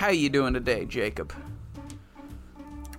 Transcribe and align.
How 0.00 0.08
you 0.08 0.30
doing 0.30 0.54
today, 0.54 0.86
Jacob? 0.86 1.30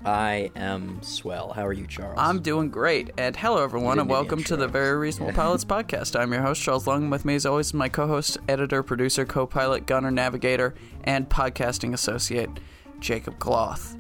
I 0.05 0.51
am 0.55 1.01
swell. 1.01 1.51
How 1.51 1.66
are 1.66 1.74
you, 1.74 1.88
Charles? 1.88 2.13
I'm 2.16 2.43
doing 2.43 2.70
great. 2.70 3.09
And 3.17 3.35
hello, 3.35 3.63
everyone, 3.63 3.97
and 3.97 4.08
welcome 4.08 4.43
to 4.43 4.56
the. 4.56 4.67
Very 4.67 4.95
Reasonable 4.97 5.33
Pilots 5.33 5.66
podcast. 5.66 6.16
I'm 6.16 6.32
your 6.32 6.43
host, 6.43 6.61
Charles 6.61 6.85
Long. 6.85 7.09
With 7.09 7.25
me, 7.25 7.33
as 7.33 7.48
always, 7.48 7.74
my 7.74 7.90
co-host, 7.90 8.38
editor, 8.48 8.84
producer, 8.84 9.25
co-pilot, 9.25 9.88
gunner, 9.88 10.11
navigator, 10.11 10.75
and 11.04 11.27
podcasting 11.27 11.95
associate, 11.95 12.51
Jacob 13.00 13.39
Cloth. 13.39 13.97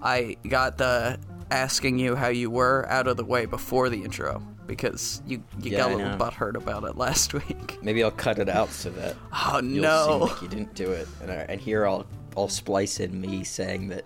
I 0.00 0.36
got 0.46 0.78
the 0.78 1.18
asking 1.50 1.98
you 1.98 2.14
how 2.14 2.28
you 2.28 2.50
were 2.50 2.86
out 2.88 3.08
of 3.08 3.16
the 3.16 3.24
way 3.24 3.46
before 3.46 3.88
the 3.88 4.04
intro 4.04 4.40
because 4.68 5.22
you 5.26 5.42
you 5.60 5.72
Yeah, 5.72 5.78
got 5.78 5.90
I 5.90 5.92
a 5.92 5.96
little 5.96 6.12
know. 6.12 6.24
butthurt 6.24 6.54
about 6.54 6.84
it 6.84 6.96
last 6.96 7.34
week. 7.48 7.78
Maybe 7.82 8.04
I'll 8.04 8.12
cut 8.12 8.38
it 8.38 8.48
out 8.48 8.70
so 8.70 8.90
that 8.90 9.16
Oh 9.32 9.60
you'll 9.60 9.82
no! 9.82 10.06
seem 10.06 10.20
like 10.20 10.42
you 10.42 10.48
didn't 10.48 10.74
do 10.74 10.92
it, 10.92 11.08
and, 11.20 11.32
I, 11.32 11.34
and 11.48 11.60
here 11.60 11.84
I'll 11.84 12.06
I'll 12.36 12.48
splice 12.48 13.00
in 13.00 13.20
me 13.20 13.44
saying 13.44 13.88
that 13.88 14.04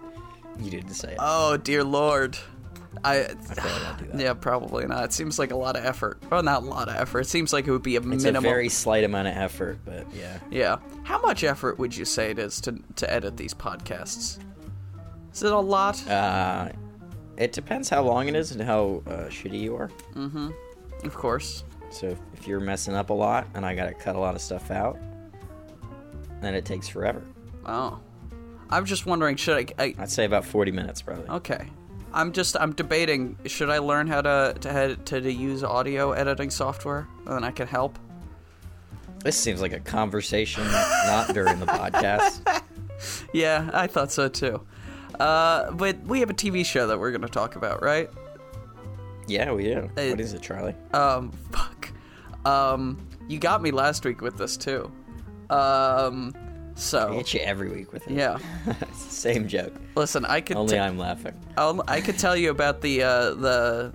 you 0.60 0.70
didn't 0.70 0.94
say 0.94 1.12
it. 1.12 1.18
Oh 1.20 1.56
dear 1.56 1.84
lord. 1.84 2.38
I, 3.04 3.28
probably 3.54 3.82
won't 3.84 3.98
do 3.98 4.06
that. 4.06 4.20
yeah, 4.20 4.32
probably 4.34 4.86
not. 4.86 5.04
It 5.04 5.12
seems 5.12 5.38
like 5.38 5.50
a 5.52 5.56
lot 5.56 5.76
of 5.76 5.84
effort. 5.84 6.20
Well, 6.30 6.42
not 6.42 6.62
a 6.62 6.66
lot 6.66 6.88
of 6.88 6.96
effort. 6.96 7.20
It 7.20 7.28
seems 7.28 7.52
like 7.52 7.66
it 7.66 7.70
would 7.70 7.82
be 7.82 7.96
a 7.96 8.00
it's 8.00 8.06
minimum. 8.06 8.44
a 8.44 8.48
very 8.48 8.68
slight 8.68 9.04
amount 9.04 9.28
of 9.28 9.36
effort, 9.36 9.78
but 9.84 10.06
yeah. 10.12 10.38
Yeah. 10.50 10.78
How 11.04 11.20
much 11.20 11.44
effort 11.44 11.78
would 11.78 11.96
you 11.96 12.04
say 12.04 12.30
it 12.30 12.38
is 12.38 12.60
to 12.62 12.78
to 12.96 13.12
edit 13.12 13.36
these 13.36 13.54
podcasts? 13.54 14.38
Is 15.32 15.42
it 15.42 15.52
a 15.52 15.58
lot? 15.58 16.04
Uh, 16.08 16.70
it 17.36 17.52
depends 17.52 17.88
how 17.88 18.02
long 18.02 18.26
it 18.28 18.34
is 18.34 18.50
and 18.52 18.60
how 18.60 19.02
uh, 19.06 19.28
shitty 19.28 19.60
you 19.60 19.76
are. 19.76 19.90
Mm-hmm. 20.14 20.50
Of 21.04 21.14
course. 21.14 21.64
So 21.90 22.08
if, 22.08 22.18
if 22.34 22.48
you're 22.48 22.60
messing 22.60 22.94
up 22.94 23.10
a 23.10 23.14
lot 23.14 23.46
and 23.54 23.64
I 23.64 23.74
gotta 23.74 23.94
cut 23.94 24.16
a 24.16 24.18
lot 24.18 24.34
of 24.34 24.40
stuff 24.40 24.70
out, 24.70 24.98
then 26.40 26.54
it 26.54 26.64
takes 26.64 26.88
forever. 26.88 27.22
Oh. 27.64 28.00
I'm 28.70 28.84
just 28.84 29.06
wondering 29.06 29.36
should 29.36 29.72
I, 29.78 29.84
I 29.84 29.94
I'd 29.98 30.10
say 30.10 30.24
about 30.24 30.44
40 30.44 30.72
minutes 30.72 31.02
probably. 31.02 31.28
Okay. 31.28 31.68
I'm 32.12 32.32
just 32.32 32.56
I'm 32.58 32.72
debating 32.72 33.36
should 33.46 33.70
I 33.70 33.78
learn 33.78 34.06
how 34.06 34.20
to 34.22 34.54
to 34.60 34.96
to, 34.96 35.20
to 35.20 35.32
use 35.32 35.62
audio 35.62 36.12
editing 36.12 36.50
software 36.50 37.06
and 37.26 37.34
then 37.34 37.44
I 37.44 37.50
can 37.50 37.66
help? 37.66 37.98
This 39.24 39.36
seems 39.36 39.60
like 39.60 39.72
a 39.72 39.80
conversation 39.80 40.64
not 40.64 41.34
during 41.34 41.58
the 41.58 41.66
podcast. 41.66 42.62
Yeah, 43.32 43.70
I 43.72 43.86
thought 43.86 44.10
so 44.10 44.28
too. 44.28 44.60
Uh, 45.18 45.70
but 45.72 46.00
we 46.04 46.20
have 46.20 46.30
a 46.30 46.34
TV 46.34 46.64
show 46.64 46.86
that 46.88 46.98
we're 46.98 47.10
going 47.10 47.22
to 47.22 47.28
talk 47.28 47.56
about, 47.56 47.82
right? 47.82 48.10
Yeah, 49.26 49.52
we 49.52 49.64
do. 49.64 49.90
Hey. 49.94 50.10
what 50.10 50.20
is 50.20 50.32
it, 50.32 50.42
Charlie? 50.42 50.74
Um, 50.92 51.30
fuck. 51.52 51.90
Um, 52.44 53.06
you 53.28 53.38
got 53.38 53.62
me 53.62 53.70
last 53.70 54.04
week 54.04 54.20
with 54.20 54.36
this 54.38 54.56
too. 54.56 54.90
Um, 55.50 56.34
I 56.78 56.80
so 56.80 57.12
hit 57.12 57.34
you 57.34 57.40
every 57.40 57.68
week 57.70 57.92
with 57.92 58.06
it. 58.06 58.14
yeah. 58.14 58.38
Same 58.94 59.48
joke. 59.48 59.74
Listen, 59.96 60.24
I 60.24 60.40
could 60.40 60.56
Only 60.56 60.76
ta- 60.76 60.84
I'm 60.84 60.96
laughing. 60.96 61.34
I'll, 61.56 61.82
I 61.88 62.00
could 62.00 62.18
tell 62.18 62.36
you 62.36 62.50
about 62.50 62.80
the 62.82 63.02
uh, 63.02 63.34
the 63.34 63.92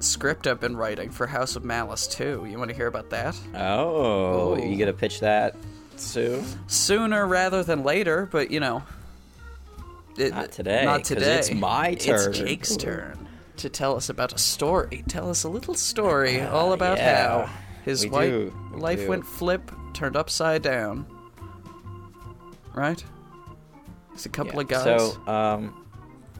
script 0.00 0.46
I've 0.46 0.60
been 0.60 0.76
writing 0.76 1.08
for 1.10 1.26
House 1.26 1.56
of 1.56 1.64
Malice 1.64 2.06
too. 2.06 2.46
You 2.48 2.58
want 2.58 2.68
to 2.70 2.76
hear 2.76 2.86
about 2.88 3.08
that? 3.10 3.34
Oh, 3.54 4.52
Oh. 4.52 4.56
you 4.56 4.76
gonna 4.78 4.92
pitch 4.92 5.20
that 5.20 5.56
soon? 5.96 6.44
Sooner 6.66 7.26
rather 7.26 7.62
than 7.62 7.82
later, 7.84 8.28
but 8.30 8.50
you 8.50 8.60
know. 8.60 8.82
It, 10.18 10.32
Not 10.32 10.50
today, 10.52 10.84
Not 10.84 11.04
today. 11.04 11.38
it's 11.38 11.50
my 11.52 11.94
turn. 11.94 12.30
It's 12.30 12.38
Jake's 12.38 12.76
turn 12.76 13.28
to 13.58 13.68
tell 13.68 13.96
us 13.96 14.08
about 14.10 14.32
a 14.34 14.38
story. 14.38 15.04
Tell 15.08 15.28
us 15.30 15.44
a 15.44 15.48
little 15.48 15.74
story 15.74 16.40
all 16.42 16.72
about 16.74 16.98
Ah, 16.98 17.02
yeah. 17.02 17.46
how 17.46 17.52
his 17.84 18.04
We 18.04 18.10
life 18.74 19.00
do. 19.00 19.08
went 19.08 19.26
flip, 19.26 19.70
turned 19.94 20.16
upside 20.16 20.62
down. 20.62 21.06
Right? 22.76 23.02
It's 24.14 24.26
a 24.26 24.28
couple 24.28 24.54
Yeah. 24.54 24.60
of 24.60 24.68
guys. 24.68 24.84
So, 24.84 25.26
um, 25.26 25.84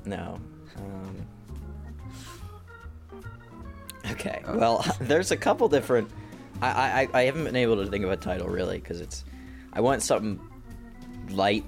no. 0.05 0.39
Um, 0.77 1.27
okay. 4.12 4.43
Uh. 4.47 4.56
Well, 4.56 4.84
there's 5.00 5.31
a 5.33 5.37
couple 5.37 5.69
different. 5.69 6.09
I, 6.62 7.09
I 7.12 7.21
I 7.21 7.22
haven't 7.25 7.44
been 7.44 7.56
able 7.56 7.77
to 7.84 7.91
think 7.91 8.05
of 8.05 8.10
a 8.10 8.16
title 8.16 8.49
really 8.49 8.78
because 8.78 9.00
it's. 9.00 9.25
I 9.72 9.81
want 9.81 10.03
something 10.03 10.41
light 11.31 11.65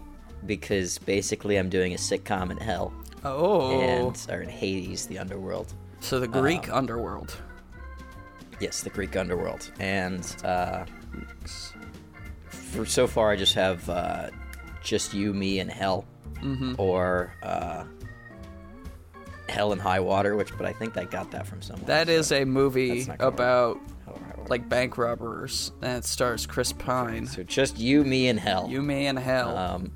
because 0.46 0.98
basically 0.98 1.56
I'm 1.56 1.68
doing 1.68 1.92
a 1.92 1.96
sitcom 1.96 2.50
in 2.50 2.56
hell 2.58 2.92
oh, 3.24 3.80
and 3.80 4.26
or 4.30 4.40
in 4.40 4.48
Hades, 4.48 5.06
the 5.06 5.18
underworld. 5.18 5.74
so 6.00 6.20
the 6.20 6.28
Greek 6.28 6.70
underworld. 6.72 7.36
Yes, 8.60 8.82
the 8.82 8.90
Greek 8.90 9.14
underworld, 9.16 9.70
and 9.78 10.24
uh, 10.44 10.84
for 12.48 12.86
so 12.86 13.06
far 13.06 13.30
I 13.30 13.36
just 13.36 13.54
have 13.54 13.88
uh, 13.90 14.30
just 14.82 15.14
you, 15.14 15.32
me, 15.34 15.60
and 15.60 15.70
hell, 15.70 16.04
Mm-hmm. 16.42 16.74
or 16.78 17.34
uh, 17.42 17.84
hell 19.48 19.72
and 19.72 19.80
high 19.80 20.00
water. 20.00 20.36
Which, 20.36 20.56
but 20.56 20.66
I 20.66 20.72
think 20.72 20.96
I 20.96 21.04
got 21.04 21.30
that 21.32 21.46
from 21.46 21.62
someone. 21.62 21.86
That 21.86 22.08
is 22.08 22.30
a 22.32 22.44
movie 22.44 22.96
That's 22.96 23.08
not 23.08 23.18
gonna 23.18 23.28
about 23.34 23.80
Hell 24.04 24.14
and 24.16 24.24
High 24.24 24.34
Water. 24.36 24.48
like 24.48 24.68
bank 24.68 24.98
robbers, 24.98 25.72
and 25.82 25.98
it 25.98 26.04
stars 26.04 26.46
Chris 26.46 26.72
Pine. 26.72 27.26
so 27.26 27.42
just 27.42 27.78
you, 27.78 28.04
me, 28.04 28.28
and 28.28 28.38
hell. 28.38 28.68
You, 28.70 28.82
me, 28.82 29.06
and 29.06 29.18
hell, 29.18 29.56
um, 29.56 29.90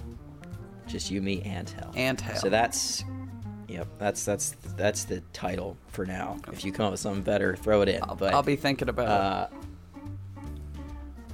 just 0.87 1.10
you, 1.10 1.22
me, 1.22 1.43
and 1.43 1.69
hell. 1.70 1.93
and 1.94 2.20
hell. 2.20 2.37
So 2.41 2.49
that's. 2.49 3.04
Yep, 3.69 3.88
that's 3.99 4.25
that's 4.26 4.50
that's 4.76 5.04
the 5.04 5.20
title 5.32 5.78
for 5.87 6.04
now. 6.04 6.37
If 6.53 6.62
you 6.64 6.72
come 6.72 6.87
up 6.87 6.91
with 6.91 7.00
something 7.00 7.22
better, 7.22 7.56
throw 7.56 7.81
it 7.81 7.88
in. 7.88 8.03
but 8.19 8.34
I'll 8.34 8.43
be 8.43 8.56
thinking 8.56 8.91
about 8.91 9.09
uh, 9.09 9.47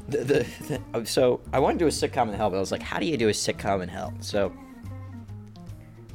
the, 0.09 0.19
the, 0.19 0.47
the 0.67 0.81
oh, 0.95 1.05
so 1.05 1.41
I 1.53 1.59
want 1.59 1.79
to 1.79 1.85
do 1.85 1.87
a 1.87 1.91
sitcom 1.91 2.29
in 2.29 2.35
hell, 2.35 2.51
but 2.51 2.57
I 2.57 2.61
was 2.61 2.73
like, 2.73 2.83
how 2.83 2.99
do 2.99 3.07
you 3.07 3.17
do 3.17 3.29
a 3.29 3.33
sitcom 3.33 3.83
in 3.83 3.89
hell? 3.89 4.15
So 4.21 4.53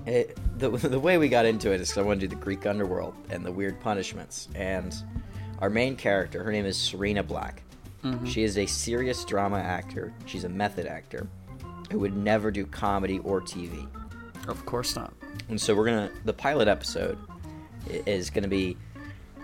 it, 0.06 0.38
the 0.58 0.70
the 0.90 1.00
way 1.00 1.18
we 1.18 1.30
got 1.30 1.46
into 1.46 1.72
it 1.72 1.81
is 1.81 1.98
I 1.98 2.02
want 2.02 2.20
to 2.20 2.28
do 2.28 2.36
the 2.36 2.42
Greek 2.42 2.66
underworld 2.66 3.16
and 3.30 3.46
the 3.46 3.52
weird 3.52 3.80
punishments. 3.80 4.50
And 4.56 4.96
our 5.59 5.70
main 5.70 5.96
character, 5.96 6.44
her 6.44 6.52
name 6.52 6.66
is 6.66 6.78
Serena 6.78 7.24
Black. 7.24 7.64
Mm-hmm. 8.03 8.26
She 8.26 8.44
is 8.44 8.58
a 8.58 8.66
serious 8.66 9.24
drama 9.24 9.59
actor. 9.59 10.14
She's 10.26 10.44
a 10.44 10.50
method 10.50 10.88
actor 10.88 11.28
who 11.92 12.00
would 12.00 12.18
never 12.18 12.52
do 12.52 12.66
comedy 12.66 13.20
or 13.20 13.40
TV. 13.40 13.88
Of 14.48 14.66
course 14.66 14.96
not. 14.96 15.14
And 15.50 15.59
so 15.59 15.74
we're 15.76 15.86
gonna 15.86 16.12
the 16.26 16.34
pilot 16.34 16.68
episode 16.68 17.18
is 17.88 18.30
gonna 18.30 18.48
be. 18.48 18.78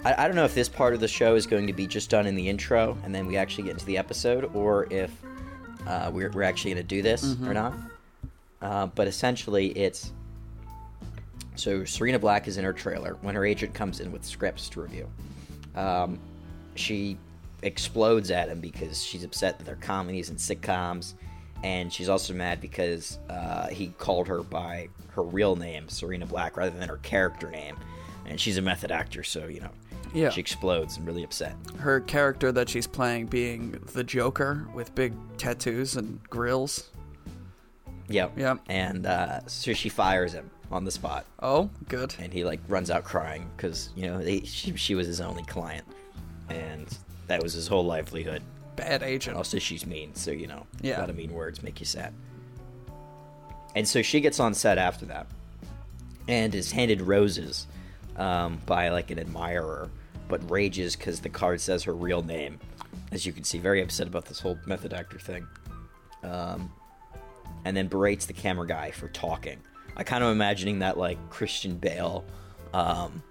I, 0.05 0.23
I 0.23 0.27
don't 0.27 0.35
know 0.35 0.45
if 0.45 0.55
this 0.55 0.69
part 0.69 0.93
of 0.93 0.99
the 0.99 1.07
show 1.07 1.35
is 1.35 1.45
going 1.45 1.67
to 1.67 1.73
be 1.73 1.87
just 1.87 2.09
done 2.09 2.25
in 2.25 2.35
the 2.35 2.47
intro 2.47 2.97
and 3.03 3.13
then 3.13 3.25
we 3.27 3.37
actually 3.37 3.65
get 3.65 3.71
into 3.73 3.85
the 3.85 3.97
episode, 3.97 4.49
or 4.55 4.87
if 4.91 5.11
uh, 5.87 6.11
we're 6.13 6.29
we're 6.31 6.43
actually 6.43 6.71
gonna 6.71 6.83
do 6.83 7.01
this 7.01 7.35
or 7.43 7.53
not. 7.53 7.73
Uh, 8.61 8.87
but 8.87 9.07
essentially, 9.07 9.67
it's 9.77 10.11
so 11.55 11.83
Serena 11.83 12.19
Black 12.19 12.47
is 12.47 12.57
in 12.57 12.63
her 12.63 12.73
trailer 12.73 13.17
when 13.21 13.35
her 13.35 13.45
agent 13.45 13.73
comes 13.73 13.99
in 13.99 14.11
with 14.11 14.25
scripts 14.25 14.69
to 14.69 14.81
review. 14.81 15.09
Um, 15.75 16.19
she 16.75 17.17
explodes 17.61 18.31
at 18.31 18.47
him 18.49 18.59
because 18.61 19.03
she's 19.03 19.23
upset 19.23 19.57
that 19.57 19.65
they're 19.65 19.75
comedies 19.75 20.29
and 20.29 20.37
sitcoms, 20.37 21.13
and 21.63 21.91
she's 21.91 22.09
also 22.09 22.33
mad 22.33 22.61
because 22.61 23.19
uh, 23.29 23.67
he 23.67 23.87
called 23.97 24.27
her 24.27 24.41
by 24.43 24.89
her 25.11 25.23
real 25.23 25.55
name, 25.55 25.89
Serena 25.89 26.25
Black, 26.25 26.55
rather 26.55 26.77
than 26.77 26.87
her 26.87 26.97
character 26.97 27.49
name. 27.49 27.75
And 28.25 28.39
she's 28.39 28.57
a 28.57 28.61
method 28.61 28.91
actor, 28.91 29.23
so 29.23 29.47
you 29.47 29.59
know, 29.59 29.71
Yeah. 30.13 30.29
she 30.29 30.41
explodes 30.41 30.97
and 30.97 31.05
really 31.05 31.23
upset. 31.23 31.55
Her 31.77 31.99
character 32.01 32.51
that 32.51 32.67
she's 32.69 32.87
playing 32.87 33.27
being 33.27 33.71
the 33.93 34.03
Joker 34.03 34.67
with 34.73 34.93
big 34.95 35.13
tattoos 35.37 35.95
and 35.97 36.19
grills. 36.29 36.89
Yep. 38.07 38.37
Yep. 38.37 38.59
And 38.69 39.05
uh, 39.05 39.41
so 39.47 39.73
she 39.73 39.89
fires 39.89 40.33
him 40.33 40.49
on 40.71 40.83
the 40.83 40.91
spot, 40.91 41.25
Oh, 41.41 41.69
good. 41.87 42.13
and 42.19 42.31
he 42.33 42.43
like 42.43 42.59
runs 42.67 42.89
out 42.91 43.03
crying 43.03 43.49
because 43.57 43.89
you 43.95 44.07
know 44.07 44.19
they, 44.23 44.41
she, 44.41 44.75
she 44.75 44.93
was 44.95 45.07
his 45.07 45.19
only 45.21 45.43
client, 45.43 45.85
and 46.49 46.87
that 47.27 47.41
was 47.41 47.53
his 47.53 47.67
whole 47.67 47.85
livelihood. 47.85 48.41
Bad 48.75 49.01
agent. 49.03 49.35
Also, 49.35 49.57
she's 49.59 49.85
mean, 49.85 50.13
so 50.15 50.29
you 50.31 50.45
know, 50.47 50.65
Yeah. 50.81 50.97
a 50.97 51.01
lot 51.01 51.09
of 51.09 51.15
mean 51.15 51.33
words 51.33 51.61
make 51.63 51.79
you 51.79 51.85
sad. 51.87 52.13
And 53.75 53.87
so 53.87 54.01
she 54.01 54.21
gets 54.21 54.39
on 54.39 54.53
set 54.53 54.77
after 54.77 55.05
that, 55.07 55.27
and 56.27 56.53
is 56.55 56.71
handed 56.71 57.01
roses 57.01 57.67
um, 58.19 58.59
by 58.67 58.89
like 58.89 59.09
an 59.09 59.17
admirer, 59.19 59.89
but 60.27 60.47
rages 60.51 60.95
because 60.95 61.19
the 61.21 61.29
card 61.29 61.59
says 61.59 61.83
her 61.83 61.93
real 61.95 62.21
name. 62.21 62.59
As 63.11 63.25
you 63.25 63.33
can 63.33 63.43
see, 63.43 63.57
very 63.57 63.81
upset 63.81 64.05
about 64.07 64.25
this 64.25 64.39
whole 64.39 64.59
method 64.67 64.93
actor 64.93 65.17
thing. 65.17 65.47
Um, 66.23 66.71
and 67.65 67.75
then 67.75 67.87
berates 67.87 68.25
the 68.27 68.33
camera 68.33 68.67
guy 68.67 68.91
for 68.91 69.07
talking. 69.09 69.57
I 69.97 70.03
kind 70.03 70.23
of 70.23 70.31
imagining 70.31 70.79
that 70.79 70.97
like 70.97 71.17
Christian 71.29 71.77
Bale 71.77 72.23
um, 72.73 73.23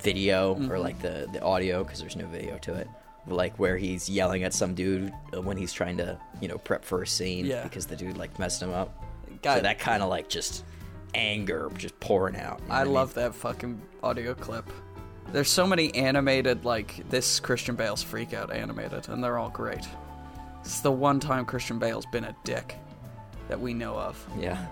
video 0.00 0.54
or 0.70 0.78
like 0.78 1.00
the 1.00 1.28
the 1.32 1.40
audio 1.42 1.84
because 1.84 2.00
there's 2.00 2.16
no 2.16 2.26
video 2.26 2.58
to 2.58 2.74
it 2.74 2.88
like 3.26 3.54
where 3.58 3.76
he's 3.76 4.08
yelling 4.08 4.42
at 4.44 4.52
some 4.54 4.74
dude 4.74 5.12
when 5.44 5.56
he's 5.56 5.72
trying 5.72 5.96
to 5.98 6.18
you 6.40 6.48
know 6.48 6.56
prep 6.58 6.84
for 6.84 7.02
a 7.02 7.06
scene 7.06 7.44
Yeah. 7.46 7.62
because 7.62 7.86
the 7.86 7.94
dude 7.94 8.16
like 8.16 8.38
messed 8.38 8.62
him 8.62 8.70
up 8.72 9.04
Got 9.42 9.52
so 9.54 9.58
it. 9.58 9.62
that 9.62 9.78
kind 9.78 10.02
of 10.02 10.08
like 10.08 10.28
just 10.28 10.64
anger 11.14 11.70
just 11.76 11.98
pouring 12.00 12.36
out 12.36 12.60
you 12.62 12.68
know 12.68 12.74
I 12.74 12.84
mean? 12.84 12.92
love 12.92 13.14
that 13.14 13.34
fucking 13.34 13.80
audio 14.02 14.34
clip. 14.34 14.70
There's 15.32 15.48
so 15.50 15.66
many 15.66 15.94
animated, 15.94 16.64
like 16.64 17.08
this 17.08 17.38
Christian 17.38 17.76
Bale's 17.76 18.02
Freak 18.02 18.34
Out 18.34 18.52
animated, 18.52 19.08
and 19.08 19.22
they're 19.22 19.38
all 19.38 19.50
great. 19.50 19.86
It's 20.60 20.80
the 20.80 20.90
one 20.90 21.20
time 21.20 21.44
Christian 21.44 21.78
Bale's 21.78 22.06
been 22.06 22.24
a 22.24 22.34
dick. 22.44 22.74
that 23.48 23.60
we 23.60 23.72
know 23.74 23.94
of. 23.94 24.26
Yeah. 24.38 24.66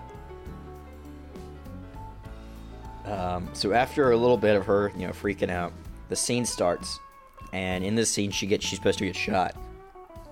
Um, 3.05 3.49
so 3.53 3.73
after 3.73 4.11
a 4.11 4.17
little 4.17 4.37
bit 4.37 4.55
of 4.55 4.65
her, 4.65 4.91
you 4.97 5.07
know, 5.07 5.13
freaking 5.13 5.49
out, 5.49 5.73
the 6.09 6.15
scene 6.15 6.45
starts, 6.45 6.99
and 7.53 7.83
in 7.83 7.95
this 7.95 8.09
scene, 8.09 8.31
she 8.31 8.45
gets 8.45 8.65
she's 8.65 8.77
supposed 8.77 8.99
to 8.99 9.05
get 9.05 9.15
shot, 9.15 9.55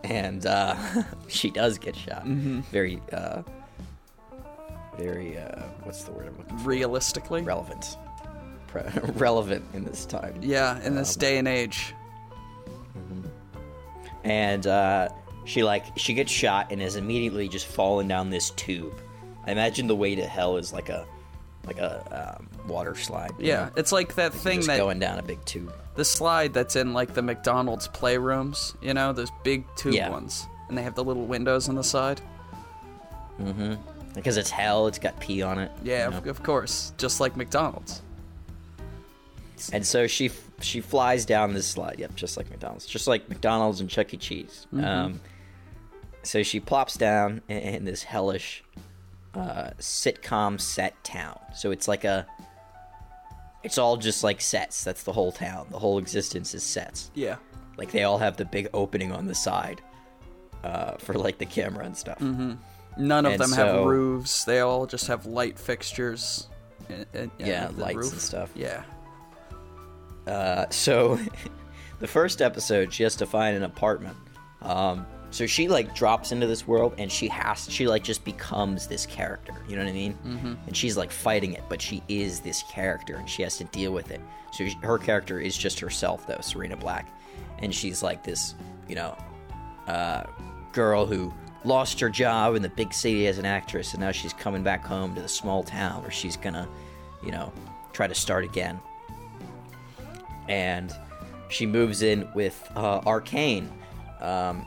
and 0.03 0.45
uh, 0.45 0.75
she 1.27 1.49
does 1.49 1.77
get 1.77 1.95
shot. 1.95 2.25
Very, 2.25 3.01
uh, 3.13 3.41
very, 4.97 5.37
uh, 5.37 5.61
what's 5.83 6.03
the 6.03 6.11
word 6.11 6.27
I'm 6.27 6.37
looking 6.37 6.57
for? 6.57 6.67
Realistically, 6.69 7.41
Relevant. 7.43 7.97
Pre- 8.67 8.81
relevant 9.15 9.63
in 9.73 9.85
this 9.85 10.05
time. 10.05 10.37
yeah, 10.41 10.81
in 10.83 10.95
this 10.95 11.15
Um, 11.15 11.19
day 11.19 11.37
and 11.37 11.47
age, 11.47 11.93
and 14.23 14.67
uh, 14.67 15.09
she 15.45 15.63
like 15.63 15.85
she 15.97 16.13
gets 16.13 16.31
shot 16.31 16.71
and 16.71 16.81
is 16.81 16.95
immediately 16.97 17.47
just 17.47 17.65
falling 17.65 18.07
down 18.07 18.29
this 18.29 18.49
tube. 18.51 18.93
I 19.45 19.51
imagine 19.51 19.87
the 19.87 19.95
way 19.95 20.15
to 20.15 20.25
hell 20.25 20.57
is 20.57 20.73
like 20.73 20.89
a 20.89 21.05
like 21.65 21.77
a 21.79 22.35
um, 22.39 22.49
water 22.67 22.95
slide. 22.95 23.31
yeah, 23.39 23.65
know? 23.65 23.71
it's 23.77 23.91
like 23.93 24.15
that 24.15 24.33
thing 24.33 24.57
just 24.57 24.67
that 24.67 24.77
going 24.77 24.99
down 24.99 25.17
a 25.19 25.23
big 25.23 25.43
tube. 25.45 25.73
the 25.95 26.03
slide 26.05 26.53
that's 26.53 26.75
in 26.75 26.93
like 26.93 27.13
the 27.13 27.21
McDonald's 27.21 27.87
playrooms. 27.87 28.75
You 28.81 28.93
know, 28.93 29.13
those 29.13 29.31
big 29.43 29.63
tube 29.77 29.93
Yeah. 29.93 30.09
ones, 30.09 30.45
and 30.67 30.77
they 30.77 30.83
have 30.83 30.95
the 30.95 31.03
little 31.05 31.25
windows 31.25 31.69
on 31.69 31.75
the 31.75 31.83
side. 31.83 32.19
Because 34.17 34.37
it's 34.37 34.49
hell, 34.49 34.87
it's 34.87 34.99
got 34.99 35.19
pee 35.19 35.41
on 35.41 35.59
it. 35.59 35.71
Yeah, 35.83 36.05
you 36.05 36.11
know? 36.11 36.29
of, 36.29 36.43
course, 36.43 36.93
just 36.97 37.19
like 37.19 37.37
McDonald's. 37.37 38.01
And 39.73 39.85
so 39.85 40.05
she 40.05 40.29
she 40.61 40.81
flies 40.81 41.25
down 41.25 41.53
this 41.53 41.65
slide. 41.67 41.95
Yep, 41.99 42.15
just 42.15 42.37
like 42.37 42.49
McDonald's, 42.49 42.85
just 42.85 43.07
like 43.07 43.27
McDonald's 43.29 43.81
and 43.81 43.89
Chuck 43.89 44.13
E. 44.13 44.17
Cheese. 44.17 44.67
Um, 44.73 45.19
so 46.23 46.43
she 46.43 46.59
plops 46.59 46.95
down 46.95 47.41
in, 47.47 47.57
in 47.57 47.85
this 47.85 48.03
hellish 48.03 48.63
uh, 49.33 49.71
sitcom 49.79 50.59
set 50.59 51.01
town. 51.03 51.39
So 51.55 51.71
it's 51.71 51.87
like 51.87 52.03
a, 52.03 52.25
it's 53.63 53.77
all 53.77 53.97
just 53.97 54.23
like 54.23 54.41
sets. 54.41 54.83
That's 54.83 55.03
the 55.03 55.13
whole 55.13 55.31
town. 55.31 55.67
The 55.71 55.79
whole 55.79 55.97
existence 55.97 56.53
is 56.53 56.63
sets. 56.63 57.11
Yeah, 57.15 57.37
Like 57.77 57.91
they 57.91 58.03
all 58.03 58.17
have 58.17 58.37
the 58.37 58.45
big 58.45 58.67
opening 58.73 59.11
on 59.11 59.25
the 59.27 59.35
side 59.35 59.81
uh, 60.63 60.93
for 60.97 61.13
like 61.13 61.37
the 61.37 61.45
camera 61.45 61.85
and 61.85 61.95
stuff. 61.95 62.19
None 62.99 63.25
of 63.25 63.33
And 63.33 63.41
them 63.41 63.51
have 63.53 63.85
roofs. 63.85 64.43
They 64.45 64.59
all 64.59 64.85
just 64.85 65.07
have 65.07 65.25
light 65.25 65.57
fixtures. 65.59 66.47
and- 66.89 67.05
and- 67.13 67.31
Yeah, 67.37 67.69
lights 67.75 67.95
roof. 67.97 68.11
and 68.13 68.21
stuff. 68.21 68.49
Yeah, 68.55 68.83
Uh, 70.25 70.65
so 70.69 71.19
the 71.99 72.07
first 72.07 72.41
episode 72.41 72.93
she 72.93 73.03
has 73.03 73.15
to 73.17 73.25
find 73.25 73.55
an 73.55 73.63
apartment 73.63 74.15
um, 74.61 75.05
so 75.31 75.45
she 75.45 75.67
like 75.67 75.93
drops 75.95 76.31
into 76.31 76.47
this 76.47 76.67
world 76.67 76.93
and 76.97 77.11
she 77.11 77.27
has 77.27 77.69
she 77.69 77.87
like 77.87 78.03
just 78.03 78.23
becomes 78.25 78.87
this 78.87 79.05
character 79.05 79.53
you 79.67 79.75
know 79.75 79.83
what 79.83 79.89
i 79.89 79.93
mean 79.93 80.13
mm-hmm. 80.25 80.53
and 80.67 80.75
she's 80.77 80.95
like 80.97 81.11
fighting 81.11 81.53
it 81.53 81.63
but 81.69 81.81
she 81.81 82.01
is 82.07 82.39
this 82.41 82.63
character 82.71 83.15
and 83.15 83.29
she 83.29 83.41
has 83.41 83.57
to 83.57 83.63
deal 83.65 83.91
with 83.91 84.11
it 84.11 84.21
so 84.51 84.65
she, 84.67 84.75
her 84.83 84.97
character 84.97 85.39
is 85.39 85.57
just 85.57 85.79
herself 85.79 86.25
though 86.27 86.39
serena 86.41 86.75
black 86.77 87.09
and 87.59 87.73
she's 87.73 88.01
like 88.03 88.23
this 88.23 88.55
you 88.87 88.95
know 88.95 89.17
uh, 89.87 90.23
girl 90.73 91.05
who 91.05 91.33
lost 91.67 91.99
her 91.99 92.09
job 92.09 92.55
in 92.55 92.61
the 92.61 92.69
big 92.69 92.93
city 92.93 93.27
as 93.27 93.37
an 93.37 93.45
actress 93.45 93.93
and 93.93 94.01
now 94.01 94.11
she's 94.11 94.33
coming 94.33 94.63
back 94.63 94.83
home 94.85 95.13
to 95.13 95.21
the 95.21 95.27
small 95.27 95.63
town 95.63 96.01
where 96.01 96.11
she's 96.11 96.37
gonna 96.37 96.67
you 97.23 97.31
know 97.31 97.51
try 97.93 98.07
to 98.07 98.15
start 98.15 98.43
again 98.45 98.79
and 100.47 100.93
she 101.49 101.65
moves 101.65 102.01
in 102.01 102.27
with 102.33 102.61
uh, 102.75 102.99
Arcane, 103.05 103.69
um, 104.21 104.65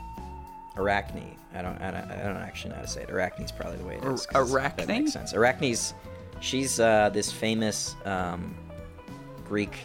Arachne. 0.77 1.35
I 1.53 1.61
don't, 1.61 1.79
I 1.81 1.91
don't, 1.91 2.09
I 2.11 2.15
don't 2.23 2.37
actually 2.37 2.69
know 2.71 2.77
how 2.77 2.81
to 2.83 2.87
say 2.87 3.03
it. 3.03 3.09
Arachne's 3.09 3.51
probably 3.51 3.77
the 3.77 3.83
way 3.85 3.95
it 3.95 4.03
is. 4.03 4.25
'cause 4.25 4.51
That 4.51 4.55
Arachne? 4.57 4.87
makes 4.87 5.11
sense. 5.13 5.33
Arachne's, 5.33 5.93
she's 6.39 6.79
uh, 6.79 7.09
this 7.13 7.31
famous 7.31 7.95
um, 8.05 8.55
Greek 9.47 9.75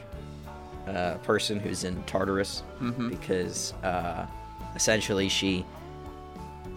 uh, 0.86 1.14
person 1.18 1.58
who's 1.60 1.84
in 1.84 2.02
Tartarus 2.04 2.62
because 3.08 3.72
uh, 3.82 4.26
essentially 4.74 5.28
she 5.28 5.64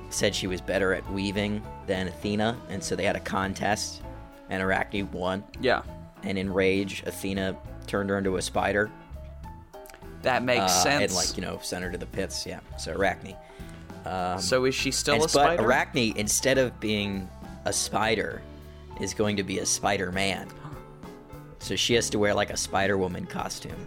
said 0.09 0.33
she 0.35 0.47
was 0.47 0.61
better 0.61 0.93
at 0.93 1.09
weaving 1.11 1.61
than 1.87 2.07
Athena, 2.07 2.57
and 2.69 2.83
so 2.83 2.95
they 2.95 3.03
had 3.05 3.15
a 3.15 3.19
contest, 3.19 4.01
and 4.49 4.61
Arachne 4.63 5.09
won. 5.11 5.43
yeah, 5.61 5.83
And 6.23 6.37
in 6.37 6.51
rage, 6.51 7.03
Athena 7.05 7.55
turned 7.87 8.09
her 8.09 8.17
into 8.17 8.37
a 8.37 8.41
spider 8.41 8.89
that 10.21 10.43
makes 10.43 10.63
uh, 10.63 10.67
sense. 10.83 11.03
And 11.03 11.13
like 11.13 11.37
you 11.37 11.41
know, 11.41 11.59
sent 11.63 11.83
her 11.83 11.91
to 11.91 11.97
the 11.97 12.05
pits. 12.05 12.45
Yeah. 12.45 12.59
So 12.77 12.91
Arachne. 12.93 13.35
so 14.39 14.65
is 14.65 14.75
she 14.75 14.91
still 14.91 15.13
And- 15.15 15.23
a 15.23 15.25
but 15.27 15.31
spider? 15.31 15.63
Arachne, 15.63 16.13
instead 16.17 16.57
of 16.57 16.77
being 16.79 17.29
a 17.65 17.71
spider, 17.73 18.41
is 18.99 19.13
going 19.13 19.37
to 19.37 19.43
be 19.43 19.59
a 19.59 19.65
Spider 19.65 20.11
Man. 20.11 20.49
So 21.59 21.75
she 21.77 21.93
has 21.93 22.09
to 22.09 22.19
wear 22.19 22.33
like 22.33 22.49
a 22.49 22.57
Spider 22.57 22.97
Woman 22.97 23.25
costume 23.25 23.85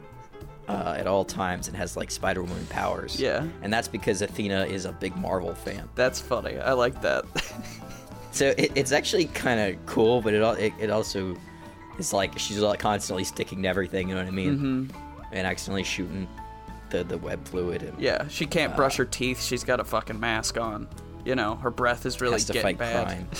uh, 0.73 0.95
at 0.99 1.07
all 1.07 1.25
times 1.25 1.69
and 1.69 1.77
has 1.77 1.97
like 1.97 2.11
Spider 2.11 2.43
Woman 2.43 2.67
powers. 2.67 3.21
Yeah. 3.21 3.47
And 3.63 3.73
that's 3.73 3.89
because 3.89 4.23
Athena 4.23 4.65
is 4.65 4.85
a 4.85 4.93
big 4.93 5.17
Marvel 5.17 5.55
fan. 5.55 5.89
That's 5.95 6.21
funny. 6.21 6.59
I 6.59 6.73
like 6.73 7.01
that. 7.03 7.25
So 8.33 8.55
it, 8.57 8.73
it's 8.75 8.93
actually 8.93 9.27
kind 9.27 9.61
of 9.61 9.87
cool, 9.87 10.23
but 10.23 10.33
it, 10.33 10.43
it 10.59 10.73
it 10.81 10.91
also 10.91 11.37
is 11.99 12.13
like 12.13 12.39
she's 12.39 12.59
like 12.59 12.81
constantly 12.81 13.25
sticking 13.25 13.63
to 13.63 13.69
everything. 13.69 14.09
You 14.09 14.15
know 14.15 14.23
what 14.23 14.29
I 14.29 14.33
mean? 14.33 14.59
Mm-hmm. 14.59 14.97
And 15.33 15.47
accidentally 15.47 15.85
shooting 15.85 16.27
the 16.91 17.05
the 17.05 17.19
web 17.19 17.47
fluid 17.47 17.83
and 17.83 17.99
yeah, 18.01 18.27
she 18.29 18.47
can't 18.47 18.75
brush 18.75 18.97
her 18.97 19.05
teeth. 19.05 19.43
She's 19.43 19.65
got 19.65 19.81
a 19.81 19.85
fucking 19.85 20.19
mask 20.19 20.59
on. 20.59 20.89
You 21.25 21.37
know, 21.37 21.57
her 21.57 21.71
breath 21.71 22.07
is 22.07 22.21
really 22.21 22.33
has 22.33 22.47
to 22.47 22.55
getting 22.55 22.77
fight 22.77 22.79
bad. 22.79 23.07
crime. 23.07 23.29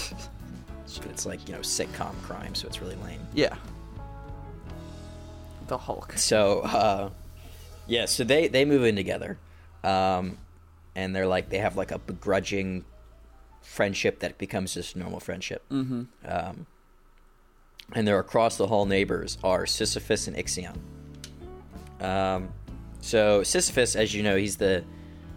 It's 1.09 1.25
like 1.25 1.49
you 1.49 1.55
know 1.55 1.61
sitcom 1.61 2.13
crime, 2.21 2.55
so 2.55 2.69
it's 2.69 2.83
really 2.83 2.97
lame. 2.97 3.27
Yeah. 3.33 3.57
The 5.69 5.79
Hulk. 5.79 6.13
So 6.17 6.61
uh, 6.61 7.09
yeah, 7.93 8.07
so 8.07 8.25
they 8.25 8.49
they 8.49 8.65
move 8.65 8.85
in 8.85 8.97
together, 8.97 9.37
um, 9.85 10.39
and 10.97 11.15
they're 11.15 11.27
like 11.27 11.51
they 11.51 11.59
have 11.59 11.77
like 11.77 11.91
a 11.91 11.99
begrudging 11.99 12.87
friendship 13.61 14.21
that 14.21 14.39
becomes 14.39 14.73
just 14.73 14.97
normal 14.97 15.21
friendship. 15.21 15.63
Mm-hmm. 15.71 16.05
Um, 16.25 16.67
and 17.93 18.09
their 18.09 18.19
across 18.19 18.57
the 18.57 18.67
hall 18.67 18.87
neighbors 18.87 19.37
are 19.45 19.67
Sisyphus 19.67 20.27
and 20.27 20.39
Ixion. 20.39 20.75
Um, 22.01 22.49
so 23.03 23.43
Sisyphus, 23.43 23.95
as 23.95 24.15
you 24.15 24.23
know, 24.23 24.37
he's 24.37 24.57
the 24.57 24.85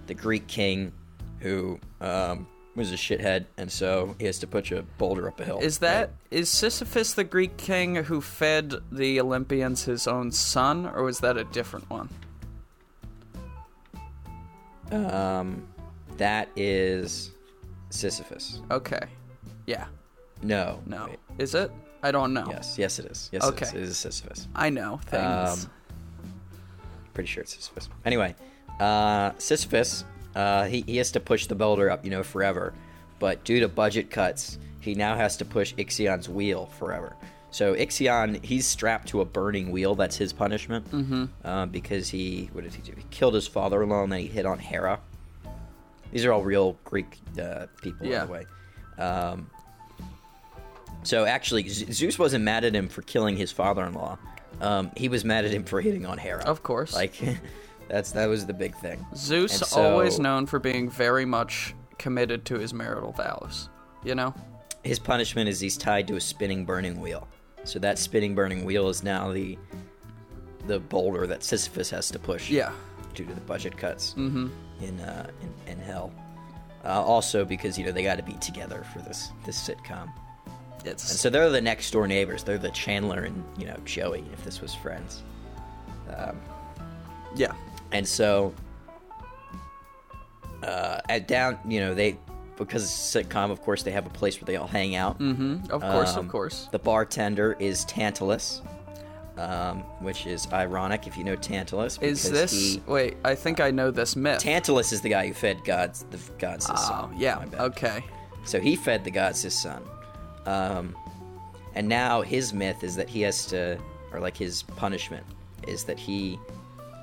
the 0.08 0.14
Greek 0.14 0.48
king 0.48 0.94
who 1.42 1.78
um, 2.00 2.48
was 2.74 2.94
a 2.94 2.96
shithead, 2.96 3.48
and 3.58 3.70
so 3.70 4.16
he 4.18 4.28
has 4.28 4.40
to 4.40 4.48
push 4.48 4.72
a 4.72 4.84
boulder 4.98 5.28
up 5.28 5.42
a 5.42 5.44
hill. 5.44 5.60
Is 5.62 5.80
that 5.80 6.12
is 6.32 6.50
Sisyphus 6.50 7.16
the 7.16 7.26
Greek 7.26 7.58
king 7.58 7.96
who 7.96 8.22
fed 8.22 8.76
the 8.94 9.20
Olympians 9.20 9.84
his 9.84 10.08
own 10.08 10.32
son, 10.32 10.86
or 10.86 11.04
was 11.04 11.20
that 11.20 11.36
a 11.36 11.44
different 11.44 11.90
one? 11.90 12.08
Um, 14.92 15.68
that 16.18 16.50
is 16.56 17.32
Sisyphus. 17.90 18.62
Okay. 18.72 19.02
Yeah. 19.66 19.86
No, 20.42 20.82
No. 20.86 21.08
wait. 21.08 21.20
Is 21.40 21.56
it? 21.56 21.72
I 22.04 22.12
don't 22.12 22.34
know. 22.34 22.46
Yes, 22.50 22.78
yes, 22.78 23.00
it 23.00 23.06
is. 23.06 23.30
Yes, 23.32 23.44
Okay. 23.46 23.66
it 23.66 23.74
is. 23.74 23.74
It 23.74 23.82
is 23.92 23.98
Sisyphus. 23.98 24.48
I 24.56 24.70
know 24.70 25.00
things. 25.06 25.66
Um, 25.66 25.72
Pretty 27.14 27.28
sure 27.28 27.42
it's 27.42 27.56
Sisyphus. 27.56 27.90
Anyway, 28.06 28.36
uh, 28.80 29.32
Sisyphus, 29.38 30.04
uh, 30.36 30.66
he, 30.66 30.82
he 30.86 30.98
has 30.98 31.12
to 31.14 31.20
push 31.20 31.48
the 31.48 31.56
boulder 31.56 31.90
up, 31.90 32.04
you 32.04 32.12
know, 32.12 32.24
forever. 32.24 32.74
But 33.20 33.44
due 33.46 33.60
to 33.62 33.68
budget 33.70 34.12
cuts, 34.12 34.60
he 34.82 34.94
now 34.94 35.16
has 35.16 35.38
to 35.38 35.46
push 35.46 35.74
Ixion's 35.78 36.28
wheel 36.30 36.68
forever. 36.78 37.16
So 37.56 37.74
Ixion, 37.74 38.44
he's 38.44 38.68
strapped 38.68 39.08
to 39.08 39.22
a 39.22 39.26
burning 39.26 39.72
wheel. 39.72 39.96
That's 39.96 40.18
his 40.18 40.34
punishment. 40.34 40.92
Mm-hmm. 40.92 41.26
Uh, 41.42 41.66
because 41.68 42.10
he, 42.10 42.50
what 42.52 42.66
did 42.66 42.74
he 42.74 42.82
do? 42.82 42.92
He 42.98 43.06
killed 43.12 43.34
his 43.34 43.48
father-in-law 43.48 44.04
and 44.04 44.12
then 44.12 44.20
he 44.20 44.28
hit 44.28 44.46
on 44.46 44.60
Hera. 44.60 45.00
These 46.12 46.26
are 46.26 46.34
all 46.34 46.44
real 46.44 46.78
Greek 46.84 47.18
uh, 47.42 47.68
people, 47.82 48.08
Yeah. 48.08 48.26
by 48.26 48.26
the 48.26 48.32
way. 48.34 48.46
Um, 49.02 49.50
so 51.04 51.24
actually, 51.24 51.66
Z- 51.70 51.94
Zeus 51.94 52.20
wasn't 52.20 52.44
mad 52.44 52.66
at 52.66 52.76
him 52.76 52.90
for 52.90 53.04
killing 53.04 53.38
his 53.38 53.54
father-in-law. 53.54 54.18
Um, 54.60 54.92
he 54.98 55.08
was 55.08 55.24
mad 55.24 55.46
at 55.46 55.52
him 55.52 55.64
for 55.64 55.80
hitting 55.80 56.06
on 56.06 56.18
Hera. 56.18 56.44
Of 56.44 56.62
course. 56.62 56.94
Like, 56.94 57.14
that's 57.88 58.12
that 58.12 58.26
was 58.26 58.46
the 58.46 58.54
big 58.54 58.76
thing. 58.80 59.06
Zeus 59.16 59.60
so- 59.60 59.82
always 59.82 60.20
known 60.20 60.46
for 60.46 60.60
being 60.60 60.90
very 60.90 61.24
much 61.24 61.74
committed 62.00 62.44
to 62.48 62.60
his 62.60 62.74
marital 62.74 63.14
vows. 63.14 63.70
You 64.04 64.16
know? 64.16 64.36
His 64.84 65.00
punishment 65.00 65.48
is 65.48 65.62
he's 65.62 65.78
tied 65.78 66.06
to 66.10 66.18
a 66.18 66.22
spinning, 66.22 66.66
burning 66.66 67.00
wheel. 67.00 67.30
So 67.66 67.80
that 67.80 68.00
spinning, 68.00 68.36
burning 68.36 68.64
wheel 68.64 68.90
is 68.90 69.04
now 69.04 69.32
the 69.32 69.58
the 70.68 70.80
boulder 70.80 71.28
that 71.28 71.44
Sisyphus 71.44 71.90
has 71.92 72.10
to 72.12 72.20
push. 72.20 72.50
Yeah. 72.50 72.72
Due 73.14 73.26
to 73.26 73.34
the 73.34 73.42
budget 73.42 73.78
cuts 73.78 74.14
in 74.82 75.00
uh, 75.00 75.30
in, 75.42 75.74
in 75.74 75.80
hell. 75.80 76.14
Uh, 76.84 77.02
also 77.02 77.44
because 77.44 77.78
you 77.78 77.86
know 77.86 77.92
they 77.92 78.04
got 78.04 78.18
to 78.18 78.24
be 78.24 78.34
together 78.34 78.86
for 78.94 79.00
this 79.00 79.32
this 79.46 79.68
sitcom. 79.68 80.12
It's 80.86 81.10
And 81.10 81.20
so 81.20 81.30
they're 81.30 81.50
the 81.50 81.62
next 81.62 81.92
door 81.92 82.08
neighbors. 82.08 82.44
They're 82.44 82.60
the 82.60 82.70
Chandler 82.70 83.24
and 83.24 83.44
you 83.58 83.66
know 83.66 83.78
Joey 83.86 84.24
if 84.34 84.44
this 84.44 84.62
was 84.62 84.76
Friends. 84.76 85.24
yeah. 87.36 87.54
And 87.92 88.08
so, 88.08 88.54
uh, 90.64 91.00
at 91.10 91.28
down, 91.28 91.58
you 91.68 91.80
know, 91.80 91.94
they 91.94 92.18
because 92.58 92.86
sitcom, 92.90 93.52
of 93.52 93.62
course, 93.62 93.84
they 93.84 93.92
have 93.92 94.06
a 94.06 94.10
place 94.10 94.40
where 94.40 94.46
they 94.46 94.56
all 94.56 94.68
hang 94.68 94.96
out. 94.96 95.20
Mm-hmm. 95.20 95.72
Of 95.72 95.82
course, 95.82 96.14
Um, 96.16 96.26
of 96.26 96.32
course. 96.32 96.68
The 96.72 96.80
bartender 96.80 97.56
is 97.60 97.84
Tantalus, 97.86 98.62
um, 99.38 99.80
which 100.00 100.26
is 100.26 100.48
ironic 100.54 101.08
if 101.08 101.18
you 101.18 101.24
know 101.24 101.36
Tantalus. 101.36 101.98
Is 102.02 102.30
this? 102.30 102.52
he- 102.52 102.82
Wait, 102.88 103.18
I 103.26 103.36
think 103.36 103.60
I 103.60 103.72
know 103.72 103.92
this 103.92 104.16
myth. 104.16 104.40
Tantalus 104.40 104.94
is 104.94 105.02
the 105.02 105.10
guy 105.10 105.28
who 105.28 105.34
fed 105.34 105.64
gods 105.66 106.06
the 106.12 106.18
gods 106.38 106.70
his 106.70 106.80
son. 106.80 107.06
oh, 107.06 107.12
son. 107.12 107.16
yeah. 107.20 107.44
Okay. 107.60 108.04
So 108.46 108.60
he 108.60 108.76
fed 108.76 109.04
the 109.04 109.12
gods 109.12 109.42
his 109.42 109.54
son. 109.54 109.82
Um, 110.46 110.96
and 111.74 111.88
now 111.90 112.22
his 112.22 112.54
myth 112.54 112.84
is 112.84 112.96
that 112.96 113.10
he 113.10 113.22
has 113.24 113.46
to, 113.48 113.78
or 114.14 114.20
like 114.20 114.38
his 114.38 114.64
punishment 114.64 115.26
is 115.68 115.84
that 115.86 115.98
he, 116.00 116.40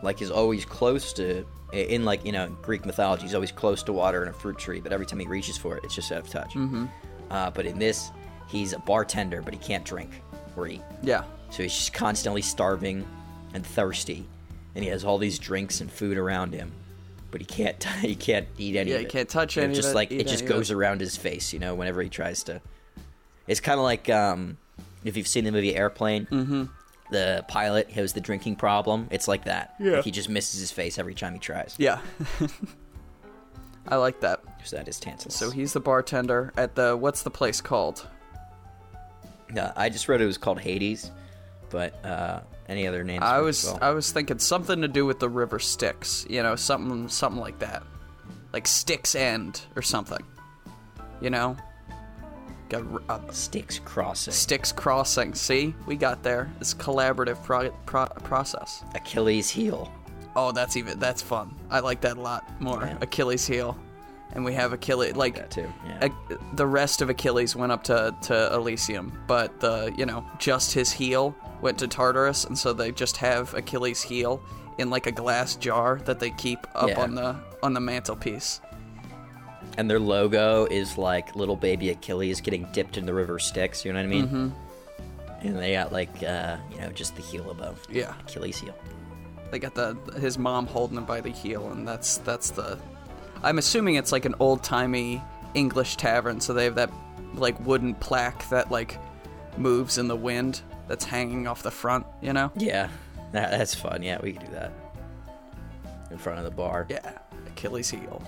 like, 0.03 0.23
is 0.23 0.31
always 0.31 0.65
close 0.65 1.13
to, 1.15 1.45
in 1.73 2.05
like, 2.05 2.25
you 2.25 2.33
know, 2.33 2.49
Greek 2.63 2.85
mythology, 2.85 3.23
he's 3.23 3.35
always 3.35 3.53
close 3.53 3.83
to 3.85 3.93
water 3.93 4.21
and 4.23 4.31
a 4.31 4.33
fruit 4.33 4.59
tree, 4.59 4.81
but 4.81 4.93
every 4.93 5.07
time 5.07 5.19
he 5.19 5.27
reaches 5.27 5.57
for 5.57 5.77
it, 5.77 5.85
it's 5.85 5.95
just 5.95 6.13
out 6.13 6.19
of 6.19 6.29
touch. 6.29 6.55
Mm-hmm. 6.55 6.87
Uh, 7.31 7.51
but 7.51 7.67
in 7.67 7.79
this, 7.79 8.11
he's 8.49 8.73
a 8.73 8.79
bartender, 8.81 9.43
but 9.43 9.55
he 9.55 9.59
can't 9.61 9.85
drink 9.85 10.11
or 10.57 10.67
eat. 10.67 10.83
Yeah. 11.03 11.25
So 11.51 11.63
he's 11.63 11.75
just 11.75 11.93
constantly 11.95 12.43
starving 12.43 13.07
and 13.55 13.65
thirsty, 13.67 14.27
and 14.75 14.85
he 14.85 14.91
has 14.91 15.05
all 15.05 15.19
these 15.19 15.39
drinks 15.39 15.81
and 15.81 15.91
food 15.91 16.17
around 16.17 16.53
him, 16.55 16.73
but 17.31 17.41
he 17.41 17.47
can't 17.47 17.83
he 18.01 18.15
can't 18.15 18.49
eat 18.59 18.77
any 18.77 18.91
Yeah, 18.91 18.97
of 18.97 19.03
he 19.03 19.09
can't 19.09 19.29
touch 19.29 19.57
know, 19.57 19.65
any 19.65 19.75
Just 19.75 19.91
it, 19.91 19.95
like 19.95 20.11
it 20.11 20.27
just 20.27 20.47
goes 20.47 20.71
around 20.71 21.01
his 21.01 21.17
face, 21.17 21.53
you 21.53 21.59
know, 21.59 21.75
whenever 21.75 22.03
he 22.03 22.09
tries 22.09 22.43
to. 22.45 22.61
It's 23.47 23.61
kind 23.61 23.79
of 23.79 23.85
like 23.85 24.09
um, 24.09 24.57
if 25.05 25.17
you've 25.17 25.27
seen 25.29 25.45
the 25.45 25.53
movie 25.53 25.75
Airplane. 25.75 26.27
Mm-hmm. 26.27 26.65
The 27.13 27.45
pilot 27.47 27.91
has 27.91 28.15
the 28.15 28.21
drinking 28.21 28.57
problem. 28.57 29.07
It's 29.11 29.29
like 29.29 29.45
that. 29.45 29.75
Yeah. 29.79 29.97
Like 29.97 30.05
he 30.05 30.11
just 30.11 30.29
misses 30.29 30.59
his 30.61 30.73
face 30.73 30.99
every 30.99 31.15
time 31.15 31.35
he 31.35 31.39
tries. 31.39 31.75
Yeah. 31.79 32.01
I 33.89 33.97
like 33.97 34.21
that. 34.21 34.41
So 34.65 34.77
that 34.77 34.89
is 34.89 34.99
Tantalus. 34.99 35.35
So 35.37 35.51
he's 35.51 35.73
the 35.73 35.81
bartender 35.81 36.53
at 36.57 36.75
the 36.75 36.97
what's 36.97 37.23
the 37.23 37.31
place 37.31 37.61
called? 37.61 38.07
Uh, 39.57 39.73
I 39.77 39.91
just 39.91 40.09
wrote 40.09 40.21
it 40.21 40.27
was 40.27 40.39
called 40.39 40.59
Hades, 40.61 41.11
but 41.69 42.03
uh, 42.05 42.41
any 42.69 42.87
other 42.87 43.05
names? 43.05 43.23
I 43.23 43.41
was 43.41 43.65
well. 43.65 43.79
I 43.83 43.91
was 43.91 44.11
thinking 44.11 44.39
something 44.39 44.81
to 44.81 44.89
do 44.89 45.05
with 45.05 45.19
the 45.19 45.29
river 45.29 45.59
Styx, 45.59 46.25
you 46.31 46.43
know, 46.43 46.57
something 46.57 47.09
something 47.09 47.41
like 47.41 47.59
that, 47.59 47.83
like 48.53 48.67
Styx 48.67 49.15
End 49.15 49.61
or 49.77 49.83
something, 49.83 50.25
you 51.21 51.29
know. 51.29 51.57
Got 52.73 52.83
a, 53.09 53.15
a 53.29 53.33
Styx 53.33 53.79
Crossing. 53.79 54.33
Styx 54.33 54.73
Crossing. 54.73 55.35
See, 55.35 55.75
we 55.87 55.95
got 55.97 56.23
there. 56.23 56.51
It's 56.61 56.73
a 56.73 56.77
collaborative 56.77 57.43
pro- 57.45 57.71
pro- 57.87 58.07
process. 58.25 58.83
Achilles 58.95 59.51
heel. 59.51 59.93
Oh, 60.35 60.51
that's 60.53 60.77
even 60.79 60.99
that's 60.99 61.21
fun. 61.21 61.55
I 61.71 61.81
like 61.81 62.01
that 62.01 62.17
a 62.17 62.21
lot 62.21 62.45
more. 62.61 62.83
Yeah. 62.85 62.97
Achilles 63.03 63.47
heel, 63.47 63.77
and 64.33 64.43
we 64.45 64.55
have 64.55 64.73
Achilles 64.73 65.15
like 65.15 65.35
That 65.37 65.51
too. 65.51 65.71
Yeah. 65.87 66.09
A- 66.31 66.57
the 66.57 66.67
rest 66.67 67.03
of 67.03 67.11
Achilles 67.11 67.55
went 67.55 67.71
up 67.73 67.85
to, 67.85 68.17
to 68.23 68.55
Elysium, 68.55 69.13
but 69.27 69.61
the 69.61 69.93
you 69.97 70.07
know 70.07 70.25
just 70.39 70.73
his 70.73 70.91
heel 70.91 71.37
went 71.61 71.79
to 71.81 71.87
Tartarus, 71.87 72.45
and 72.47 72.59
so 72.59 72.73
they 72.73 72.91
just 72.91 73.19
have 73.19 73.53
Achilles' 73.55 74.01
heel 74.03 74.43
in 74.79 74.89
like 74.89 75.07
a 75.07 75.13
glass 75.13 75.55
jar 75.57 76.01
that 76.07 76.19
they 76.19 76.31
keep 76.31 76.67
up 76.75 76.89
Yeah. 76.89 77.03
on 77.03 77.15
the 77.15 77.37
on 77.63 77.75
the 77.75 77.81
mantelpiece. 77.81 78.63
And 79.79 79.91
their 79.91 80.01
logo 80.01 80.67
is 80.67 80.99
like 80.99 81.35
little 81.35 81.57
baby 81.57 81.91
Achilles 81.91 82.41
getting 82.41 82.67
dipped 82.73 82.97
in 82.97 83.07
the 83.07 83.15
river 83.15 83.39
Styx. 83.39 83.85
You 83.85 83.93
know 83.93 83.99
what 83.99 84.05
I 84.05 84.09
mean? 84.09 84.27
Mm-hmm. 84.27 85.47
And 85.47 85.59
they 85.59 85.73
got 85.73 85.93
like 85.93 86.23
uh, 86.23 86.57
you 86.71 86.81
know 86.81 86.91
just 86.93 87.17
the 87.17 87.23
heel 87.23 87.51
above. 87.51 87.83
Yeah, 87.91 88.15
Achilles 88.21 88.59
heel. 88.59 88.75
they 89.51 89.59
got 89.59 89.75
the 89.75 89.95
his 90.21 90.39
mom 90.39 90.67
holding 90.67 90.97
him 90.97 91.05
by 91.05 91.21
the 91.21 91.31
heel, 91.31 91.71
and 91.71 91.87
that's 91.87 92.19
that's 92.19 92.51
the. 92.51 92.79
I'm 93.43 93.59
assuming 93.59 93.97
it's 93.97 94.13
like 94.13 94.25
an 94.25 94.37
old 94.39 94.63
timey 94.63 95.21
English 95.55 95.97
tavern, 95.97 96.41
so 96.41 96.53
they 96.55 96.65
have 96.65 96.77
that 96.77 96.91
like 97.35 97.59
wooden 97.67 97.95
plaque 97.95 98.49
that 98.51 98.71
like 98.71 98.99
moves 99.57 99.99
in 99.99 100.09
the 100.09 100.17
wind 100.17 100.63
that's 100.87 101.05
hanging 101.05 101.47
off 101.47 101.63
the 101.63 101.71
front. 101.71 102.07
You 102.21 102.33
know? 102.33 102.53
Yeah, 102.57 102.89
that, 103.33 103.51
that's 103.51 103.75
fun. 103.75 104.03
Yeah, 104.03 104.21
we 104.23 104.33
can 104.35 104.47
do 104.47 104.53
that 104.53 104.73
in 106.11 106.19
front 106.19 106.39
of 106.39 106.45
the 106.45 106.51
bar. 106.51 106.87
Yeah, 106.89 107.19
Achilles 107.49 107.91
heel. 107.91 108.23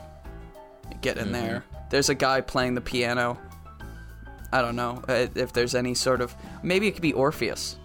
Get 1.01 1.19
in 1.19 1.33
there. 1.33 1.65
There's 1.91 2.09
a 2.09 2.15
guy 2.15 2.41
playing 2.41 2.75
the 2.75 2.81
piano. 2.81 3.39
I 4.53 4.63
don't 4.63 4.77
know 4.77 5.03
uh, 5.09 5.27
if 5.35 5.53
there's 5.53 5.75
any 5.75 5.95
sort 5.95 6.21
of 6.21 6.35
maybe 6.63 6.87
it 6.87 6.93
could 6.93 7.03
be 7.03 7.13
Orpheus. 7.13 7.77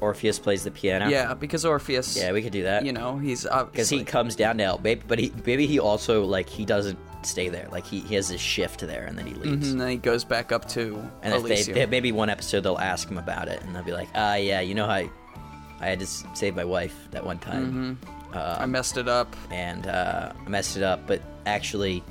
Orpheus 0.00 0.38
plays 0.38 0.62
the 0.62 0.70
piano. 0.70 1.08
Yeah, 1.08 1.34
because 1.34 1.64
Orpheus. 1.64 2.16
yeah, 2.16 2.30
we 2.32 2.42
could 2.42 2.52
do 2.52 2.62
that. 2.62 2.84
You 2.86 2.92
know, 2.92 3.18
he's 3.18 3.42
because 3.42 3.88
he 3.88 4.04
comes 4.04 4.36
down 4.36 4.58
to 4.58 4.64
help, 4.64 4.82
maybe, 4.82 5.02
but 5.06 5.18
he 5.18 5.32
maybe 5.44 5.66
he 5.66 5.80
also 5.80 6.24
like 6.24 6.48
he 6.48 6.64
doesn't 6.64 6.98
stay 7.22 7.48
there. 7.48 7.66
Like 7.72 7.84
he, 7.84 8.00
he 8.00 8.14
has 8.14 8.28
his 8.28 8.40
shift 8.40 8.80
there 8.80 9.04
and 9.04 9.18
then 9.18 9.26
he 9.26 9.34
leaves. 9.34 9.72
and 9.72 9.80
then 9.80 9.88
he 9.88 9.96
goes 9.96 10.22
back 10.24 10.52
up 10.52 10.68
to 10.68 10.96
And 11.22 11.34
if 11.34 11.42
they, 11.42 11.54
Elysium. 11.54 11.74
they 11.78 11.86
maybe 11.86 12.12
one 12.12 12.30
episode 12.30 12.60
they'll 12.60 12.78
ask 12.78 13.08
him 13.08 13.18
about 13.18 13.48
it 13.48 13.60
and 13.62 13.74
they'll 13.74 13.82
be 13.82 13.92
like, 13.92 14.08
ah, 14.14 14.36
yeah, 14.36 14.60
you 14.60 14.74
know 14.76 14.86
how 14.86 14.92
I, 14.92 15.10
I 15.80 15.86
had 15.86 15.98
to 15.98 16.06
save 16.06 16.54
my 16.54 16.64
wife 16.64 16.94
that 17.10 17.24
one 17.26 17.38
time. 17.40 17.98
I 18.32 18.66
messed 18.66 18.96
it 18.96 19.08
up. 19.08 19.34
and 19.50 19.86
uh, 19.86 20.32
I 20.44 20.48
messed 20.48 20.76
it 20.76 20.82
up. 20.82 21.06
But 21.06 21.22
actually, 21.46 22.02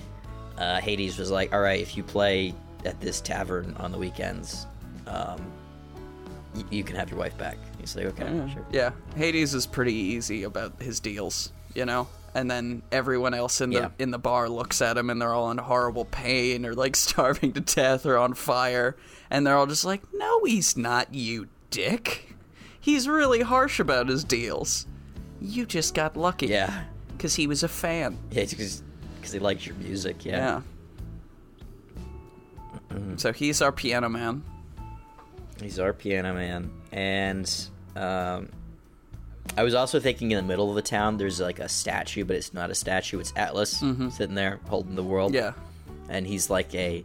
uh, 0.58 0.80
Hades 0.80 1.18
was 1.18 1.30
like, 1.32 1.54
"All 1.54 1.62
right, 1.62 1.80
if 1.82 1.96
you 1.98 2.04
play 2.04 2.54
at 2.86 3.00
this 3.02 3.22
tavern 3.22 3.76
on 3.80 3.92
the 3.92 3.98
weekends, 3.98 4.66
um, 5.08 5.40
y- 6.56 6.64
you 6.72 6.84
can 6.84 6.96
have 6.96 7.10
your 7.10 7.20
wife 7.20 7.38
back." 7.38 7.58
He's 7.80 7.96
like, 7.96 8.06
"Okay, 8.08 8.26
sure." 8.54 8.66
Yeah, 8.72 8.92
Hades 9.16 9.54
is 9.54 9.66
pretty 9.68 9.94
easy 9.94 10.44
about 10.44 10.82
his 10.82 11.00
deals, 11.00 11.52
you 11.76 11.86
know. 11.86 12.08
And 12.36 12.52
then 12.52 12.84
everyone 12.92 13.34
else 13.34 13.62
in 13.62 13.72
the 13.72 13.80
Yeah. 13.80 13.90
in 14.00 14.12
the 14.12 14.20
bar 14.20 14.48
looks 14.50 14.82
at 14.82 14.98
him, 14.98 15.10
and 15.10 15.20
they're 15.22 15.34
all 15.34 15.50
in 15.52 15.58
horrible 15.58 16.06
pain, 16.06 16.66
or 16.66 16.74
like 16.74 16.96
starving 17.08 17.54
to 17.54 17.62
death, 17.62 18.06
or 18.06 18.18
on 18.18 18.34
fire, 18.34 18.96
and 19.30 19.46
they're 19.46 19.56
all 19.58 19.66
just 19.68 19.86
like, 19.86 20.02
"No, 20.14 20.44
he's 20.44 20.76
not, 20.78 21.14
you 21.14 21.48
dick. 21.72 22.36
He's 22.80 23.08
really 23.08 23.42
harsh 23.42 23.80
about 23.80 24.08
his 24.08 24.24
deals. 24.24 24.86
You 25.42 25.66
just 25.66 25.94
got 25.94 26.18
lucky, 26.18 26.48
Yeah, 26.48 26.84
because 27.16 27.36
he 27.36 27.48
was 27.48 27.64
a 27.64 27.68
fan." 27.68 28.18
yeah, 28.32 28.44
because 28.46 29.32
he 29.32 29.40
likes 29.40 29.66
your 29.66 29.76
music. 29.76 30.26
Yeah. 30.26 30.62
Yeah. 32.92 33.16
so 33.18 33.34
he's 33.34 33.62
our 33.62 33.72
piano 33.72 34.10
man. 34.10 34.44
he's 35.62 35.80
our 35.80 35.94
piano 35.94 36.34
man, 36.34 36.72
and 36.92 37.70
um, 37.96 38.50
I 39.58 39.64
was 39.64 39.74
also 39.74 40.00
thinking 40.00 40.32
in 40.32 40.38
the 40.38 40.44
middle 40.44 40.70
of 40.70 40.76
the 40.76 40.82
town, 40.82 41.18
there's 41.18 41.40
like 41.40 41.60
a 41.60 41.70
statue, 41.70 42.24
but 42.26 42.36
it's 42.36 42.54
not 42.54 42.70
a 42.70 42.76
statue; 42.76 43.20
it's 43.20 43.34
Atlas 43.36 43.72
sitting 44.12 44.36
there 44.36 44.60
holding 44.68 44.96
the 44.96 45.04
world. 45.04 45.34
Yeah. 45.34 45.54
and 46.10 46.26
he's 46.26 46.50
like 46.50 46.74
a 46.74 47.04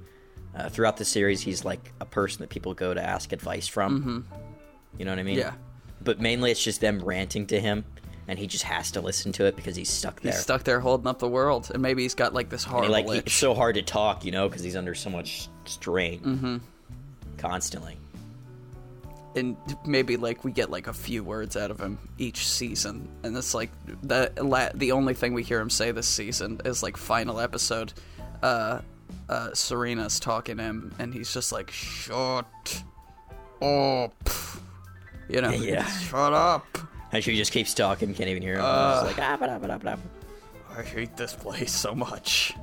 uh, 0.54 0.68
throughout 0.68 0.96
the 0.98 1.04
series 1.04 1.40
he's 1.40 1.64
like 1.64 1.92
a 2.00 2.04
person 2.04 2.40
that 2.40 2.50
people 2.50 2.74
go 2.74 2.92
to 2.92 3.02
ask 3.02 3.32
advice 3.32 3.66
from 3.66 4.26
you 4.98 5.04
know 5.06 5.10
what 5.10 5.18
i 5.18 5.22
mean 5.22 5.38
Yeah. 5.38 5.54
but 6.02 6.20
mainly 6.20 6.50
it's 6.50 6.62
just 6.62 6.82
them 6.82 7.00
ranting 7.02 7.46
to 7.46 7.58
him 7.58 7.86
and 8.28 8.38
he 8.38 8.46
just 8.46 8.64
has 8.64 8.90
to 8.92 9.00
listen 9.00 9.32
to 9.32 9.44
it 9.46 9.56
because 9.56 9.74
he's 9.76 9.90
stuck 9.90 10.20
there 10.20 10.32
He's 10.32 10.40
stuck 10.40 10.64
there 10.64 10.80
holding 10.80 11.06
up 11.06 11.18
the 11.18 11.28
world, 11.28 11.70
and 11.72 11.82
maybe 11.82 12.02
he's 12.02 12.14
got 12.14 12.32
like 12.34 12.48
this 12.48 12.64
hard. 12.64 12.88
like 12.88 13.06
he, 13.06 13.18
it's 13.18 13.32
so 13.34 13.54
hard 13.54 13.74
to 13.76 13.82
talk 13.82 14.24
you 14.24 14.32
know 14.32 14.48
because 14.48 14.62
he's 14.62 14.76
under 14.76 14.94
so 14.94 15.10
much 15.10 15.48
strain 15.64 16.20
mm-hmm. 16.20 16.56
constantly 17.38 17.96
and 19.34 19.56
maybe 19.86 20.16
like 20.18 20.44
we 20.44 20.52
get 20.52 20.70
like 20.70 20.86
a 20.88 20.92
few 20.92 21.24
words 21.24 21.56
out 21.56 21.70
of 21.70 21.80
him 21.80 21.98
each 22.18 22.46
season 22.46 23.08
and 23.22 23.34
it's 23.36 23.54
like 23.54 23.70
the 24.02 24.30
la- 24.42 24.68
the 24.74 24.92
only 24.92 25.14
thing 25.14 25.32
we 25.32 25.42
hear 25.42 25.58
him 25.58 25.70
say 25.70 25.90
this 25.90 26.06
season 26.06 26.60
is 26.66 26.82
like 26.82 26.96
final 26.98 27.40
episode 27.40 27.92
uh 28.42 28.78
uh 29.30 29.48
serena's 29.54 30.20
talking 30.20 30.58
to 30.58 30.62
him 30.62 30.94
and 30.98 31.14
he's 31.14 31.32
just 31.32 31.50
like 31.50 31.70
shut 31.70 32.44
up 33.62 34.28
you 35.30 35.40
know 35.40 35.50
Yeah. 35.50 35.86
shut 35.86 36.34
up 36.34 36.66
and 37.12 37.22
she 37.22 37.36
just 37.36 37.52
keeps 37.52 37.74
talking 37.74 38.14
can't 38.14 38.30
even 38.30 38.42
hear 38.42 38.54
him. 38.54 38.60
He's 38.60 39.16
like 39.16 39.20
ah, 39.20 39.36
ba-da, 39.38 39.58
ba-da, 39.58 39.78
ba-da. 39.78 39.96
i 40.76 40.82
hate 40.82 41.16
this 41.16 41.34
place 41.34 41.72
so 41.72 41.94
much. 41.94 42.54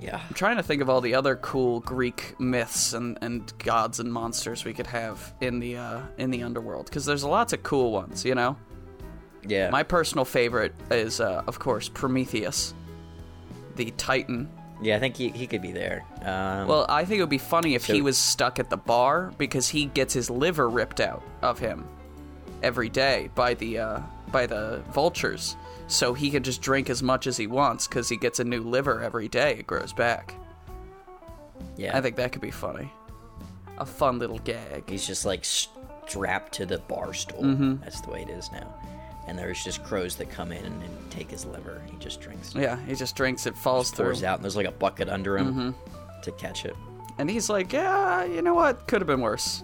Yeah. 0.00 0.20
I'm 0.28 0.34
trying 0.34 0.56
to 0.56 0.62
think 0.62 0.80
of 0.80 0.88
all 0.88 1.00
the 1.00 1.14
other 1.14 1.36
cool 1.36 1.80
greek 1.80 2.38
myths 2.38 2.92
and 2.92 3.18
and 3.20 3.52
gods 3.58 4.00
and 4.00 4.12
monsters 4.12 4.64
we 4.64 4.72
could 4.72 4.86
have 4.86 5.34
in 5.40 5.58
the 5.58 5.76
uh 5.76 6.00
in 6.18 6.30
the 6.30 6.42
underworld 6.42 6.86
because 6.86 7.04
there's 7.04 7.24
lots 7.24 7.52
of 7.52 7.62
cool 7.62 7.92
ones 7.92 8.24
you 8.24 8.34
know? 8.34 8.56
Yeah. 9.46 9.70
My 9.70 9.82
personal 9.82 10.24
favorite 10.24 10.74
is, 10.90 11.20
uh, 11.20 11.42
of 11.46 11.58
course, 11.58 11.88
Prometheus, 11.88 12.74
the 13.76 13.92
Titan. 13.92 14.50
yeah 14.82 14.96
i 14.96 14.98
think 14.98 15.16
he, 15.16 15.28
he 15.30 15.46
could 15.46 15.62
be 15.62 15.72
there. 15.72 16.04
Um, 16.22 16.66
Well, 16.68 16.86
I 16.88 17.04
think 17.04 17.18
it 17.18 17.22
would 17.22 17.30
be 17.30 17.38
funny 17.38 17.74
if 17.74 17.84
he 17.84 18.02
was 18.02 18.18
stuck 18.18 18.58
at 18.58 18.68
the 18.70 18.76
bar 18.76 19.32
because 19.38 19.68
he 19.68 19.86
gets 19.86 20.12
his 20.12 20.28
liver 20.28 20.68
ripped 20.68 21.00
out 21.00 21.22
of 21.42 21.58
him 21.58 21.84
every 22.62 22.88
day 22.88 23.30
by 23.34 23.54
the 23.54 23.78
uh, 23.78 24.00
by 24.32 24.46
the 24.46 24.82
vultures, 24.92 25.56
so 25.86 26.14
he 26.14 26.30
can 26.30 26.42
just 26.42 26.60
drink 26.62 26.90
as 26.90 27.02
much 27.02 27.26
as 27.26 27.36
he 27.36 27.46
wants 27.46 27.86
because 27.88 28.08
he 28.08 28.16
gets 28.16 28.38
a 28.40 28.44
new 28.44 28.60
liver 28.62 29.02
every 29.02 29.28
day. 29.28 29.56
It 29.58 29.66
grows 29.66 29.92
back. 29.92 30.34
yeah 31.76 31.96
I 31.96 32.00
think 32.00 32.16
that 32.16 32.32
could 32.32 32.42
be 32.42 32.50
funny. 32.50 32.90
A 33.78 33.86
fun 33.86 34.18
little 34.18 34.38
gag. 34.40 34.88
He's 34.88 35.06
just 35.06 35.24
like 35.24 35.44
strapped 35.44 36.52
to 36.54 36.66
the 36.66 36.78
bar 36.78 37.14
stool. 37.14 37.42
Mm-hmm. 37.42 37.76
That's 37.82 38.00
the 38.00 38.10
way 38.10 38.22
it 38.22 38.30
is 38.30 38.50
now. 38.52 38.74
and 39.28 39.38
there's 39.38 39.62
just 39.62 39.84
crows 39.84 40.16
that 40.16 40.30
come 40.30 40.52
in 40.52 40.64
and, 40.64 40.82
and 40.82 41.10
take 41.10 41.30
his 41.30 41.44
liver. 41.44 41.80
He 41.90 41.96
just 41.98 42.20
drinks, 42.20 42.54
Yeah, 42.54 42.78
he 42.86 42.94
just 42.94 43.14
drinks 43.14 43.46
it, 43.46 43.54
falls 43.56 43.90
through, 43.90 44.06
pours 44.06 44.24
out, 44.24 44.36
and 44.36 44.44
there's 44.44 44.56
like 44.56 44.66
a 44.66 44.72
bucket 44.72 45.08
under 45.08 45.36
him 45.38 45.74
to 46.22 46.32
catch 46.32 46.64
it. 46.64 46.74
and 47.18 47.28
he's 47.30 47.48
like, 47.50 47.72
"Yeah, 47.72 48.24
you 48.24 48.40
know 48.42 48.54
what? 48.54 48.86
Could 48.88 49.00
have 49.00 49.06
been 49.06 49.20
worse. 49.20 49.62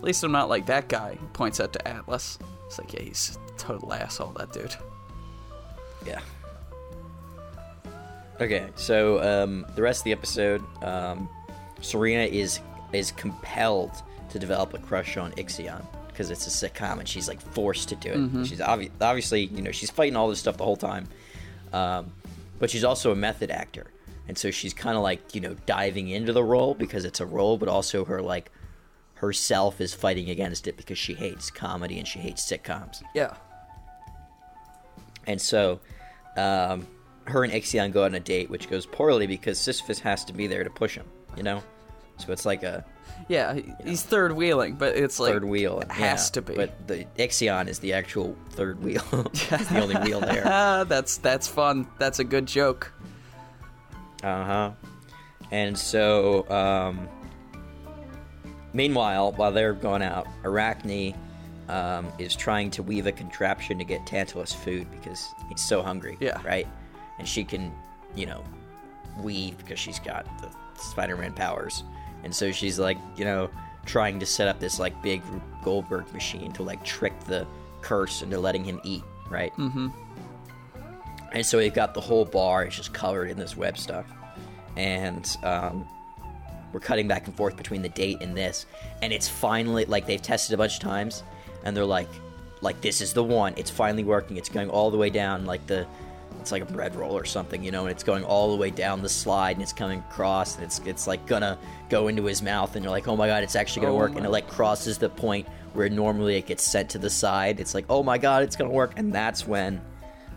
At 0.00 0.04
least 0.04 0.24
I'm 0.24 0.32
not 0.32 0.48
like 0.48 0.66
that 0.66 0.88
guy." 0.88 1.12
He 1.12 1.26
points 1.34 1.60
out 1.60 1.72
to 1.74 1.88
Atlas. 1.88 2.38
It's 2.66 2.78
like, 2.78 2.92
yeah, 2.94 3.02
he's 3.02 3.38
a 3.48 3.58
total 3.58 3.92
asshole. 3.92 4.32
That 4.38 4.52
dude. 4.52 4.74
Yeah. 6.06 6.20
Okay, 8.40 8.68
so 8.74 9.20
um, 9.22 9.66
the 9.76 9.82
rest 9.82 10.00
of 10.00 10.04
the 10.04 10.12
episode, 10.12 10.62
um, 10.82 11.28
Serena 11.82 12.24
is 12.24 12.60
is 12.92 13.12
compelled 13.12 13.92
to 14.30 14.38
develop 14.38 14.72
a 14.74 14.78
crush 14.78 15.16
on 15.18 15.32
Ixion 15.32 15.84
because 16.08 16.30
it's 16.30 16.46
a 16.46 16.68
sitcom 16.68 16.98
and 16.98 17.06
she's 17.08 17.28
like 17.28 17.40
forced 17.40 17.88
to 17.90 17.96
do 17.96 18.10
it. 18.40 18.46
She's 18.46 18.60
obvi- 18.60 18.90
obviously, 19.00 19.44
you 19.44 19.60
know, 19.62 19.70
she's 19.72 19.90
fighting 19.90 20.16
all 20.16 20.28
this 20.28 20.38
stuff 20.40 20.56
the 20.56 20.64
whole 20.64 20.76
time, 20.76 21.06
um, 21.72 22.12
but 22.58 22.70
she's 22.70 22.84
also 22.84 23.12
a 23.12 23.16
method 23.16 23.50
actor, 23.50 23.86
and 24.26 24.38
so 24.38 24.50
she's 24.50 24.72
kind 24.72 24.96
of 24.96 25.02
like 25.02 25.34
you 25.34 25.40
know 25.42 25.54
diving 25.66 26.08
into 26.08 26.32
the 26.32 26.42
role 26.42 26.72
because 26.74 27.04
it's 27.04 27.20
a 27.20 27.26
role, 27.26 27.58
but 27.58 27.68
also 27.68 28.06
her 28.06 28.22
like 28.22 28.50
herself 29.20 29.80
is 29.80 29.92
fighting 29.92 30.30
against 30.30 30.66
it 30.66 30.76
because 30.78 30.96
she 30.98 31.12
hates 31.14 31.50
comedy 31.50 31.98
and 31.98 32.08
she 32.08 32.18
hates 32.18 32.42
sitcoms. 32.50 33.02
Yeah. 33.14 33.34
And 35.26 35.40
so, 35.40 35.80
um, 36.36 36.86
her 37.24 37.44
and 37.44 37.52
Ixion 37.52 37.92
go 37.92 38.04
on 38.04 38.14
a 38.14 38.20
date, 38.20 38.48
which 38.50 38.68
goes 38.70 38.86
poorly 38.86 39.26
because 39.26 39.58
Sisyphus 39.58 39.98
has 40.00 40.24
to 40.24 40.32
be 40.32 40.46
there 40.46 40.64
to 40.64 40.70
push 40.70 40.94
him, 40.96 41.06
you 41.36 41.42
know? 41.42 41.62
So 42.16 42.32
it's 42.32 42.46
like 42.46 42.62
a 42.62 42.84
Yeah, 43.28 43.54
he- 43.54 43.72
he's 43.84 44.02
third 44.02 44.32
wheeling, 44.32 44.74
but 44.76 44.96
it's 44.96 45.20
like 45.20 45.32
third 45.32 45.44
wheel. 45.44 45.80
It 45.80 45.90
has 45.92 46.28
yeah, 46.28 46.32
to 46.32 46.42
be. 46.42 46.54
But 46.54 46.88
the 46.88 47.04
Ixion 47.18 47.68
is 47.68 47.78
the 47.78 47.92
actual 47.92 48.34
third 48.50 48.82
wheel. 48.82 49.02
it's 49.32 49.68
the 49.68 49.80
only 49.82 49.96
wheel 49.96 50.20
there. 50.20 50.42
ah, 50.46 50.84
that's 50.88 51.18
that's 51.18 51.46
fun. 51.46 51.86
That's 51.98 52.18
a 52.18 52.24
good 52.24 52.46
joke. 52.46 52.92
Uh 54.22 54.44
huh. 54.44 54.70
And 55.50 55.78
so, 55.78 56.48
um, 56.50 57.08
meanwhile, 58.72 59.32
while 59.32 59.52
they're 59.52 59.72
going 59.72 60.02
out, 60.02 60.26
Arachne 60.44 61.14
um, 61.68 62.12
is 62.18 62.34
trying 62.34 62.70
to 62.72 62.82
weave 62.82 63.06
a 63.06 63.12
contraption 63.12 63.78
to 63.78 63.84
get 63.84 64.04
Tantalus 64.06 64.52
food 64.52 64.90
because 64.90 65.28
he's 65.48 65.62
so 65.62 65.82
hungry. 65.82 66.16
Yeah. 66.20 66.40
Right? 66.44 66.66
And 67.18 67.28
she 67.28 67.44
can, 67.44 67.72
you 68.14 68.26
know, 68.26 68.42
weave 69.20 69.56
because 69.58 69.78
she's 69.78 69.98
got 69.98 70.26
the 70.40 70.48
Spider 70.80 71.16
Man 71.16 71.32
powers. 71.32 71.84
And 72.24 72.34
so 72.34 72.52
she's 72.52 72.78
like, 72.78 72.98
you 73.16 73.24
know, 73.24 73.50
trying 73.86 74.20
to 74.20 74.26
set 74.26 74.48
up 74.48 74.60
this 74.60 74.78
like 74.78 75.00
big 75.02 75.22
Goldberg 75.62 76.12
machine 76.12 76.52
to 76.52 76.62
like 76.62 76.84
trick 76.84 77.18
the 77.24 77.46
curse 77.82 78.22
into 78.22 78.38
letting 78.38 78.64
him 78.64 78.80
eat, 78.84 79.02
right? 79.30 79.52
Mm-hmm. 79.56 79.88
And 81.32 81.46
so 81.46 81.58
they've 81.58 81.72
got 81.72 81.94
the 81.94 82.00
whole 82.00 82.24
bar 82.24 82.66
is 82.66 82.74
just 82.74 82.92
covered 82.92 83.30
in 83.30 83.38
this 83.38 83.56
web 83.56 83.78
stuff. 83.78 84.06
And 84.76 85.36
um, 85.42 85.88
we're 86.72 86.80
cutting 86.80 87.08
back 87.08 87.26
and 87.26 87.36
forth 87.36 87.56
between 87.56 87.82
the 87.82 87.88
date 87.88 88.18
and 88.20 88.36
this. 88.36 88.66
And 89.02 89.12
it's 89.12 89.28
finally 89.28 89.84
like 89.84 90.06
they've 90.06 90.22
tested 90.22 90.54
a 90.54 90.56
bunch 90.56 90.74
of 90.74 90.80
times 90.80 91.22
and 91.64 91.76
they're 91.76 91.84
like 91.84 92.08
like 92.62 92.80
this 92.80 93.00
is 93.00 93.12
the 93.12 93.24
one. 93.24 93.54
It's 93.56 93.70
finally 93.70 94.04
working. 94.04 94.36
It's 94.36 94.48
going 94.48 94.70
all 94.70 94.90
the 94.90 94.98
way 94.98 95.10
down 95.10 95.46
like 95.46 95.66
the 95.66 95.86
it's 96.40 96.52
like 96.52 96.62
a 96.62 96.72
bread 96.72 96.94
roll 96.94 97.16
or 97.16 97.24
something, 97.24 97.62
you 97.62 97.70
know, 97.70 97.82
and 97.82 97.90
it's 97.90 98.02
going 98.02 98.24
all 98.24 98.50
the 98.50 98.56
way 98.56 98.70
down 98.70 99.02
the 99.02 99.08
slide 99.08 99.52
and 99.52 99.62
it's 99.62 99.72
coming 99.72 99.98
across 100.10 100.56
and 100.56 100.64
it's 100.64 100.80
it's 100.86 101.06
like 101.06 101.26
gonna 101.26 101.58
go 101.88 102.08
into 102.08 102.24
his 102.24 102.42
mouth 102.42 102.76
and 102.76 102.84
you're 102.84 102.90
like, 102.90 103.08
"Oh 103.08 103.16
my 103.16 103.26
god, 103.26 103.42
it's 103.42 103.56
actually 103.56 103.86
to 103.86 103.92
Oh 103.92 103.96
work." 103.96 104.14
And 104.16 104.24
it 104.24 104.30
like 104.30 104.48
crosses 104.48 104.98
the 104.98 105.08
point 105.08 105.46
where 105.74 105.88
normally 105.88 106.36
it 106.36 106.46
gets 106.46 106.64
sent 106.64 106.90
to 106.90 106.98
the 106.98 107.10
side. 107.10 107.60
It's 107.60 107.74
like, 107.74 107.84
"Oh 107.88 108.02
my 108.02 108.18
god, 108.18 108.42
it's 108.42 108.56
to 108.56 108.68
work." 108.68 108.92
And 108.96 109.12
that's 109.12 109.46
when 109.46 109.80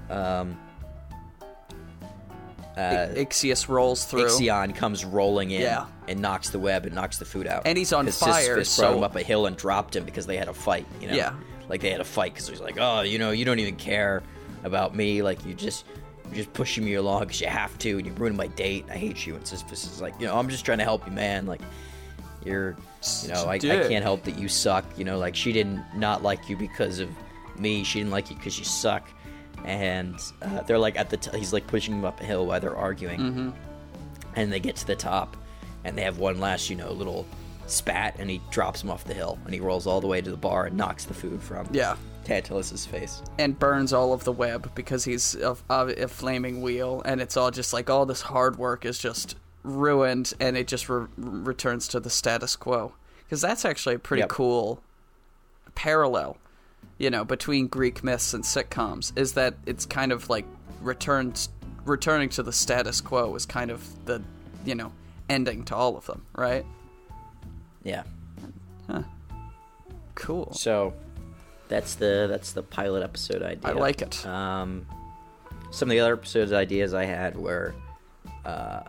um 0.09 0.57
uh, 2.75 3.07
Ixius 3.15 3.69
rolls 3.69 4.05
through. 4.05 4.25
Ixion 4.25 4.75
comes 4.75 5.05
rolling 5.05 5.51
in 5.51 5.61
Yeah. 5.61 5.85
And 6.07 6.19
knocks 6.22 6.50
the 6.50 6.60
web 6.60 6.86
and 6.86 6.93
knocks 6.95 7.17
the 7.17 7.25
food 7.25 7.47
out. 7.47 7.63
And 7.65 7.77
he's 7.77 7.93
on 7.93 8.06
fire, 8.08 8.34
Sisyphus 8.41 8.77
brought 8.77 8.91
so- 8.91 8.97
him 8.97 9.04
up 9.04 9.15
a 9.15 9.23
hill 9.23 9.45
and 9.45 9.56
dropped 9.56 9.95
him 9.95 10.04
because 10.06 10.25
they 10.25 10.38
had 10.38 10.47
a 10.47 10.54
fight. 10.54 10.86
You 11.01 11.08
know, 11.08 11.15
Yeah. 11.15 11.34
like 11.69 11.82
they 11.82 11.89
had 11.91 12.01
a 12.01 12.06
fight 12.06 12.34
because 12.34 12.47
he's 12.47 12.62
like, 12.62 12.77
oh, 12.80 13.01
you 13.01 13.17
know, 13.19 13.32
you 13.32 13.45
don't 13.45 13.60
even 13.60 13.75
care 13.75 14.21
about 14.63 14.95
me. 14.95 15.21
Like 15.21 15.45
you 15.45 15.54
just 15.54 15.86
you're 16.27 16.36
just 16.36 16.54
pushing 16.54 16.84
me 16.86 16.93
along 16.95 17.21
because 17.21 17.41
you 17.41 17.47
have 17.47 17.77
to, 17.80 17.97
and 17.97 18.06
you 18.08 18.13
ruined 18.13 18.38
my 18.38 18.47
date. 18.47 18.86
I 18.89 18.93
hate 18.97 19.25
you. 19.27 19.36
And 19.36 19.45
Sisyphus 19.45 19.86
is 19.86 20.01
like, 20.01 20.13
you 20.19 20.25
know, 20.25 20.36
I'm 20.38 20.49
just 20.49 20.65
trying 20.65 20.77
to 20.80 20.84
help 20.84 21.06
you, 21.06 21.12
man. 21.12 21.45
Like 21.45 21.62
you're, 22.45 22.75
you 23.21 23.27
know, 23.30 23.45
I, 23.45 23.56
I 23.56 23.60
can't 23.60 24.04
help 24.04 24.23
that 24.23 24.38
you 24.39 24.47
suck. 24.47 24.86
You 24.97 25.06
know, 25.06 25.17
like 25.19 25.36
she 25.36 25.51
didn't 25.51 25.84
not 25.95 26.23
like 26.23 26.49
you 26.49 26.58
because 26.58 26.99
of 26.99 27.10
me. 27.58 27.84
She 27.84 27.99
didn't 27.99 28.12
like 28.12 28.30
you 28.30 28.36
because 28.36 28.58
you 28.58 28.65
suck. 28.65 29.08
And 29.65 30.15
uh, 30.41 30.62
they're 30.63 30.80
like 30.80 30.97
at 30.97 31.10
the 31.10 31.17
t- 31.17 31.38
he's 31.38 31.54
like 31.54 31.67
pushing 31.67 31.93
him 31.93 32.04
up 32.06 32.19
a 32.19 32.25
hill 32.25 32.45
while 32.45 32.60
they're 32.60 32.75
arguing 32.75 33.19
Mm-hmm. 33.19 33.49
and 34.36 34.51
they 34.51 34.60
get 34.60 34.75
to 34.77 34.88
the 34.88 34.95
top 34.95 35.38
and 35.84 35.98
they 35.98 36.02
have 36.04 36.17
one 36.19 36.39
last 36.39 36.69
you 36.69 36.76
know 36.76 36.91
little 36.91 37.26
spat 37.67 38.15
and 38.19 38.30
he 38.30 38.41
drops 38.52 38.84
him 38.84 38.89
off 38.89 39.06
the 39.06 39.13
hill 39.13 39.38
and 39.46 39.54
he 39.54 39.60
rolls 39.60 39.88
all 39.88 40.02
the 40.02 40.08
way 40.08 40.22
to 40.22 40.30
the 40.30 40.38
bar 40.38 40.65
and 40.65 40.76
knocks 40.78 41.06
the 41.06 41.13
food 41.13 41.41
from 41.41 41.67
Yeah. 41.72 41.96
Tantalus's 42.26 42.86
face. 42.86 43.22
and 43.38 43.58
burns 43.60 43.91
all 43.93 44.13
of 44.13 44.24
the 44.24 44.32
web 44.32 44.72
because 44.76 45.04
he's 45.04 45.36
a, 45.36 45.58
a, 45.69 45.88
a 46.04 46.08
flaming 46.08 46.62
wheel, 46.62 47.02
and 47.04 47.19
it's 47.19 47.36
all 47.36 47.52
just 47.52 47.74
like 47.74 47.89
all 47.89 48.06
this 48.06 48.22
hard 48.22 48.58
work 48.58 48.86
is 48.86 48.98
just 48.98 49.36
ruined, 49.63 50.34
and 50.39 50.56
it 50.56 50.67
just 50.67 50.88
re- 50.88 51.08
returns 51.17 51.86
to 51.89 52.00
the 52.00 52.10
status 52.10 52.56
quo. 52.56 52.93
Because 53.26 53.41
that's 53.41 53.65
actually 53.65 53.96
a 53.96 54.00
pretty 54.00 54.22
Yep. 54.22 54.30
cool 54.30 54.82
parallel, 55.76 56.38
you 56.98 57.10
know, 57.10 57.26
between 57.26 57.67
Greek 57.67 58.04
myths 58.04 58.34
and 58.34 58.43
sitcoms. 58.43 59.12
Is 59.17 59.34
that 59.34 59.56
it's 59.65 59.86
kind 59.86 60.12
of 60.12 60.30
like 60.30 60.46
returns 60.82 61.50
returning 61.86 62.30
to 62.30 62.43
the 62.43 62.54
status 62.54 63.02
quo 63.02 63.36
is 63.36 63.46
kind 63.46 63.69
of 63.69 64.06
the 64.06 64.22
you 64.65 64.76
know 64.76 64.91
ending 65.29 65.63
to 65.65 65.75
all 65.75 65.97
of 65.97 66.05
them, 66.05 66.25
right? 66.36 66.65
Yeah. 67.83 68.03
Cool. 70.15 70.53
So 70.53 70.93
that's 71.67 71.95
the 71.95 72.27
that's 72.29 72.53
the 72.53 72.63
pilot 72.63 73.03
episode 73.03 73.41
idea. 73.41 73.71
I 73.71 73.73
like 73.73 74.01
it. 74.01 74.25
Um, 74.25 74.86
some 75.71 75.89
of 75.89 75.91
the 75.91 75.99
other 75.99 76.13
episodes 76.13 76.53
ideas 76.53 76.93
I 76.93 77.05
had 77.05 77.36
were 77.36 77.73
uh, 78.45 78.81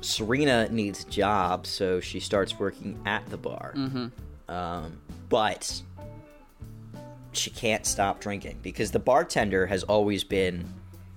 Serena 0.00 0.68
needs 0.68 1.04
a 1.04 1.08
job, 1.08 1.66
so 1.66 2.00
she 2.00 2.20
starts 2.20 2.58
working 2.58 3.00
at 3.04 3.28
the 3.30 3.36
bar. 3.36 3.74
Mm-hmm. 3.76 4.06
Um, 4.48 4.98
but 5.28 5.82
she 7.32 7.50
can't 7.50 7.86
stop 7.86 8.20
drinking 8.20 8.58
because 8.62 8.90
the 8.90 8.98
bartender 8.98 9.66
has 9.66 9.82
always 9.84 10.22
been 10.24 10.64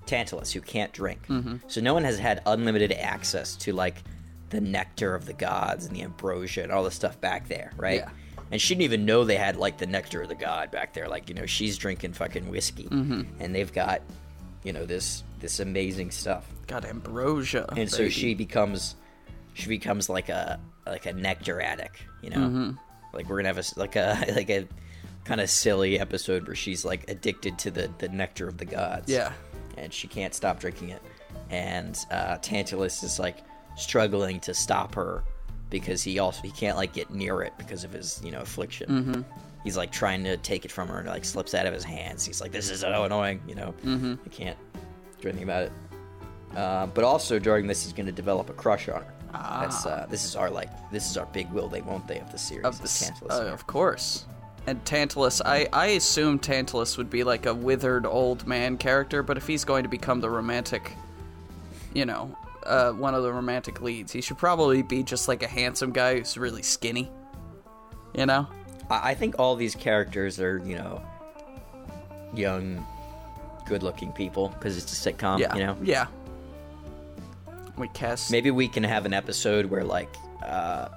Tantalus, 0.05 0.51
who 0.51 0.61
can't 0.61 0.91
drink. 0.93 1.25
Mm-hmm. 1.27 1.55
So 1.67 1.81
no 1.81 1.93
one 1.93 2.03
has 2.03 2.17
had 2.19 2.41
unlimited 2.45 2.91
access 2.91 3.55
to 3.57 3.73
like 3.73 4.03
the 4.49 4.61
nectar 4.61 5.15
of 5.15 5.25
the 5.25 5.33
gods 5.33 5.85
and 5.85 5.95
the 5.95 6.01
ambrosia 6.03 6.63
and 6.63 6.71
all 6.71 6.83
the 6.83 6.91
stuff 6.91 7.19
back 7.19 7.47
there, 7.47 7.71
right? 7.77 8.01
Yeah. 8.01 8.09
And 8.51 8.61
she 8.61 8.75
didn't 8.75 8.83
even 8.83 9.05
know 9.05 9.23
they 9.25 9.37
had 9.37 9.57
like 9.57 9.77
the 9.79 9.87
nectar 9.87 10.21
of 10.21 10.29
the 10.29 10.35
god 10.35 10.69
back 10.71 10.93
there. 10.93 11.07
Like 11.07 11.29
you 11.29 11.35
know, 11.35 11.45
she's 11.47 11.77
drinking 11.77 12.13
fucking 12.13 12.47
whiskey, 12.49 12.85
Mm-hmm. 12.85 13.23
and 13.41 13.55
they've 13.55 13.73
got 13.73 14.01
you 14.63 14.71
know 14.73 14.85
this 14.85 15.23
this 15.39 15.59
amazing 15.59 16.11
stuff 16.11 16.45
Got 16.67 16.85
ambrosia. 16.85 17.65
and 17.77 17.89
so 17.91 18.09
she 18.09 18.33
becomes 18.33 18.95
she 19.53 19.67
becomes 19.69 20.09
like 20.09 20.29
a 20.29 20.59
like 20.87 21.05
a 21.05 21.13
nectar 21.13 21.61
addict 21.61 21.97
you 22.23 22.29
know 22.31 22.37
Mm-hmm. 22.37 22.71
like 23.13 23.29
we're 23.29 23.37
gonna 23.37 23.49
have 23.53 23.57
a 23.59 23.79
like 23.79 23.95
a 23.95 24.17
like 24.35 24.49
a 24.49 24.67
kind 25.23 25.39
of 25.41 25.49
silly 25.49 25.99
episode 25.99 26.45
where 26.47 26.55
she's 26.55 26.83
like 26.85 27.09
addicted 27.09 27.57
to 27.59 27.71
the 27.71 27.91
the 27.99 28.09
nectar 28.09 28.47
of 28.47 28.57
the 28.57 28.65
gods 28.65 29.11
Yeah. 29.11 29.33
And 29.77 29.93
she 29.93 30.07
can't 30.07 30.33
stop 30.33 30.59
drinking 30.59 30.89
it 30.89 31.01
and 31.49 32.05
uh 32.11 32.37
tantalus 32.37 33.03
is 33.03 33.19
like 33.19 33.39
struggling 33.77 34.39
to 34.39 34.53
stop 34.53 34.95
her 34.95 35.23
because 35.69 36.01
he 36.03 36.19
also 36.19 36.41
he 36.41 36.51
can't 36.51 36.77
like 36.77 36.93
get 36.93 37.09
near 37.11 37.41
it 37.41 37.53
because 37.57 37.83
of 37.83 37.91
his 37.91 38.21
you 38.23 38.31
know 38.31 38.41
affliction 38.41 38.87
Mm-hmm. 38.89 39.21
he's 39.63 39.75
like 39.77 39.91
trying 39.91 40.23
to 40.23 40.37
take 40.37 40.63
it 40.65 40.71
from 40.71 40.87
her 40.87 40.99
and 40.99 41.07
it 41.07 41.11
like 41.11 41.25
slips 41.25 41.53
out 41.53 41.65
of 41.65 41.73
his 41.73 41.83
hands 41.83 42.25
he's 42.25 42.39
like 42.41 42.51
this 42.51 42.69
is 42.69 42.79
so 42.81 43.03
annoying 43.03 43.41
you 43.47 43.55
know 43.55 43.73
Mm-hmm. 43.83 44.15
i 44.25 44.29
can't 44.29 44.57
do 45.21 45.27
anything 45.27 45.43
about 45.43 45.63
it 45.63 45.71
uh, 46.55 46.85
but 46.85 47.03
also 47.03 47.37
during 47.37 47.67
this, 47.67 47.83
he's 47.83 47.91
going 47.91 48.05
to 48.05 48.13
develop 48.13 48.49
a 48.49 48.53
crush 48.53 48.87
on 48.87 49.01
her. 49.01 49.13
That's 49.33 49.85
uh, 49.85 50.05
this 50.09 50.23
is 50.23 50.37
our 50.37 50.49
like 50.49 50.69
this 50.89 51.09
is 51.11 51.17
our 51.17 51.25
big 51.25 51.51
will 51.51 51.67
they 51.67 51.81
won't 51.81 52.07
they 52.07 52.19
of 52.19 52.31
the 52.31 52.37
series. 52.37 52.63
of, 52.65 52.81
the, 52.81 53.27
uh, 53.29 53.53
of 53.53 53.67
course. 53.67 54.25
And 54.67 54.83
Tantalus, 54.83 55.41
I, 55.45 55.67
I 55.71 55.87
assume 55.87 56.39
Tantalus 56.39 56.97
would 56.97 57.09
be 57.09 57.23
like 57.23 57.45
a 57.45 57.53
withered 57.53 58.05
old 58.05 58.47
man 58.47 58.77
character, 58.77 59.21
but 59.21 59.37
if 59.37 59.45
he's 59.45 59.63
going 59.63 59.83
to 59.83 59.89
become 59.89 60.21
the 60.21 60.29
romantic, 60.29 60.93
you 61.93 62.05
know, 62.05 62.35
uh, 62.65 62.91
one 62.91 63.13
of 63.13 63.21
the 63.21 63.31
romantic 63.31 63.81
leads, 63.81 64.11
he 64.11 64.21
should 64.21 64.37
probably 64.39 64.81
be 64.81 65.03
just 65.03 65.27
like 65.27 65.43
a 65.43 65.47
handsome 65.47 65.91
guy 65.91 66.17
who's 66.17 66.35
really 66.35 66.63
skinny. 66.63 67.11
You 68.15 68.25
know? 68.25 68.47
I, 68.89 69.11
I 69.11 69.13
think 69.13 69.35
all 69.37 69.55
these 69.55 69.75
characters 69.75 70.39
are 70.39 70.57
you 70.65 70.77
know 70.77 71.01
young, 72.33 72.85
good-looking 73.67 74.11
people 74.13 74.49
because 74.49 74.77
it's 74.77 75.05
a 75.05 75.11
sitcom. 75.11 75.39
yeah. 75.39 75.53
You 75.55 75.63
know, 75.63 75.77
Yeah. 75.83 76.07
We 77.77 77.89
cast. 77.89 78.31
maybe 78.31 78.51
we 78.51 78.69
can 78.69 78.83
have 78.83 79.05
an 79.05 79.13
episode 79.13 79.65
where 79.65 79.83
like 79.83 80.09
uh, 80.41 80.87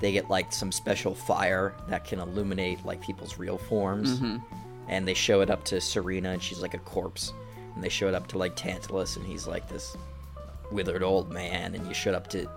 they 0.00 0.12
get 0.12 0.28
like 0.28 0.52
some 0.52 0.70
special 0.72 1.14
fire 1.14 1.74
that 1.88 2.04
can 2.04 2.20
illuminate 2.20 2.84
like 2.84 3.00
people's 3.02 3.38
real 3.38 3.58
forms, 3.58 4.20
and 4.88 5.06
they 5.08 5.14
show 5.14 5.40
it 5.40 5.50
up 5.50 5.64
to 5.66 5.80
Serena, 5.80 6.30
and 6.30 6.42
she's 6.42 6.60
like 6.60 6.74
a 6.74 6.78
corpse, 6.78 7.32
and 7.74 7.82
they 7.82 7.88
show 7.88 8.08
it 8.08 8.14
up 8.14 8.26
to 8.28 8.38
like 8.38 8.56
Tantalus, 8.56 9.16
and 9.16 9.26
he's 9.26 9.46
like 9.46 9.68
this 9.68 9.96
withered 10.70 11.02
old 11.02 11.30
man, 11.30 11.74
and 11.74 11.86
you 11.86 11.94
show 11.94 12.10
it 12.10 12.16
up 12.16 12.28
to 12.28 12.48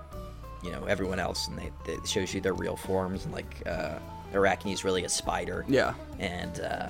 you 0.64 0.72
know 0.72 0.84
everyone 0.86 1.20
else, 1.20 1.48
and 1.48 1.58
they, 1.58 1.72
they 1.86 1.98
shows 2.06 2.34
you 2.34 2.42
their 2.42 2.54
real 2.54 2.76
forms, 2.76 3.24
and 3.26 3.34
like 3.34 3.62
uh, 3.68 3.98
Arachne's 4.34 4.84
really 4.84 5.04
a 5.06 5.10
spider, 5.10 5.66
Yeah. 5.68 5.94
and 6.20 6.60
uh, 6.60 6.90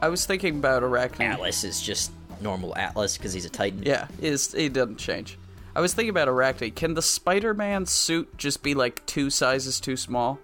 I 0.00 0.08
was 0.08 0.24
thinking 0.26 0.56
about 0.58 0.82
Arachne. 0.82 1.22
Atlas 1.26 1.64
is 1.64 1.82
just 1.82 2.10
normal 2.40 2.74
Atlas 2.76 3.18
because 3.18 3.32
he's 3.32 3.44
a 3.44 3.50
Titan. 3.50 3.82
Yeah, 3.82 4.06
is 4.22 4.52
he 4.54 4.68
doesn't 4.68 4.96
change. 4.98 5.36
I 5.74 5.80
was 5.80 5.94
thinking 5.94 6.10
about 6.10 6.28
Arachne. 6.28 6.72
Can 6.72 6.94
the 6.94 7.02
Spider-Man 7.02 7.86
suit 7.86 8.36
just 8.36 8.62
be 8.62 8.74
like 8.74 9.04
two 9.06 9.30
sizes 9.30 9.80
too 9.80 9.96
small? 9.96 10.38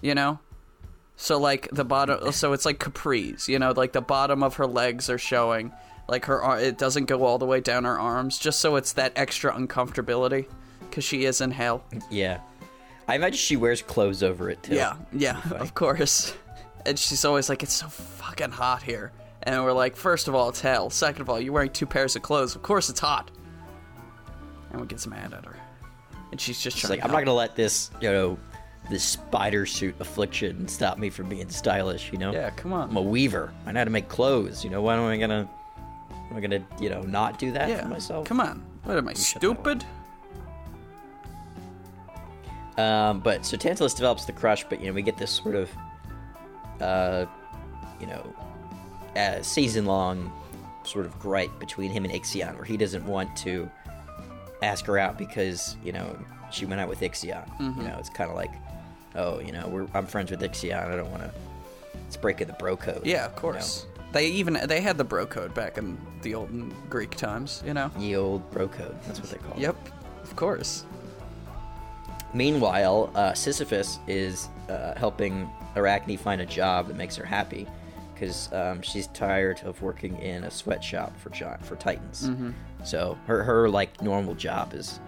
You 0.00 0.14
know? 0.14 0.40
So 1.16 1.38
like 1.38 1.68
the 1.70 1.84
bottom 1.84 2.32
so 2.32 2.52
it's 2.52 2.64
like 2.66 2.78
capris, 2.78 3.46
you 3.46 3.58
know, 3.58 3.72
like 3.72 3.92
the 3.92 4.00
bottom 4.00 4.42
of 4.42 4.56
her 4.56 4.66
legs 4.66 5.08
are 5.08 5.18
showing. 5.18 5.72
Like 6.08 6.24
her 6.26 6.42
ar- 6.42 6.60
it 6.60 6.76
doesn't 6.76 7.04
go 7.06 7.24
all 7.24 7.38
the 7.38 7.46
way 7.46 7.60
down 7.60 7.84
her 7.84 7.98
arms 7.98 8.38
just 8.38 8.60
so 8.60 8.76
it's 8.76 8.94
that 8.94 9.12
extra 9.16 9.52
uncomfortability 9.52 10.46
cuz 10.90 11.04
she 11.04 11.24
is 11.24 11.40
in 11.40 11.52
hell. 11.52 11.84
Yeah. 12.10 12.40
I 13.06 13.14
imagine 13.16 13.36
she 13.36 13.56
wears 13.56 13.82
clothes 13.82 14.22
over 14.22 14.50
it 14.50 14.62
too. 14.62 14.74
Yeah, 14.74 14.96
yeah, 15.12 15.40
of 15.52 15.74
course. 15.74 16.34
And 16.86 16.98
she's 16.98 17.24
always 17.24 17.48
like, 17.48 17.62
"It's 17.62 17.72
so 17.72 17.86
fucking 17.88 18.50
hot 18.50 18.82
here," 18.82 19.10
and 19.42 19.64
we're 19.64 19.72
like, 19.72 19.96
first 19.96 20.28
of 20.28 20.34
all, 20.34 20.50
it's 20.50 20.60
hell. 20.60 20.90
Second 20.90 21.22
of 21.22 21.30
all, 21.30 21.40
you're 21.40 21.54
wearing 21.54 21.70
two 21.70 21.86
pairs 21.86 22.14
of 22.14 22.20
clothes. 22.20 22.54
Of 22.54 22.62
course, 22.62 22.90
it's 22.90 23.00
hot." 23.00 23.30
And 24.74 24.80
we 24.80 24.88
get 24.88 25.06
mad 25.06 25.32
at 25.32 25.44
her, 25.44 25.56
and 26.32 26.40
she's 26.40 26.60
just 26.60 26.76
She's 26.76 26.90
like, 26.90 27.04
I'm 27.04 27.12
not 27.12 27.20
gonna 27.20 27.32
let 27.32 27.54
this, 27.54 27.92
you 28.00 28.10
know, 28.10 28.38
this 28.90 29.04
spider 29.04 29.66
suit 29.66 29.94
affliction 30.00 30.66
stop 30.66 30.98
me 30.98 31.10
from 31.10 31.28
being 31.28 31.48
stylish. 31.48 32.10
You 32.10 32.18
know. 32.18 32.32
Yeah, 32.32 32.50
come 32.50 32.72
on. 32.72 32.90
I'm 32.90 32.96
a 32.96 33.02
weaver. 33.02 33.54
I 33.66 33.72
know 33.72 33.78
how 33.78 33.84
to 33.84 33.90
make 33.90 34.08
clothes. 34.08 34.64
You 34.64 34.70
know, 34.70 34.82
why 34.82 34.96
am 34.96 35.04
I 35.04 35.16
gonna, 35.16 35.48
am 36.28 36.36
I 36.36 36.40
gonna, 36.40 36.66
you 36.80 36.90
know, 36.90 37.02
not 37.02 37.38
do 37.38 37.52
that 37.52 37.68
yeah, 37.68 37.82
for 37.82 37.88
myself? 37.88 38.26
come 38.26 38.40
on. 38.40 38.64
What 38.82 38.98
am 38.98 39.06
I 39.06 39.12
that 39.12 39.18
stupid? 39.18 39.84
Um, 42.76 43.20
but 43.20 43.46
so 43.46 43.56
Tantalus 43.56 43.94
develops 43.94 44.24
the 44.24 44.32
crush, 44.32 44.64
but 44.68 44.80
you 44.80 44.88
know 44.88 44.92
we 44.92 45.02
get 45.02 45.16
this 45.16 45.30
sort 45.30 45.54
of, 45.54 45.70
uh, 46.80 47.26
you 48.00 48.08
know, 48.08 48.34
uh, 49.14 49.40
season 49.42 49.86
long 49.86 50.32
sort 50.82 51.06
of 51.06 51.16
gripe 51.20 51.60
between 51.60 51.92
him 51.92 52.04
and 52.04 52.12
Ixion, 52.12 52.56
where 52.56 52.64
he 52.64 52.76
doesn't 52.76 53.06
want 53.06 53.36
to 53.36 53.70
ask 54.64 54.84
her 54.86 54.98
out 54.98 55.18
because 55.18 55.76
you 55.84 55.92
know 55.92 56.16
she 56.50 56.66
went 56.66 56.80
out 56.80 56.88
with 56.88 57.00
Ixion. 57.00 57.46
Mm-hmm. 57.58 57.80
You 57.80 57.88
know, 57.88 57.96
it's 57.98 58.08
kind 58.08 58.30
of 58.30 58.36
like, 58.36 58.52
oh, 59.14 59.40
you 59.40 59.52
know, 59.52 59.68
we're 59.68 59.86
I'm 59.94 60.06
friends 60.06 60.30
with 60.30 60.40
Ixion. 60.40 60.76
I 60.76 60.96
don't 60.96 61.10
want 61.10 61.22
to. 61.22 61.30
It's 62.06 62.16
breaking 62.16 62.48
the 62.48 62.52
bro 62.54 62.76
code. 62.76 63.02
Yeah, 63.04 63.26
of 63.26 63.30
you 63.30 63.36
know? 63.36 63.40
course. 63.40 63.86
They 64.12 64.28
even 64.28 64.58
they 64.66 64.80
had 64.80 64.96
the 64.96 65.04
bro 65.04 65.26
code 65.26 65.54
back 65.54 65.76
in 65.76 65.98
the 66.22 66.34
olden 66.34 66.72
Greek 66.88 67.16
times. 67.16 67.62
You 67.66 67.74
know. 67.74 67.90
the 67.98 68.16
old 68.16 68.48
bro 68.52 68.68
code. 68.68 68.96
That's 69.06 69.20
what 69.20 69.30
they 69.30 69.38
call 69.38 69.52
it. 69.54 69.60
Yep, 69.60 69.76
of 70.22 70.36
course. 70.36 70.84
Meanwhile, 72.32 73.12
uh, 73.14 73.32
Sisyphus 73.32 73.98
is 74.08 74.48
uh, 74.68 74.94
helping 74.96 75.48
Arachne 75.76 76.16
find 76.16 76.40
a 76.40 76.46
job 76.46 76.88
that 76.88 76.96
makes 76.96 77.16
her 77.16 77.24
happy 77.24 77.66
because 78.12 78.52
um, 78.52 78.80
she's 78.82 79.08
tired 79.08 79.60
of 79.64 79.80
working 79.82 80.16
in 80.18 80.44
a 80.44 80.50
sweatshop 80.50 81.16
for 81.18 81.30
gi- 81.30 81.62
for 81.62 81.76
Titans. 81.76 82.28
So 82.84 83.18
her 83.26 83.42
her 83.42 83.68
like 83.68 84.00
normal 84.02 84.34
job 84.34 84.74
is 84.74 85.00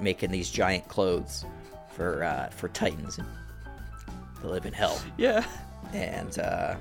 making 0.00 0.30
these 0.30 0.50
giant 0.50 0.86
clothes 0.88 1.44
for 1.94 2.22
uh, 2.24 2.48
for 2.50 2.68
Titans 2.68 3.16
to 4.40 4.46
live 4.48 4.64
in 4.66 4.72
hell, 4.72 4.98
Yeah. 5.18 5.44
and 5.92 6.38
uh, 6.38 6.74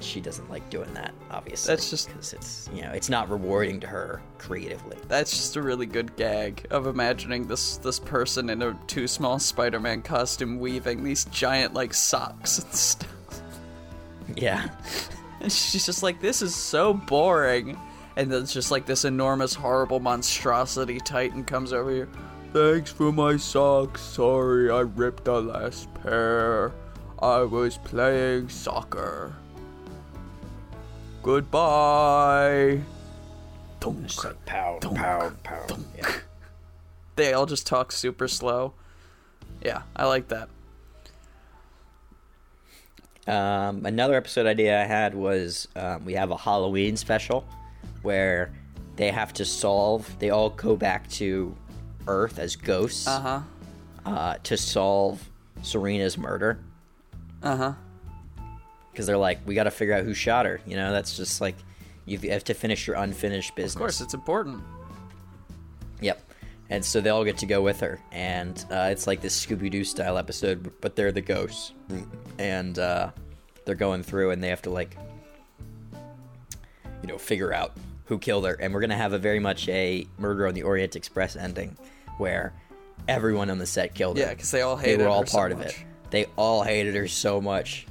she 0.00 0.20
doesn't 0.20 0.50
like 0.50 0.68
doing 0.70 0.92
that. 0.94 1.12
Obviously, 1.30 1.72
That's 1.72 1.88
just- 1.90 2.08
because 2.08 2.32
it's 2.32 2.68
you 2.74 2.82
know 2.82 2.90
it's 2.90 3.08
not 3.08 3.30
rewarding 3.30 3.78
to 3.80 3.86
her 3.86 4.20
creatively. 4.38 4.96
That's 5.08 5.30
just 5.30 5.56
a 5.56 5.62
really 5.62 5.86
good 5.86 6.16
gag 6.16 6.66
of 6.70 6.86
imagining 6.86 7.46
this 7.46 7.76
this 7.78 7.98
person 8.00 8.50
in 8.50 8.62
a 8.62 8.74
too 8.86 9.06
small 9.06 9.38
Spider-Man 9.38 10.02
costume 10.02 10.58
weaving 10.58 11.04
these 11.04 11.24
giant 11.26 11.74
like 11.74 11.92
socks 11.94 12.58
and 12.58 12.72
stuff. 12.74 13.08
Yeah. 14.36 14.68
And 15.40 15.52
she's 15.52 15.84
just 15.86 16.02
like, 16.02 16.20
this 16.20 16.40
is 16.42 16.54
so 16.54 16.94
boring. 16.94 17.78
And 18.16 18.30
then 18.30 18.42
it's 18.42 18.52
just 18.52 18.70
like 18.70 18.86
this 18.86 19.04
enormous, 19.04 19.54
horrible 19.54 20.00
monstrosity 20.00 21.00
Titan 21.00 21.44
comes 21.44 21.72
over 21.72 21.90
here. 21.90 22.08
Thanks 22.52 22.92
for 22.92 23.10
my 23.10 23.36
socks. 23.36 24.00
Sorry, 24.00 24.70
I 24.70 24.80
ripped 24.80 25.24
the 25.24 25.40
last 25.42 25.92
pair. 25.94 26.72
I 27.20 27.40
was 27.40 27.78
playing 27.78 28.48
soccer. 28.48 29.34
Goodbye. 31.22 32.80
Dunk. 33.80 34.06
Just 34.06 34.24
like 34.24 34.44
pound, 34.46 34.82
Dunk. 34.82 34.96
pound, 34.96 35.42
pound. 35.42 35.84
Yeah. 35.96 36.12
They 37.16 37.32
all 37.32 37.46
just 37.46 37.64
talk 37.64 37.92
super 37.92 38.26
slow. 38.26 38.74
Yeah, 39.62 39.82
I 39.94 40.06
like 40.06 40.26
that. 40.28 40.48
Um, 43.32 43.86
another 43.86 44.14
episode 44.14 44.46
idea 44.46 44.82
I 44.82 44.84
had 44.84 45.14
was 45.14 45.68
um, 45.76 46.04
we 46.04 46.14
have 46.14 46.32
a 46.32 46.36
Halloween 46.36 46.96
special 46.96 47.46
where 48.04 48.52
they 48.96 49.10
have 49.10 49.32
to 49.34 49.44
solve. 49.44 50.08
They 50.20 50.30
all 50.30 50.50
go 50.50 50.76
back 50.76 51.08
to 51.10 51.56
Earth 52.06 52.38
as 52.38 52.54
ghosts 52.54 53.06
Uh 53.08 53.20
huh. 53.20 53.40
uh, 54.10 54.36
to 54.44 54.56
solve 54.56 55.28
Serena's 55.62 56.16
murder 56.16 56.58
Uh 57.42 57.56
huh. 57.56 57.72
because 58.92 59.06
they're 59.06 59.16
like, 59.18 59.40
we 59.46 59.54
got 59.54 59.64
to 59.64 59.70
figure 59.72 59.94
out 59.94 60.04
who 60.04 60.14
shot 60.14 60.46
her. 60.46 60.60
You 60.66 60.76
know, 60.76 60.92
that's 60.92 61.16
just 61.16 61.40
like 61.40 61.56
you 62.06 62.18
have 62.30 62.44
to 62.44 62.54
finish 62.54 62.86
your 62.86 62.96
unfinished 62.96 63.54
business. 63.56 63.74
Of 63.74 63.78
course, 63.80 64.00
it's 64.00 64.14
important. 64.14 64.62
Yep. 66.00 66.20
And 66.70 66.84
so 66.84 67.00
they 67.00 67.10
all 67.10 67.24
get 67.24 67.38
to 67.38 67.46
go 67.46 67.60
with 67.62 67.80
her, 67.80 68.00
and 68.10 68.62
uh, 68.70 68.88
it's 68.90 69.06
like 69.06 69.20
this 69.20 69.44
Scooby 69.44 69.70
Doo 69.70 69.84
style 69.84 70.16
episode, 70.16 70.72
but 70.80 70.96
they're 70.96 71.12
the 71.12 71.20
ghosts, 71.20 71.72
and 72.38 72.78
uh, 72.78 73.10
they're 73.66 73.74
going 73.74 74.02
through, 74.02 74.30
and 74.30 74.42
they 74.42 74.48
have 74.48 74.62
to 74.62 74.70
like, 74.70 74.96
you 77.02 77.08
know, 77.08 77.18
figure 77.18 77.52
out 77.52 77.72
who 78.06 78.18
killed 78.18 78.46
her, 78.46 78.54
and 78.54 78.74
we're 78.74 78.80
gonna 78.80 78.96
have 78.96 79.12
a 79.12 79.18
very 79.18 79.40
much 79.40 79.68
a 79.68 80.06
Murder 80.18 80.46
on 80.46 80.54
the 80.54 80.62
Orient 80.62 80.96
Express 80.96 81.36
ending, 81.36 81.76
where 82.18 82.52
everyone 83.08 83.50
on 83.50 83.58
the 83.58 83.66
set 83.66 83.94
killed 83.94 84.18
her. 84.18 84.24
Yeah, 84.24 84.30
because 84.30 84.50
they 84.50 84.62
all 84.62 84.76
hated. 84.76 85.00
they 85.00 85.04
were 85.04 85.10
all 85.10 85.22
her 85.22 85.26
so 85.26 85.38
part 85.38 85.52
of 85.52 85.60
it. 85.60 85.76
They 86.10 86.26
all 86.36 86.62
hated 86.62 86.94
her 86.94 87.08
so 87.08 87.40
much. 87.40 87.86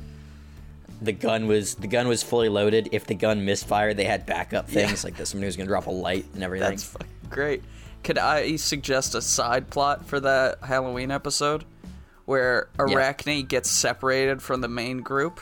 The 1.01 1.11
gun 1.11 1.47
was 1.47 1.75
the 1.75 1.87
gun 1.87 2.07
was 2.07 2.23
fully 2.23 2.49
loaded. 2.49 2.89
If 2.91 3.05
the 3.05 3.15
gun 3.15 3.43
misfired, 3.43 3.97
they 3.97 4.05
had 4.05 4.25
backup 4.25 4.69
things 4.69 5.03
like 5.03 5.17
this. 5.17 5.29
Somebody 5.29 5.47
was 5.47 5.57
gonna 5.57 5.67
drop 5.67 5.87
a 5.87 5.91
light 5.91 6.25
and 6.33 6.43
everything. 6.43 6.69
That's 6.69 6.83
fucking 6.85 7.07
great. 7.29 7.63
Could 8.03 8.17
I 8.17 8.57
suggest 8.57 9.15
a 9.15 9.21
side 9.21 9.69
plot 9.69 10.05
for 10.05 10.19
that 10.19 10.59
Halloween 10.63 11.09
episode 11.11 11.65
where 12.25 12.69
Arachne 12.79 13.45
gets 13.45 13.69
separated 13.69 14.41
from 14.41 14.61
the 14.61 14.67
main 14.67 14.99
group 15.01 15.39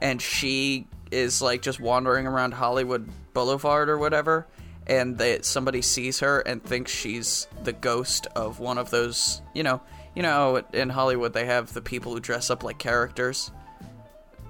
and 0.00 0.20
she 0.20 0.86
is 1.10 1.40
like 1.42 1.62
just 1.62 1.80
wandering 1.80 2.26
around 2.26 2.52
Hollywood 2.52 3.08
Boulevard 3.32 3.88
or 3.88 3.98
whatever 3.98 4.46
and 4.86 5.18
they, 5.18 5.40
somebody 5.42 5.82
sees 5.82 6.20
her 6.20 6.40
and 6.40 6.62
thinks 6.64 6.90
she's 6.90 7.46
the 7.62 7.72
ghost 7.72 8.26
of 8.34 8.58
one 8.58 8.76
of 8.78 8.90
those, 8.90 9.40
you 9.54 9.62
know, 9.62 9.80
you 10.16 10.22
know 10.22 10.62
in 10.72 10.88
Hollywood 10.88 11.32
they 11.32 11.44
have 11.46 11.72
the 11.72 11.80
people 11.82 12.12
who 12.12 12.20
dress 12.20 12.50
up 12.50 12.64
like 12.64 12.78
characters 12.78 13.52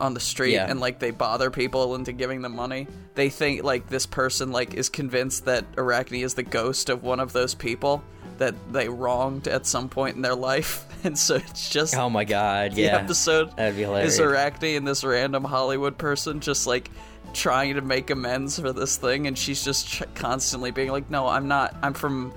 on 0.01 0.15
the 0.15 0.21
street 0.21 0.55
Yeah. 0.55 0.67
and 0.71 0.81
like 0.81 0.99
they 0.99 1.11
bother 1.11 1.51
people 1.51 1.95
into 1.95 2.13
giving 2.13 2.41
them 2.41 2.57
money. 2.57 2.87
They 3.17 3.29
think 3.29 3.63
like 3.65 3.89
this 3.89 4.07
person 4.07 4.51
like 4.51 4.73
is 4.73 4.89
convinced 4.89 5.45
that 5.45 5.67
Arachne 5.77 6.23
is 6.23 6.33
the 6.35 6.43
ghost 6.43 6.89
of 6.89 7.03
one 7.03 7.21
of 7.21 7.33
those 7.35 7.55
people 7.55 8.03
that 8.39 8.55
they 8.73 8.89
wronged 8.89 9.47
at 9.47 9.67
some 9.67 9.91
point 9.91 10.17
in 10.17 10.23
their 10.23 10.35
life, 10.35 10.87
and 11.05 11.19
so 11.19 11.35
it's 11.35 11.69
just 11.69 11.95
Oh 11.95 12.09
my 12.09 12.25
god, 12.25 12.73
the 12.73 12.83
yeah. 12.83 12.97
episode 12.97 13.55
That'd 13.59 13.77
be 13.77 13.83
hilarious. 13.83 14.15
is 14.15 14.21
Arachne 14.21 14.77
and 14.77 14.89
this 14.89 15.05
random 15.05 15.45
Hollywood 15.45 15.99
person 15.99 16.41
just 16.41 16.67
like 16.67 16.91
trying 17.33 17.75
to 17.75 17.81
make 17.81 18.11
amends 18.11 18.59
for 18.59 18.73
this 18.73 18.97
thing, 18.97 19.27
and 19.27 19.37
she's 19.37 19.65
just 19.65 19.89
ch- 19.89 20.03
constantly 20.15 20.71
being 20.71 20.91
like, 20.91 21.11
"No, 21.11 21.27
I'm 21.27 21.49
not. 21.49 21.77
I'm 21.83 21.95
from." 21.95 22.33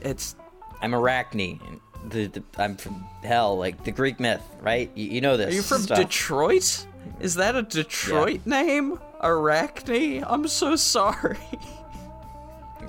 It's 0.00 0.36
I'm 0.80 0.94
Arachne. 0.94 1.80
The, 2.08 2.26
the, 2.26 2.42
I'm 2.58 2.76
from 2.76 3.04
hell, 3.24 3.58
like 3.58 3.82
the 3.84 3.90
Greek 3.90 4.20
myth, 4.20 4.42
right? 4.60 4.90
You, 4.94 5.06
you 5.06 5.20
know 5.20 5.36
this. 5.36 5.52
Are 5.52 5.56
you 5.56 5.62
from 5.62 5.82
stuff. 5.82 5.98
Detroit? 5.98 6.86
Is 7.20 7.34
that 7.36 7.56
a 7.56 7.62
Detroit 7.62 8.46
name? 8.46 8.98
Arachne? 9.22 10.24
I'm 10.26 10.46
so 10.46 10.76
sorry. 10.76 11.38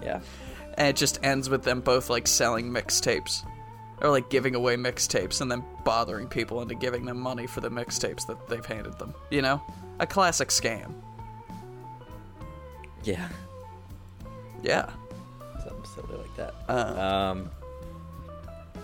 Yeah. 0.03 0.19
and 0.77 0.87
it 0.87 0.95
just 0.95 1.19
ends 1.23 1.49
with 1.49 1.63
them 1.63 1.81
both 1.81 2.09
like 2.09 2.27
selling 2.27 2.69
mixtapes. 2.69 3.43
Or 4.01 4.11
like 4.11 4.29
giving 4.29 4.53
away 4.53 4.75
mixtapes 4.75 5.41
and 5.41 5.51
then 5.51 5.63
bothering 5.83 6.27
people 6.27 6.61
into 6.61 6.75
giving 6.75 7.05
them 7.05 7.19
money 7.19 7.47
for 7.47 7.61
the 7.61 7.69
mixtapes 7.71 8.27
that 8.27 8.47
they've 8.47 8.65
handed 8.65 8.99
them. 8.99 9.15
You 9.31 9.41
know? 9.41 9.61
A 9.99 10.07
classic 10.07 10.49
scam. 10.49 10.93
Yeah. 13.03 13.29
Yeah. 14.63 14.89
Something 15.63 15.85
silly 15.95 16.17
like 16.17 16.35
that. 16.35 16.53
Uh. 16.67 17.31
um. 17.33 17.49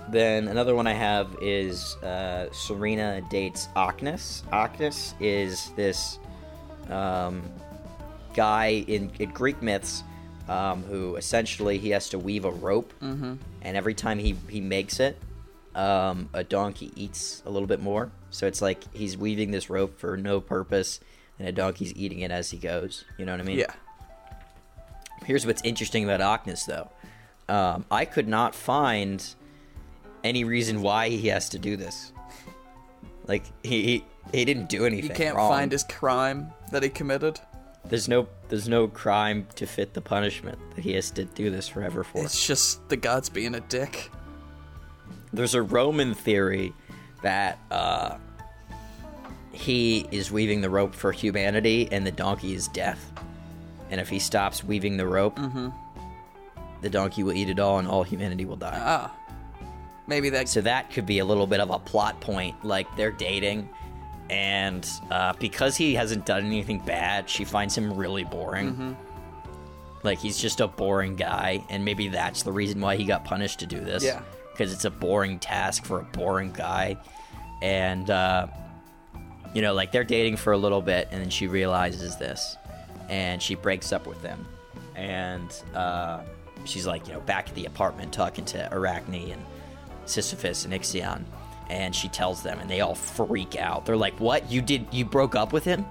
then 0.10 0.48
another 0.48 0.76
one 0.76 0.88
I 0.88 0.94
have 0.94 1.36
is 1.42 1.96
uh, 1.98 2.52
Serena 2.52 3.22
dates 3.30 3.68
Ocnus. 3.76 4.44
Ocnus 4.52 5.14
is 5.20 5.72
this 5.76 6.20
um, 6.90 7.44
guy 8.34 8.84
in, 8.88 9.12
in 9.20 9.30
Greek 9.32 9.62
myths 9.62 10.04
um, 10.50 10.84
who 10.84 11.16
essentially 11.16 11.78
he 11.78 11.90
has 11.92 12.10
to 12.10 12.20
weave 12.20 12.46
a 12.46 12.52
rope, 12.52 12.94
mm-hmm. 13.02 13.36
and 13.62 13.78
every 13.78 13.94
time 13.94 14.20
he, 14.20 14.36
he 14.50 14.60
makes 14.60 15.00
it, 15.00 15.18
um, 15.76 16.30
a 16.34 16.44
donkey 16.44 16.92
eats 16.96 17.42
a 17.46 17.50
little 17.50 17.68
bit 17.68 17.82
more. 17.82 18.12
So 18.34 18.48
it's 18.48 18.62
like 18.62 18.84
he's 18.94 19.16
weaving 19.16 19.52
this 19.52 19.70
rope 19.70 20.00
for 20.00 20.18
no 20.18 20.42
purpose, 20.42 21.00
and 21.38 21.48
a 21.48 21.52
donkey's 21.52 21.94
eating 21.96 22.20
it 22.20 22.32
as 22.32 22.50
he 22.50 22.58
goes. 22.58 23.06
You 23.18 23.26
know 23.26 23.32
what 23.32 23.42
I 23.42 23.44
mean? 23.44 23.60
Yeah. 23.60 23.74
Here's 25.24 25.46
what's 25.46 25.62
interesting 25.64 26.04
about 26.10 26.20
Ocnus, 26.20 26.66
though. 26.66 26.90
Um, 27.48 27.86
I 27.92 28.06
could 28.06 28.28
not 28.28 28.56
find 28.56 29.24
any 30.24 30.44
reason 30.44 30.82
why 30.82 31.10
he 31.10 31.28
has 31.28 31.50
to 31.50 31.60
do 31.60 31.78
this. 31.78 32.12
Like 33.28 33.44
he 33.64 33.84
he, 33.84 34.06
he 34.34 34.46
didn't 34.46 34.68
do 34.68 34.86
anything. 34.86 35.12
He 35.12 35.16
can't 35.16 35.36
wrong. 35.36 35.52
find 35.52 35.72
his 35.72 35.84
crime 35.84 36.52
that 36.72 36.84
he 36.84 36.90
committed. 36.90 37.40
There's 37.86 38.08
no 38.08 38.28
there's 38.50 38.68
no 38.68 38.88
crime 38.88 39.48
to 39.56 39.66
fit 39.68 39.94
the 39.94 40.02
punishment 40.02 40.58
that 40.76 40.82
he 40.82 40.94
has 40.94 41.12
to 41.12 41.26
do 41.26 41.50
this 41.50 41.68
forever 41.68 42.04
for. 42.04 42.24
It's 42.24 42.46
just 42.46 42.88
the 42.90 42.98
gods 42.98 43.30
being 43.30 43.56
a 43.56 43.60
dick. 43.62 44.10
There's 45.32 45.56
a 45.56 45.62
Roman 45.62 46.14
theory 46.14 46.74
that 47.24 47.58
uh, 47.72 48.18
he 49.52 50.08
is 50.12 50.32
weaving 50.32 50.62
the 50.62 50.70
rope 50.70 50.94
for 50.94 51.12
humanity 51.12 51.90
and 51.92 52.06
the 52.06 52.12
donkey 52.12 52.54
is 52.54 52.68
death. 52.70 53.12
And 53.90 54.00
if 54.00 54.10
he 54.10 54.20
stops 54.20 54.64
weaving 54.64 54.98
the 54.98 55.08
rope, 55.08 55.40
the 56.82 56.90
donkey 56.90 57.24
will 57.24 57.34
eat 57.34 57.50
it 57.50 57.60
all 57.60 57.80
and 57.80 57.88
all 57.88 58.04
humanity 58.04 58.46
will 58.46 58.56
die. 58.56 58.80
Ah. 58.80 59.16
Maybe 60.08 60.30
that 60.32 60.50
So 60.50 60.62
that 60.62 60.92
could 60.92 61.06
be 61.06 61.20
a 61.20 61.26
little 61.26 61.48
bit 61.48 61.60
of 61.60 61.70
a 61.70 61.80
plot 61.80 62.20
point. 62.20 62.64
Like 62.66 62.94
they're 62.98 63.12
dating, 63.12 63.70
and 64.30 64.88
uh, 65.10 65.34
because 65.40 65.78
he 65.78 65.94
hasn't 65.94 66.26
done 66.26 66.46
anything 66.46 66.80
bad, 66.80 67.30
she 67.30 67.46
finds 67.46 67.78
him 67.78 67.94
really 67.94 68.24
boring. 68.26 68.98
Like 70.04 70.20
he's 70.20 70.38
just 70.38 70.60
a 70.60 70.68
boring 70.68 71.16
guy, 71.16 71.64
and 71.70 71.86
maybe 71.86 72.10
that's 72.10 72.44
the 72.44 72.52
reason 72.52 72.82
why 72.82 72.98
he 72.98 73.06
got 73.06 73.24
punished 73.24 73.60
to 73.60 73.66
do 73.66 73.80
this. 73.80 74.04
Yeah. 74.04 74.22
Because 74.54 74.72
it's 74.72 74.86
a 74.86 74.90
boring 74.92 75.40
task 75.40 75.84
for 75.86 76.00
a 76.00 76.04
boring 76.04 76.52
guy, 76.54 76.96
and 77.62 78.10
uh, 78.10 78.48
you 79.54 79.62
know, 79.62 79.74
like 79.74 79.92
they're 79.92 80.04
dating 80.04 80.38
for 80.38 80.54
a 80.54 80.58
little 80.58 80.82
bit, 80.82 81.08
and 81.12 81.22
then 81.22 81.30
she 81.30 81.48
realizes 81.48 82.16
this, 82.18 82.56
and 83.10 83.42
she 83.42 83.56
breaks 83.56 83.92
up 83.92 84.06
with 84.08 84.22
him, 84.22 84.46
and 84.96 85.52
uh, 85.76 86.22
she's 86.66 86.86
like, 86.88 87.08
you 87.08 87.14
know, 87.14 87.20
back 87.22 87.50
at 87.50 87.56
the 87.56 87.66
apartment 87.66 88.14
talking 88.14 88.46
to 88.46 88.70
Arachne 88.74 89.32
and 89.32 89.44
Sisyphus 90.06 90.66
and 90.66 90.74
Ixion, 90.74 91.24
and 91.70 91.96
she 91.96 92.08
tells 92.10 92.44
them, 92.44 92.60
and 92.60 92.70
they 92.70 92.82
all 92.82 92.96
freak 92.96 93.56
out. 93.56 93.86
They're 93.88 93.98
like, 93.98 94.20
"What? 94.20 94.52
You 94.52 94.62
did? 94.62 94.86
You 94.92 95.06
broke 95.06 95.36
up 95.36 95.52
with 95.52 95.64
him? 95.66 95.86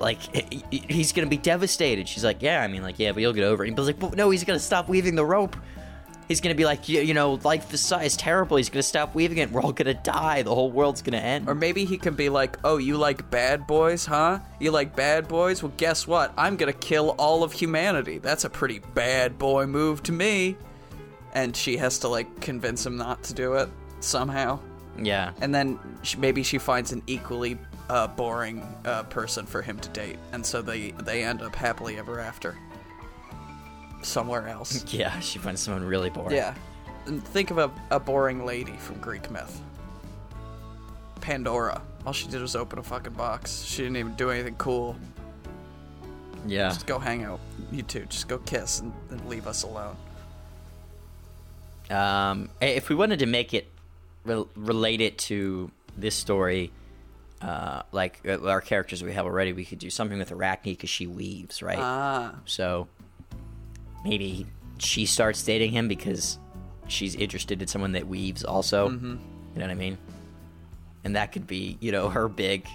Like 0.00 0.20
he- 0.52 0.64
he- 0.70 0.84
he's 0.88 1.12
gonna 1.12 1.28
be 1.28 1.38
devastated." 1.38 2.08
She's 2.08 2.24
like, 2.24 2.42
"Yeah, 2.42 2.62
I 2.62 2.68
mean, 2.68 2.82
like, 2.82 2.98
yeah, 2.98 3.12
but 3.12 3.20
you'll 3.22 3.32
get 3.32 3.44
over 3.44 3.64
it." 3.64 3.70
He's 3.70 3.86
like, 3.86 3.98
"But 3.98 4.16
no, 4.16 4.28
he's 4.30 4.44
gonna 4.44 4.58
stop 4.58 4.88
weaving 4.88 5.14
the 5.14 5.24
rope. 5.24 5.56
He's 6.28 6.40
gonna 6.40 6.54
be 6.54 6.64
like, 6.64 6.88
you, 6.88 7.00
you 7.00 7.14
know, 7.14 7.34
life 7.44 7.72
is 7.74 7.92
is 7.92 8.16
terrible. 8.16 8.56
He's 8.56 8.70
gonna 8.70 8.82
stop 8.82 9.14
weaving 9.14 9.38
it. 9.38 9.50
We're 9.50 9.62
all 9.62 9.72
gonna 9.72 9.94
die. 9.94 10.42
The 10.42 10.54
whole 10.54 10.70
world's 10.70 11.02
gonna 11.02 11.18
end." 11.18 11.48
Or 11.48 11.54
maybe 11.54 11.84
he 11.84 11.98
can 11.98 12.14
be 12.14 12.28
like, 12.28 12.58
"Oh, 12.64 12.78
you 12.78 12.96
like 12.96 13.30
bad 13.30 13.66
boys, 13.66 14.06
huh? 14.06 14.38
You 14.58 14.70
like 14.70 14.96
bad 14.96 15.28
boys? 15.28 15.62
Well, 15.62 15.72
guess 15.76 16.06
what? 16.06 16.32
I'm 16.36 16.56
gonna 16.56 16.72
kill 16.72 17.10
all 17.18 17.42
of 17.42 17.52
humanity. 17.52 18.18
That's 18.18 18.44
a 18.44 18.50
pretty 18.50 18.78
bad 18.94 19.38
boy 19.38 19.66
move 19.66 20.02
to 20.04 20.12
me." 20.12 20.56
And 21.34 21.54
she 21.56 21.76
has 21.76 21.98
to 22.00 22.08
like 22.08 22.40
convince 22.40 22.86
him 22.86 22.96
not 22.96 23.22
to 23.24 23.34
do 23.34 23.54
it 23.54 23.68
somehow. 24.00 24.60
yeah, 24.96 25.32
And 25.40 25.52
then 25.54 25.78
sh 26.02 26.16
maybe 26.16 26.42
she 26.44 26.58
finds 26.58 26.92
an 26.92 27.02
equally 27.08 27.58
uh, 27.90 28.06
boring 28.06 28.62
uh, 28.84 29.02
person 29.04 29.44
for 29.44 29.60
him 29.60 29.78
to 29.80 29.88
date, 29.90 30.18
and 30.32 30.44
so 30.46 30.62
they 30.62 30.92
they 31.02 31.24
end 31.24 31.42
up 31.42 31.54
happily 31.54 31.98
ever 31.98 32.20
after. 32.20 32.56
Somewhere 34.04 34.48
else. 34.48 34.84
yeah. 34.92 35.18
She 35.20 35.38
finds 35.38 35.60
someone 35.60 35.84
really 35.84 36.10
boring. 36.10 36.36
Yeah. 36.36 36.54
And 37.06 37.22
think 37.22 37.50
of 37.50 37.58
a, 37.58 37.70
a 37.90 37.98
boring 38.00 38.44
lady 38.46 38.76
from 38.76 38.98
Greek 39.00 39.30
myth. 39.30 39.60
Pandora. 41.20 41.82
All 42.06 42.12
she 42.12 42.28
did 42.28 42.40
was 42.40 42.54
open 42.54 42.78
a 42.78 42.82
fucking 42.82 43.14
box. 43.14 43.62
She 43.62 43.82
didn't 43.82 43.96
even 43.96 44.14
do 44.14 44.30
anything 44.30 44.56
cool. 44.56 44.96
yeah. 46.46 46.68
Just 46.68 46.86
go 46.86 46.98
hang 46.98 47.24
out. 47.24 47.40
You 47.72 47.82
two, 47.82 48.04
just 48.06 48.28
go 48.28 48.38
kiss 48.38 48.80
and, 48.80 48.92
and 49.10 49.26
leave 49.28 49.46
us 49.46 49.62
alone. 49.62 49.96
Um, 51.90 52.50
if 52.60 52.88
we 52.88 52.94
wanted 52.94 53.18
to 53.20 53.26
make 53.26 53.52
it 53.54 53.68
re- 54.24 54.44
relate 54.54 55.00
it 55.00 55.18
to 55.18 55.70
this 55.96 56.14
story, 56.14 56.70
uh, 57.42 57.82
like 57.92 58.20
uh, 58.26 58.46
our 58.46 58.60
characters 58.60 59.02
we 59.02 59.12
have 59.12 59.26
already, 59.26 59.52
we 59.52 59.64
could 59.64 59.78
do 59.78 59.90
something 59.90 60.18
with 60.18 60.32
Arachne 60.32 60.72
because 60.72 60.90
she 60.90 61.06
weaves, 61.06 61.62
right? 61.62 61.78
Ah. 61.78 62.34
so 62.46 62.88
maybe 64.04 64.46
she 64.78 65.06
starts 65.06 65.42
dating 65.42 65.72
him 65.72 65.88
because 65.88 66.38
she's 66.86 67.14
interested 67.14 67.62
in 67.62 67.68
someone 67.68 67.92
that 67.92 68.06
weaves 68.06 68.44
also. 68.44 68.90
Mm-hmm. 68.90 69.06
You 69.54 69.60
know 69.60 69.66
what 69.66 69.70
I 69.70 69.74
mean? 69.74 69.98
And 71.04 71.16
that 71.16 71.32
could 71.32 71.46
be, 71.46 71.78
you 71.80 71.92
know, 71.92 72.08
her 72.08 72.28
big. 72.28 72.66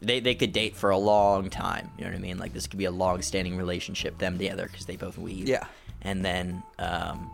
They, 0.00 0.18
they 0.20 0.34
could 0.34 0.52
date 0.52 0.74
for 0.74 0.90
a 0.90 0.98
long 0.98 1.48
time. 1.48 1.90
You 1.96 2.04
know 2.04 2.10
what 2.10 2.18
I 2.18 2.20
mean? 2.20 2.38
Like 2.38 2.52
this 2.52 2.66
could 2.66 2.78
be 2.78 2.86
a 2.86 2.90
long-standing 2.90 3.56
relationship, 3.56 4.18
them 4.18 4.36
together, 4.36 4.66
because 4.66 4.86
they 4.86 4.96
both 4.96 5.16
weave. 5.16 5.48
Yeah. 5.48 5.64
And 6.02 6.24
then 6.24 6.62
um, 6.80 7.30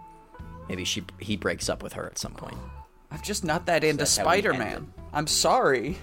maybe 0.69 0.85
she 0.85 1.03
he 1.19 1.37
breaks 1.37 1.69
up 1.69 1.83
with 1.83 1.95
her 1.95 2.07
at 2.07 2.19
some 2.19 2.33
point. 2.33 2.57
I'm 3.11 3.23
just 3.23 3.43
not 3.43 3.67
that 3.67 3.85
into 3.85 3.99
that's 3.99 4.17
how 4.17 4.25
we 4.25 4.29
Spider 4.43 4.53
Man. 4.53 4.93
I'm 5.15 5.27
sorry. 5.27 5.97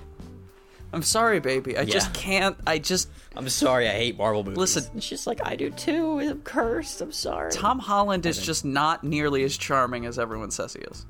I'm 0.95 1.03
sorry, 1.03 1.41
baby. 1.41 1.77
I 1.77 1.83
just 1.83 2.13
can't. 2.13 2.55
I 2.65 2.79
just. 2.79 3.09
I'm 3.35 3.49
sorry, 3.49 3.89
I 3.89 3.91
hate 3.91 4.17
Marvel 4.17 4.45
movies. 4.45 4.57
Listen- 4.57 4.97
it's 4.97 5.09
just 5.09 5.27
like 5.27 5.45
I 5.45 5.57
do 5.57 5.69
too. 5.69 6.19
I'm 6.19 6.41
cursed. 6.41 7.01
I'm 7.01 7.11
sorry. 7.11 7.51
Tom 7.51 7.79
Holland 7.79 8.25
is 8.25 8.41
just 8.41 8.63
not 8.63 9.03
nearly 9.03 9.43
as 9.43 9.57
charming 9.57 10.05
as 10.05 10.17
everyone 10.17 10.51
says 10.51 10.71
he 10.71 10.79
is. 10.79 11.05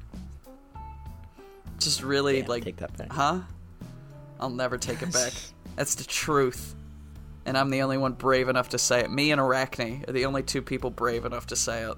Just 1.80 2.02
really, 2.02 2.42
Damn, 2.42 2.50
like. 2.50 2.64
take 2.64 2.78
that 2.78 2.98
back. 2.98 3.14
Huh? 3.14 3.42
I'll 4.40 4.50
never 4.50 4.80
take 4.80 5.04
it 5.04 5.14
back. 5.14 5.34
That's 5.76 5.94
the 5.94 6.04
truth. 6.04 6.74
And 7.46 7.56
I'm 7.56 7.70
the 7.70 7.84
only 7.84 8.00
one 8.00 8.14
brave 8.14 8.50
enough 8.50 8.70
to 8.70 8.80
say 8.80 9.02
it. 9.02 9.12
Me 9.12 9.32
and 9.32 9.40
Arachne 9.40 10.04
are 10.08 10.14
the 10.14 10.26
only 10.26 10.42
two 10.42 10.64
people 10.64 10.90
brave 10.90 11.26
enough 11.26 11.46
to 11.48 11.56
say 11.56 11.84
it. 11.84 11.96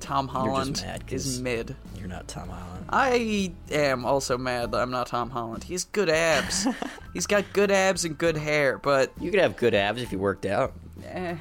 Tom 0.00 0.28
Holland 0.28 0.84
is 1.10 1.40
mid. 1.40 1.74
You're 1.98 2.08
not 2.08 2.28
Tom 2.28 2.48
Holland. 2.48 2.86
I 2.88 3.52
am 3.70 4.04
also 4.04 4.38
mad 4.38 4.70
that 4.72 4.80
I'm 4.80 4.90
not 4.90 5.08
Tom 5.08 5.30
Holland. 5.30 5.64
He's 5.64 5.84
good 5.84 6.08
abs. 6.08 6.66
He's 7.14 7.26
got 7.26 7.44
good 7.52 7.70
abs 7.70 8.04
and 8.04 8.16
good 8.16 8.36
hair, 8.36 8.78
but 8.78 9.10
You 9.20 9.30
could 9.30 9.40
have 9.40 9.56
good 9.56 9.74
abs 9.74 10.02
if 10.02 10.12
you 10.12 10.18
worked 10.18 10.46
out. 10.46 10.74
eh, 11.04 11.36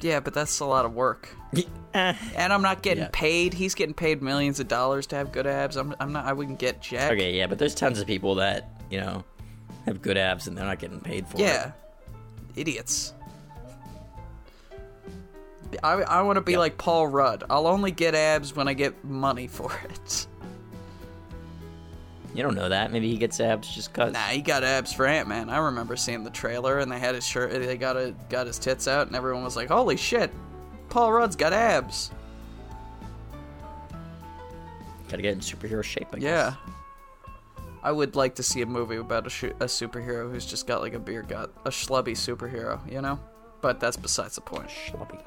yeah, 0.00 0.18
but 0.20 0.34
that's 0.34 0.58
a 0.60 0.64
lot 0.64 0.84
of 0.84 0.94
work. 0.94 1.28
Eh. 1.94 2.14
And 2.36 2.54
I'm 2.54 2.62
not 2.62 2.80
getting 2.80 3.02
Yeah. 3.02 3.10
paid. 3.12 3.52
He's 3.52 3.74
getting 3.74 3.92
paid 3.92 4.22
millions 4.22 4.58
of 4.60 4.66
dollars 4.66 5.06
to 5.08 5.16
have 5.16 5.30
good 5.30 5.46
abs. 5.46 5.76
I'm, 5.76 5.94
I'm 6.00 6.10
not. 6.10 6.24
I 6.24 6.32
wouldn't 6.32 6.58
get 6.58 6.80
jack. 6.80 7.12
okay, 7.12 7.36
yeah, 7.36 7.46
but 7.46 7.58
there's 7.58 7.74
tons 7.74 8.00
of 8.00 8.06
people 8.06 8.36
that 8.36 8.70
you 8.90 8.98
know 8.98 9.22
have 9.84 10.00
good 10.00 10.16
abs 10.16 10.46
and 10.46 10.56
they're 10.56 10.64
not 10.64 10.78
getting 10.78 11.00
paid 11.00 11.28
for 11.28 11.36
Yeah, 11.36 11.66
it. 11.68 11.72
Yeah, 12.06 12.12
idiots. 12.62 13.12
I, 15.82 15.92
I 16.02 16.22
want 16.22 16.36
to 16.36 16.40
be 16.40 16.52
Yep. 16.52 16.58
like 16.58 16.78
Paul 16.78 17.06
Rudd. 17.06 17.44
I'll 17.50 17.66
only 17.66 17.90
get 17.90 18.14
abs 18.14 18.54
when 18.54 18.68
I 18.68 18.74
get 18.74 19.04
money 19.04 19.46
for 19.46 19.72
it. 19.90 20.26
You 22.34 22.42
don't 22.42 22.54
know 22.54 22.70
that. 22.70 22.90
Maybe 22.92 23.10
he 23.10 23.18
gets 23.18 23.40
abs 23.40 23.68
just 23.74 23.92
cause. 23.92 24.12
Nah, 24.14 24.18
he 24.28 24.40
got 24.40 24.64
abs 24.64 24.92
for 24.92 25.06
Ant 25.06 25.28
Man. 25.28 25.50
I 25.50 25.58
remember 25.58 25.96
seeing 25.96 26.24
the 26.24 26.30
trailer 26.30 26.78
and 26.78 26.90
they 26.90 26.98
had 26.98 27.14
his 27.14 27.26
shirt. 27.26 27.50
They 27.52 27.76
got 27.76 27.96
a, 27.96 28.14
got 28.30 28.46
his 28.46 28.58
tits 28.58 28.88
out, 28.88 29.06
and 29.06 29.14
everyone 29.14 29.44
was 29.44 29.54
like, 29.54 29.68
"Holy 29.68 29.96
shit, 29.98 30.30
Paul 30.88 31.12
Rudd's 31.12 31.36
got 31.36 31.52
abs." 31.52 32.10
Gotta 35.08 35.22
get 35.22 35.34
in 35.34 35.40
superhero 35.40 35.84
shape. 35.84 36.08
I 36.14 36.16
Yeah. 36.18 36.50
guess. 36.50 36.56
I 37.82 37.92
would 37.92 38.14
like 38.16 38.36
to 38.36 38.42
see 38.42 38.62
a 38.62 38.66
movie 38.66 38.96
about 38.96 39.26
a, 39.26 39.30
sh- 39.30 39.44
a 39.44 39.66
superhero 39.66 40.30
who's 40.30 40.46
just 40.46 40.66
got 40.66 40.80
like 40.80 40.94
a 40.94 40.98
beer 41.00 41.22
gut, 41.22 41.52
a 41.66 41.70
schlubby 41.70 42.12
superhero, 42.12 42.80
you 42.90 43.02
know. 43.02 43.18
But 43.60 43.80
that's 43.80 43.96
besides 43.96 44.36
the 44.36 44.40
point. 44.40 44.68
Schloppy. 44.68 45.20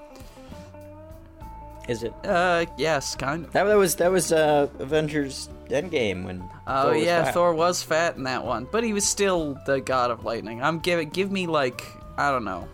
Is 1.88 2.04
it? 2.04 2.14
Uh, 2.24 2.66
yes, 2.78 3.16
kind 3.16 3.46
of. 3.46 3.54
That, 3.54 3.66
that 3.66 3.78
was 3.78 3.96
that 3.98 4.12
was 4.12 4.32
uh, 4.32 4.68
Avengers 4.80 5.50
Endgame 5.68 6.26
when. 6.26 6.50
Oh 6.66 6.84
Thor 6.84 6.96
yeah, 6.96 7.26
fat. 7.26 7.34
Thor 7.34 7.54
was 7.54 7.84
fat 7.84 8.16
in 8.16 8.24
that 8.24 8.44
one, 8.44 8.68
but 8.72 8.84
he 8.84 8.94
was 8.94 9.08
still 9.08 9.58
the 9.66 9.80
god 9.82 10.10
of 10.10 10.26
lightning. 10.26 10.64
I'm 10.64 10.80
giving 10.80 11.10
give 11.10 11.32
me 11.32 11.46
like 11.46 11.86
I 12.18 12.32
don't 12.32 12.46
know, 12.46 12.68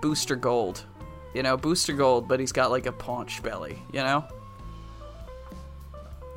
Booster 0.00 0.36
Gold, 0.36 0.84
you 1.34 1.42
know, 1.42 1.56
Booster 1.56 1.92
Gold, 1.92 2.26
but 2.26 2.40
he's 2.40 2.52
got 2.52 2.70
like 2.70 2.86
a 2.86 2.92
paunch 2.92 3.42
belly, 3.42 3.78
you 3.92 4.00
know. 4.00 4.24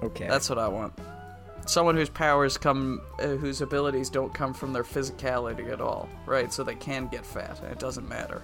Okay. 0.01 0.27
That's 0.27 0.49
what 0.49 0.59
I 0.59 0.67
want. 0.67 0.93
Someone 1.65 1.95
whose 1.95 2.09
powers 2.09 2.57
come, 2.57 3.01
uh, 3.19 3.27
whose 3.27 3.61
abilities 3.61 4.09
don't 4.09 4.33
come 4.33 4.53
from 4.53 4.73
their 4.73 4.83
physicality 4.83 5.71
at 5.71 5.79
all, 5.79 6.09
right? 6.25 6.51
So 6.51 6.61
they 6.61 6.75
can 6.75 7.07
get 7.07 7.25
fat, 7.25 7.61
and 7.61 7.71
it 7.71 7.79
doesn't 7.79 8.09
matter. 8.09 8.41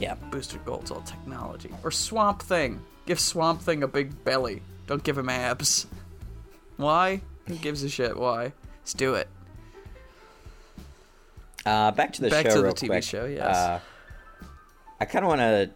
Yeah. 0.00 0.14
Booster 0.30 0.58
Gold's 0.58 0.90
all 0.90 1.00
technology. 1.02 1.70
Or 1.84 1.90
Swamp 1.90 2.42
Thing. 2.42 2.80
Give 3.06 3.20
Swamp 3.20 3.60
Thing 3.60 3.82
a 3.82 3.88
big 3.88 4.24
belly. 4.24 4.62
Don't 4.86 5.02
give 5.02 5.16
him 5.18 5.28
abs. 5.28 5.86
Why? 6.76 7.20
Who 7.46 7.54
gives 7.56 7.82
a 7.82 7.88
shit? 7.88 8.16
Why? 8.16 8.52
Let's 8.80 8.94
do 8.94 9.14
it. 9.14 9.28
Uh, 11.64 11.90
back 11.90 12.12
to 12.14 12.22
the 12.22 12.30
Back 12.30 12.46
show. 12.46 12.56
to 12.56 12.62
the 12.62 12.68
TV 12.68 12.86
quick. 12.86 13.02
show, 13.02 13.24
yes. 13.24 13.56
Uh, 13.56 13.80
I 15.00 15.04
kind 15.04 15.24
of 15.24 15.28
want 15.28 15.40
to 15.40 15.70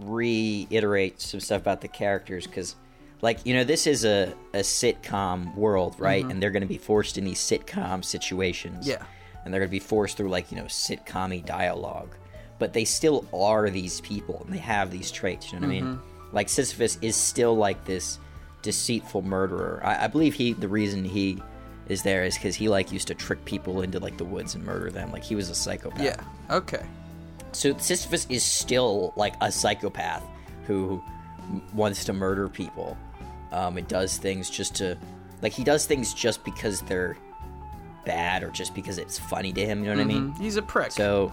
reiterate 0.00 1.20
some 1.20 1.40
stuff 1.40 1.60
about 1.60 1.80
the 1.80 1.88
characters 1.88 2.46
because, 2.46 2.74
like, 3.22 3.46
you 3.46 3.54
know, 3.54 3.64
this 3.64 3.86
is 3.86 4.04
a, 4.04 4.34
a 4.52 4.58
sitcom 4.58 5.54
world, 5.54 5.94
right? 5.98 6.24
And 6.24 6.42
they're 6.42 6.50
going 6.50 6.62
to 6.62 6.66
be 6.68 6.78
forced 6.78 7.18
in 7.18 7.24
these 7.24 7.38
sitcom 7.38 8.04
situations. 8.04 8.86
Mm-hmm. 8.88 9.02
Yeah. 9.02 9.06
And 9.44 9.54
they're 9.54 9.60
going 9.60 9.68
to 9.68 9.70
be 9.70 9.78
forced 9.78 10.16
through, 10.16 10.28
like, 10.28 10.50
you 10.50 10.56
know, 10.56 10.64
sitcom 10.64 11.44
dialogue. 11.46 12.14
But 12.58 12.72
they 12.72 12.84
still 12.84 13.26
are 13.34 13.68
these 13.70 14.00
people 14.00 14.42
and 14.44 14.54
they 14.54 14.58
have 14.58 14.90
these 14.90 15.10
traits, 15.10 15.52
you 15.52 15.60
know 15.60 15.66
what 15.66 15.74
I 15.74 15.78
Mm-hmm. 15.80 15.90
mean? 15.90 16.00
Like, 16.32 16.48
Sisyphus 16.48 16.98
is 17.02 17.14
still, 17.16 17.56
like, 17.56 17.84
this 17.84 18.18
deceitful 18.62 19.22
murderer. 19.22 19.80
I, 19.84 20.04
I 20.04 20.06
believe 20.08 20.34
he, 20.34 20.52
the 20.54 20.68
reason 20.68 21.04
he 21.04 21.40
is 21.88 22.02
there 22.02 22.24
is 22.24 22.34
because 22.34 22.56
he, 22.56 22.68
like, 22.68 22.90
used 22.92 23.06
to 23.08 23.14
trick 23.14 23.44
people 23.44 23.82
into, 23.82 24.00
like, 24.00 24.16
the 24.16 24.24
woods 24.24 24.54
and 24.54 24.64
murder 24.64 24.90
them. 24.90 25.12
Like, 25.12 25.22
he 25.22 25.34
was 25.36 25.50
a 25.50 25.54
psychopath. 25.54 26.00
Yeah. 26.02 26.16
Okay. 26.50 26.84
So 27.52 27.76
Sisyphus 27.78 28.26
is 28.28 28.42
still 28.44 29.14
like 29.16 29.34
a 29.40 29.50
psychopath 29.50 30.22
who 30.66 31.02
m- 31.48 31.62
wants 31.72 32.04
to 32.04 32.12
murder 32.12 32.48
people. 32.50 32.98
Um, 33.52 33.78
it 33.78 33.88
does 33.88 34.18
things 34.18 34.50
just 34.50 34.74
to, 34.76 34.98
like 35.40 35.52
he 35.52 35.64
does 35.64 35.86
things 35.86 36.12
just 36.12 36.44
because 36.44 36.82
they're 36.82 37.16
bad 38.04 38.42
or 38.42 38.50
just 38.50 38.74
because 38.74 38.98
it's 38.98 39.18
funny 39.18 39.52
to 39.54 39.64
him. 39.64 39.78
You 39.80 39.86
know 39.90 39.96
what 39.96 40.02
I 40.02 40.04
mean? 40.04 40.32
Mm, 40.34 40.38
He's 40.38 40.56
a 40.56 40.62
prick. 40.62 40.92
So 40.92 41.32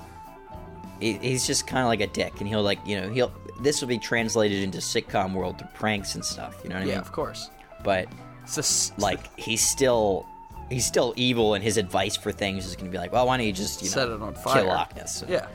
he, 1.04 1.14
he's 1.14 1.46
just 1.46 1.68
kind 1.68 1.82
of 1.82 1.88
like 1.88 2.02
a 2.02 2.08
dick, 2.08 2.40
and 2.40 2.48
he'll 2.48 2.64
like 2.64 2.80
you 2.86 3.00
know 3.00 3.10
he'll 3.10 3.34
this 3.60 3.82
will 3.82 3.88
be 3.88 3.98
translated 3.98 4.64
into 4.64 4.78
sitcom 4.80 5.34
world 5.34 5.60
through 5.60 5.70
pranks 5.74 6.16
and 6.16 6.24
stuff. 6.24 6.60
You 6.64 6.70
know 6.70 6.76
what 6.76 6.84
I 6.84 6.86
yeah, 6.86 6.86
mean? 6.86 6.96
Yeah, 6.96 7.02
of 7.02 7.12
course. 7.12 7.50
But 7.84 8.08
It's 8.44 8.56
just 8.56 8.98
like 9.00 9.38
he's 9.40 9.62
still. 9.62 10.26
He's 10.70 10.86
still 10.88 11.14
evil, 11.18 11.54
and 11.54 11.64
his 11.64 11.78
advice 11.78 12.16
for 12.16 12.32
things 12.32 12.66
is 12.66 12.76
going 12.76 12.86
to 12.86 12.92
be 12.92 12.98
like, 12.98 13.12
"Well, 13.12 13.28
why 13.28 13.38
don't 13.38 13.46
you 13.46 13.52
just 13.52 13.84
you 13.84 13.90
know 13.90 13.94
Set 13.94 14.08
it 14.08 14.22
on 14.22 14.34
kill 14.34 14.42
fire." 14.42 14.64
Loch 14.64 14.96
Ness? 14.96 15.22
and 15.22 15.30
yeah, 15.30 15.48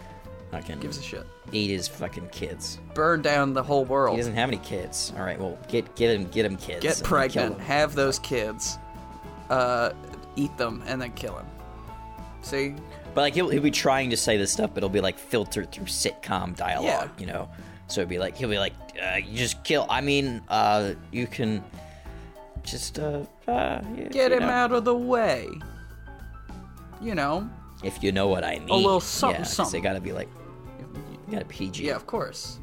fucking 0.53 0.79
gives 0.79 0.99
a 0.99 1.03
shit. 1.03 1.27
eat 1.51 1.71
his 1.71 1.89
fucking 1.89 2.29
kids." 2.29 2.79
Burn 2.95 3.23
down 3.23 3.53
the 3.53 3.63
whole 3.63 3.85
world. 3.87 4.15
He 4.15 4.21
doesn't 4.21 4.35
have 4.35 4.49
any 4.49 4.59
kids. 4.59 5.13
All 5.17 5.25
right, 5.25 5.41
well, 5.41 5.59
get 5.67 5.93
get 5.97 6.15
him 6.15 6.29
get 6.29 6.45
him 6.45 6.57
kids. 6.57 6.83
Get 6.83 7.03
pregnant. 7.03 7.59
Have 7.59 7.95
those 7.95 8.19
kids. 8.21 8.79
Uh, 9.51 9.91
eat 10.37 10.57
them 10.57 10.85
and 10.87 11.01
then 11.01 11.11
kill 11.13 11.37
him. 11.37 11.47
See? 12.43 12.75
But 13.15 13.23
like 13.23 13.35
he'll, 13.35 13.49
he'll 13.49 13.63
be 13.63 13.71
trying 13.71 14.11
to 14.11 14.17
say 14.17 14.37
this 14.37 14.53
stuff, 14.53 14.71
but 14.75 14.79
it'll 14.79 14.89
be 14.89 15.01
like 15.01 15.19
filtered 15.19 15.73
through 15.73 15.87
sitcom 15.87 16.57
dialogue, 16.57 16.85
Yeah. 16.85 17.09
you 17.19 17.27
know. 17.27 17.49
So 17.89 18.01
it'd 18.03 18.09
be 18.09 18.19
like 18.19 18.37
he'll 18.37 18.49
be 18.51 18.59
like, 18.59 18.75
uh, 19.03 19.17
"You 19.17 19.37
just 19.37 19.65
kill." 19.65 19.87
I 19.89 20.01
mean, 20.01 20.43
uh, 20.49 20.93
you 21.11 21.27
can 21.27 21.65
just 22.63 22.99
uh, 22.99 23.23
uh 23.49 23.81
you- 23.97 24.05
Get 24.11 24.31
you 24.31 24.37
him 24.37 24.43
know, 24.45 24.49
out 24.51 24.73
of 24.73 24.85
the 24.85 24.95
way. 24.95 25.49
You 27.01 27.15
know. 27.15 27.49
if 27.85 28.03
you 28.03 28.13
know 28.13 28.29
what 28.29 28.45
I 28.45 28.59
mean. 28.59 28.69
A 28.71 28.75
little 28.75 29.01
something, 29.01 29.41
yeah, 29.41 29.47
something. 29.47 29.81
They 29.81 29.87
gotta 29.89 30.01
be 30.01 30.13
like, 30.13 30.29
you 31.27 31.33
gotta 31.33 31.45
PG. 31.45 31.87
Yeah, 31.87 31.95
of 31.97 32.07
course. 32.07 32.59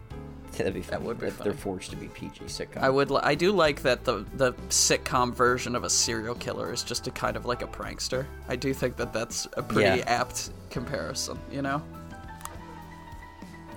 that'd 0.64 0.74
be 0.74 0.82
funny 0.82 1.06
would 1.06 1.20
be 1.20 1.28
if 1.28 1.38
they're 1.38 1.54
forced 1.54 1.90
to 1.92 1.96
be 1.98 2.08
PG 2.08 2.42
sitcom. 2.46 2.78
I 2.78 2.90
would. 2.90 3.12
Li- 3.12 3.22
I 3.24 3.36
do 3.36 3.52
like 3.52 3.82
that 3.84 4.04
the 4.06 4.26
the 4.36 4.54
sitcom 4.70 5.34
version 5.34 5.76
of 5.76 5.84
a 5.84 5.90
serial 5.90 6.36
killer 6.36 6.72
is 6.74 6.84
just 6.84 7.08
a 7.08 7.12
kind 7.12 7.36
of 7.38 7.46
like 7.46 7.62
a 7.62 7.68
prankster. 7.68 8.26
I 8.48 8.56
do 8.56 8.74
think 8.74 8.96
that 8.98 9.14
that's 9.14 9.48
a 9.58 9.64
pretty 9.64 10.00
Yeah. 10.00 10.06
apt 10.08 10.52
comparison. 10.70 11.40
You 11.52 11.62
know. 11.62 11.82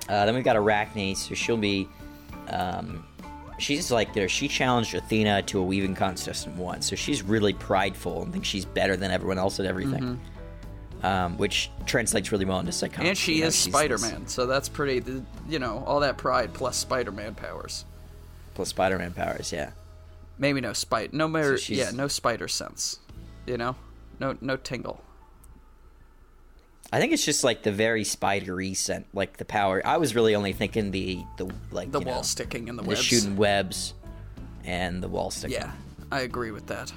Uh, 0.09 0.25
then 0.25 0.35
we've 0.35 0.45
got 0.45 0.57
Arachne, 0.57 1.15
so 1.15 1.35
she'll 1.35 1.57
be. 1.59 1.89
Um, 2.49 3.05
she's 3.59 3.91
like, 3.91 4.15
you 4.17 4.23
know, 4.23 4.27
she 4.29 4.49
challenged 4.49 4.95
Athena 4.95 5.43
to 5.43 5.59
a 5.59 5.63
weaving 5.63 5.95
contest 5.95 6.47
and 6.47 6.57
won. 6.57 6.81
So 6.81 6.97
she's 6.97 7.23
really 7.23 7.53
prideful 7.53 8.23
and 8.23 8.33
thinks 8.33 8.49
she's 8.49 8.65
better 8.65 8.97
than 8.97 9.11
everyone 9.11 9.37
else 9.39 9.61
at 9.61 9.67
everything. 9.67 10.19
Um, 11.03 11.39
which 11.39 11.71
translates 11.87 12.33
really 12.33 12.45
well 12.45 12.59
into 12.59 12.73
sitcom. 12.73 13.05
And 13.05 13.17
she 13.17 13.35
You 13.37 13.41
know, 13.43 13.47
is 13.49 13.55
Spider 13.55 13.99
Man, 13.99 14.27
so 14.27 14.47
that's 14.47 14.69
pretty. 14.69 15.23
You 15.49 15.59
know, 15.61 15.85
all 15.87 16.01
that 16.01 16.19
pride 16.19 16.53
plus 16.53 16.77
Spider 16.77 17.13
Man 17.13 17.35
powers. 17.37 17.85
Plus 18.55 18.71
Spider 18.71 18.99
Man 18.99 19.13
powers, 19.13 19.53
yeah. 19.53 19.71
Maybe 20.39 20.61
no 20.61 20.73
spite. 20.73 21.13
No 21.13 21.29
mer- 21.29 21.57
So 21.59 21.73
Yeah, 21.73 21.91
no 21.93 22.09
spider 22.09 22.49
sense. 22.49 22.99
You 23.47 23.57
know, 23.59 23.77
no 24.19 24.37
no 24.41 24.57
tingle. 24.57 25.03
I 26.93 27.01
think 27.01 27.13
it's 27.13 27.25
just 27.25 27.45
like 27.45 27.63
the 27.63 27.73
very 27.73 28.03
spidery 28.03 28.73
scent, 28.75 29.07
like 29.13 29.37
the 29.37 29.45
power. 29.45 29.83
I 29.87 29.99
was 29.99 30.15
really 30.15 30.35
only 30.35 30.53
thinking 30.53 30.91
the 30.91 31.23
the 31.37 31.49
like 31.71 31.93
The 31.93 32.01
wall 32.01 32.17
know, 32.17 32.23
sticking 32.23 32.69
in 32.69 32.77
the 32.77 32.83
the 32.83 32.89
webs. 32.89 33.03
shooting 33.03 33.37
webs, 33.37 33.95
and 34.65 35.03
the 35.03 35.09
wall 35.09 35.31
sticking. 35.31 35.59
Yeah, 35.59 35.73
I 36.11 36.21
agree 36.21 36.51
with 36.51 36.67
that. 36.69 36.93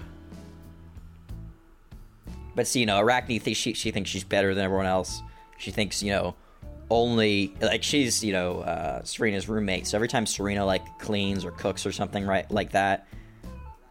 But 2.55 2.67
see, 2.67 2.81
you 2.81 2.85
know, 2.85 2.99
Arachne 2.99 3.39
thinks 3.39 3.59
she 3.59 3.73
she 3.73 3.91
thinks 3.91 4.09
she's 4.09 4.23
better 4.23 4.53
than 4.53 4.63
everyone 4.65 4.85
else. 4.85 5.21
She 5.57 5.71
thinks 5.71 6.01
you 6.03 6.11
know 6.11 6.35
only 6.89 7.53
like 7.61 7.83
she's 7.83 8.23
you 8.23 8.33
know 8.33 8.59
uh, 8.61 9.03
Serena's 9.03 9.47
roommate. 9.47 9.87
So 9.87 9.97
every 9.97 10.07
time 10.07 10.25
Serena 10.25 10.65
like 10.65 10.83
cleans 10.99 11.45
or 11.45 11.51
cooks 11.51 11.85
or 11.85 11.91
something 11.91 12.25
right 12.25 12.49
like 12.51 12.71
that, 12.71 13.07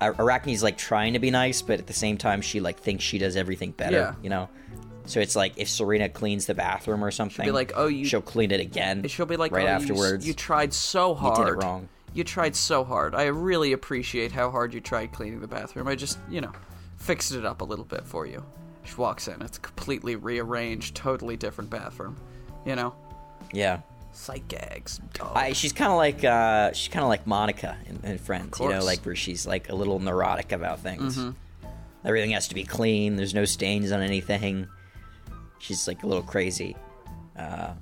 Arachne's 0.01 0.63
like 0.63 0.79
trying 0.79 1.13
to 1.15 1.19
be 1.19 1.31
nice, 1.31 1.63
but 1.63 1.79
at 1.79 1.87
the 1.87 1.93
same 1.93 2.17
time 2.17 2.41
she 2.41 2.61
like 2.61 2.79
thinks 2.81 3.05
she 3.05 3.19
does 3.19 3.37
everything 3.37 3.71
better. 3.73 3.97
Yeah. 3.97 4.15
You 4.23 4.31
know. 4.31 4.49
So 5.07 5.19
it's 5.21 5.35
like 5.35 5.55
if 5.57 5.69
Serena 5.69 6.09
cleans 6.09 6.47
the 6.47 6.55
bathroom 6.55 7.03
or 7.03 7.11
something, 7.11 7.45
she'll 7.45 7.53
be 7.53 7.57
like, 7.57 7.73
"Oh, 7.75 7.87
you- 7.89 8.05
she'll 8.05 8.21
clean 8.23 8.51
it 8.53 8.61
again. 8.61 9.07
She'll 9.09 9.27
be 9.27 9.37
like, 9.37 9.51
right 9.51 9.65
"Oh, 9.67 9.71
afterwards. 9.71 10.27
You, 10.27 10.35
tried 10.35 10.73
so 10.73 11.15
hard. 11.15 11.39
You 11.39 11.45
did 11.45 11.53
it 11.53 11.57
wrong. 11.65 11.89
You 12.13 12.23
tried 12.25 12.55
so 12.55 12.85
hard. 12.85 13.15
I 13.15 13.25
really 13.25 13.73
appreciate 13.73 14.31
how 14.31 14.51
hard 14.51 14.73
you 14.75 14.81
tried 14.81 15.13
cleaning 15.13 15.41
the 15.41 15.49
bathroom. 15.49 15.89
I 15.89 15.95
just, 15.97 16.19
you 16.29 16.41
know, 16.41 16.53
fixed 17.01 17.33
it 17.33 17.45
up 17.45 17.61
a 17.61 17.65
little 17.65 17.85
bit 17.85 18.07
for 18.07 18.27
you. 18.27 18.45
She 18.85 18.95
walks 18.95 19.27
in. 19.27 19.43
It's 19.43 19.59
a 19.59 19.61
completely 19.61 20.17
rearranged, 20.17 20.95
totally 20.95 21.37
different 21.37 21.71
bathroom. 21.71 22.17
You 22.65 22.77
know, 22.77 22.95
yeah. 23.53 23.81
sight 24.13 24.47
gags. 24.49 25.01
I, 25.35 25.53
she's 25.53 25.73
kind 25.73 25.91
of 25.91 25.97
like 25.97 26.25
uh, 26.25 26.73
she's 26.73 26.93
kind 26.93 27.03
of 27.03 27.09
like 27.09 27.27
Monica 27.27 27.77
in, 27.87 28.01
in 28.05 28.19
Friends, 28.19 28.61
you 28.61 28.69
know. 28.69 28.77
Mm-hmm. 28.77 28.85
like 28.85 29.01
where 29.01 29.17
she's 29.17 29.47
like 29.47 29.71
a 29.71 29.75
little 29.75 29.99
neurotic 29.99 30.53
about 30.53 30.81
things. 30.81 31.19
Everything 32.05 32.31
has 32.31 32.49
to 32.49 32.55
be 32.55 32.65
clean. 32.65 33.17
There's 33.17 33.35
no 33.35 33.45
stains 33.45 33.93
on 33.93 34.01
anything. 34.01 34.67
She's 35.59 35.87
like 35.87 36.03
a 36.03 36.07
little 36.07 36.23
crazy. 36.23 36.77
Uh, 37.37 37.73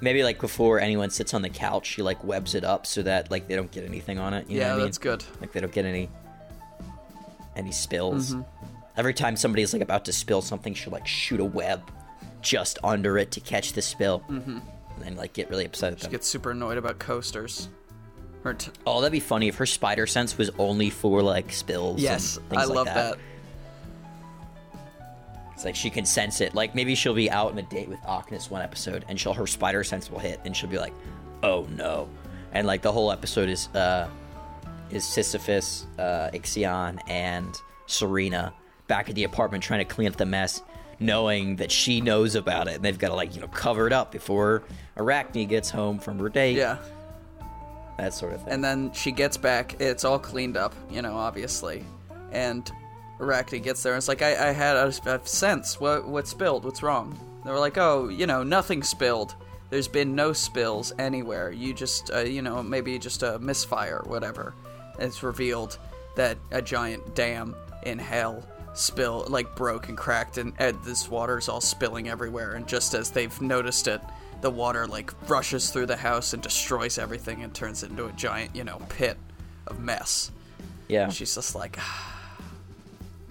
maybe 0.00 0.22
like 0.22 0.40
before 0.40 0.80
anyone 0.80 1.10
sits 1.10 1.34
on 1.34 1.42
the 1.42 1.50
couch, 1.50 1.86
she 1.86 2.02
like 2.02 2.22
webs 2.24 2.54
it 2.54 2.64
up 2.64 2.86
so 2.86 3.02
that 3.02 3.30
like 3.30 3.48
they 3.48 3.56
don't 3.56 3.70
get 3.70 3.84
anything 3.84 4.18
on 4.18 4.34
it. 4.34 4.48
You 4.48 4.58
know 4.58 4.62
yeah, 4.62 4.68
what 4.68 4.72
I 4.72 4.76
mean? 4.76 4.86
that's 4.86 4.98
good. 4.98 5.24
Like 5.40 5.52
they 5.52 5.60
don't 5.60 5.72
get 5.72 5.84
any 5.84 6.08
any 7.58 7.72
spills. 7.72 8.34
Mm-hmm. 8.34 8.42
Every 8.96 9.14
time 9.14 9.36
somebody's 9.36 9.72
like 9.72 9.82
about 9.82 10.04
to 10.06 10.12
spill 10.12 10.42
something, 10.42 10.74
she'll 10.74 10.92
like 10.92 11.06
shoot 11.06 11.40
a 11.40 11.44
web 11.44 11.90
just 12.40 12.78
under 12.84 13.18
it 13.18 13.30
to 13.32 13.40
catch 13.40 13.72
the 13.72 13.82
spill, 13.82 14.20
mm-hmm. 14.30 14.58
and 14.58 15.04
then 15.04 15.16
like 15.16 15.32
get 15.32 15.50
really 15.50 15.64
upset 15.64 15.92
at 15.92 16.00
them. 16.00 16.10
Get 16.10 16.24
super 16.24 16.52
annoyed 16.52 16.78
about 16.78 16.98
coasters. 16.98 17.68
Her 18.44 18.54
t- 18.54 18.70
Oh, 18.86 19.00
that'd 19.00 19.12
be 19.12 19.20
funny 19.20 19.48
if 19.48 19.56
her 19.56 19.66
spider 19.66 20.06
sense 20.06 20.38
was 20.38 20.50
only 20.58 20.90
for 20.90 21.22
like 21.22 21.52
spills. 21.52 22.00
yes, 22.00 22.38
and 22.50 22.58
I 22.58 22.64
like 22.64 22.76
love 22.76 22.86
that. 22.86 23.16
that. 23.16 23.18
It's 25.54 25.64
like 25.64 25.74
she 25.74 25.90
can 25.90 26.04
sense 26.04 26.40
it. 26.40 26.54
Like 26.54 26.74
maybe 26.74 26.94
she'll 26.94 27.14
be 27.14 27.30
out 27.30 27.50
on 27.50 27.58
a 27.58 27.62
date 27.62 27.88
with 27.88 27.98
Ocnus 28.02 28.48
one 28.48 28.62
episode, 28.62 29.04
and 29.08 29.18
she'll 29.18 29.34
her 29.34 29.46
spider 29.46 29.82
sense 29.82 30.08
will 30.10 30.20
hit, 30.20 30.40
and 30.44 30.56
she'll 30.56 30.70
be 30.70 30.78
like, 30.78 30.94
"Oh 31.42 31.66
no!" 31.76 32.08
And 32.52 32.66
like 32.66 32.82
the 32.82 32.92
whole 32.92 33.10
episode 33.10 33.48
is 33.48 33.66
uh 33.74 34.08
is 34.90 35.04
Sisyphus, 35.04 35.86
uh, 35.98 36.30
Ixion, 36.32 37.00
and 37.08 37.54
Serena 37.86 38.52
back 38.86 39.08
at 39.08 39.14
the 39.14 39.24
apartment 39.24 39.62
trying 39.62 39.80
to 39.80 39.84
clean 39.84 40.08
up 40.08 40.16
the 40.16 40.26
mess, 40.26 40.62
knowing 40.98 41.56
that 41.56 41.70
she 41.70 42.00
knows 42.00 42.34
about 42.34 42.68
it, 42.68 42.76
and 42.76 42.84
they've 42.84 42.98
got 42.98 43.08
to 43.08 43.14
like 43.14 43.34
you 43.34 43.40
know 43.40 43.48
cover 43.48 43.86
it 43.86 43.92
up 43.92 44.10
before 44.12 44.62
Arachne 44.96 45.46
gets 45.46 45.70
home 45.70 45.98
from 45.98 46.18
her 46.18 46.28
date. 46.28 46.56
Yeah. 46.56 46.78
that 47.98 48.14
sort 48.14 48.32
of 48.32 48.42
thing. 48.42 48.54
And 48.54 48.64
then 48.64 48.92
she 48.92 49.12
gets 49.12 49.36
back. 49.36 49.80
It's 49.80 50.04
all 50.04 50.18
cleaned 50.18 50.56
up, 50.56 50.74
you 50.90 51.02
know, 51.02 51.16
obviously. 51.16 51.84
And 52.32 52.70
Arachne 53.20 53.60
gets 53.62 53.82
there 53.82 53.92
and 53.92 53.98
it's 53.98 54.08
like, 54.08 54.22
I, 54.22 54.48
I 54.48 54.52
had 54.52 54.76
a, 54.76 54.92
a 55.06 55.26
sense. 55.26 55.80
What, 55.80 56.06
what 56.06 56.26
spilled? 56.28 56.64
What's 56.64 56.82
wrong? 56.82 57.18
They 57.44 57.50
were 57.50 57.58
like, 57.58 57.78
oh, 57.78 58.08
you 58.08 58.26
know, 58.26 58.42
nothing 58.42 58.82
spilled. 58.82 59.34
There's 59.70 59.88
been 59.88 60.14
no 60.14 60.32
spills 60.32 60.92
anywhere. 60.98 61.50
You 61.50 61.74
just, 61.74 62.10
uh, 62.12 62.20
you 62.20 62.42
know, 62.42 62.62
maybe 62.62 62.98
just 62.98 63.22
a 63.22 63.38
misfire, 63.38 64.02
whatever. 64.06 64.54
It's 64.98 65.22
revealed 65.22 65.78
that 66.16 66.38
a 66.50 66.60
giant 66.62 67.14
dam 67.14 67.54
in 67.84 67.98
hell 67.98 68.42
spill 68.74 69.24
like 69.28 69.56
broke 69.56 69.88
and 69.88 69.96
cracked 69.96 70.38
and, 70.38 70.52
and 70.58 70.76
this 70.84 71.08
water's 71.08 71.48
all 71.48 71.60
spilling 71.60 72.08
everywhere 72.08 72.52
and 72.52 72.68
just 72.68 72.94
as 72.94 73.10
they've 73.10 73.40
noticed 73.40 73.88
it 73.88 74.00
the 74.40 74.50
water 74.50 74.86
like 74.86 75.12
rushes 75.28 75.70
through 75.70 75.86
the 75.86 75.96
house 75.96 76.32
and 76.32 76.42
destroys 76.42 76.98
everything 76.98 77.42
and 77.42 77.54
turns 77.54 77.82
it 77.82 77.90
into 77.90 78.06
a 78.06 78.12
giant 78.12 78.54
you 78.54 78.64
know 78.64 78.80
pit 78.88 79.16
of 79.66 79.80
mess. 79.80 80.30
Yeah, 80.88 81.10
she's 81.10 81.34
just 81.34 81.54
like 81.54 81.78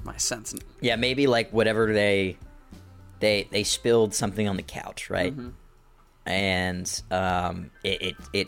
my 0.04 0.18
sense 0.18 0.54
Yeah, 0.82 0.96
maybe 0.96 1.28
like 1.28 1.52
whatever 1.52 1.92
they 1.94 2.38
they 3.20 3.48
they 3.52 3.64
spilled 3.64 4.14
something 4.14 4.48
on 4.48 4.58
the 4.58 4.64
couch, 4.64 5.10
right? 5.10 5.34
and 6.26 7.02
um, 7.10 7.72
it, 7.84 8.02
it 8.02 8.16
it 8.34 8.48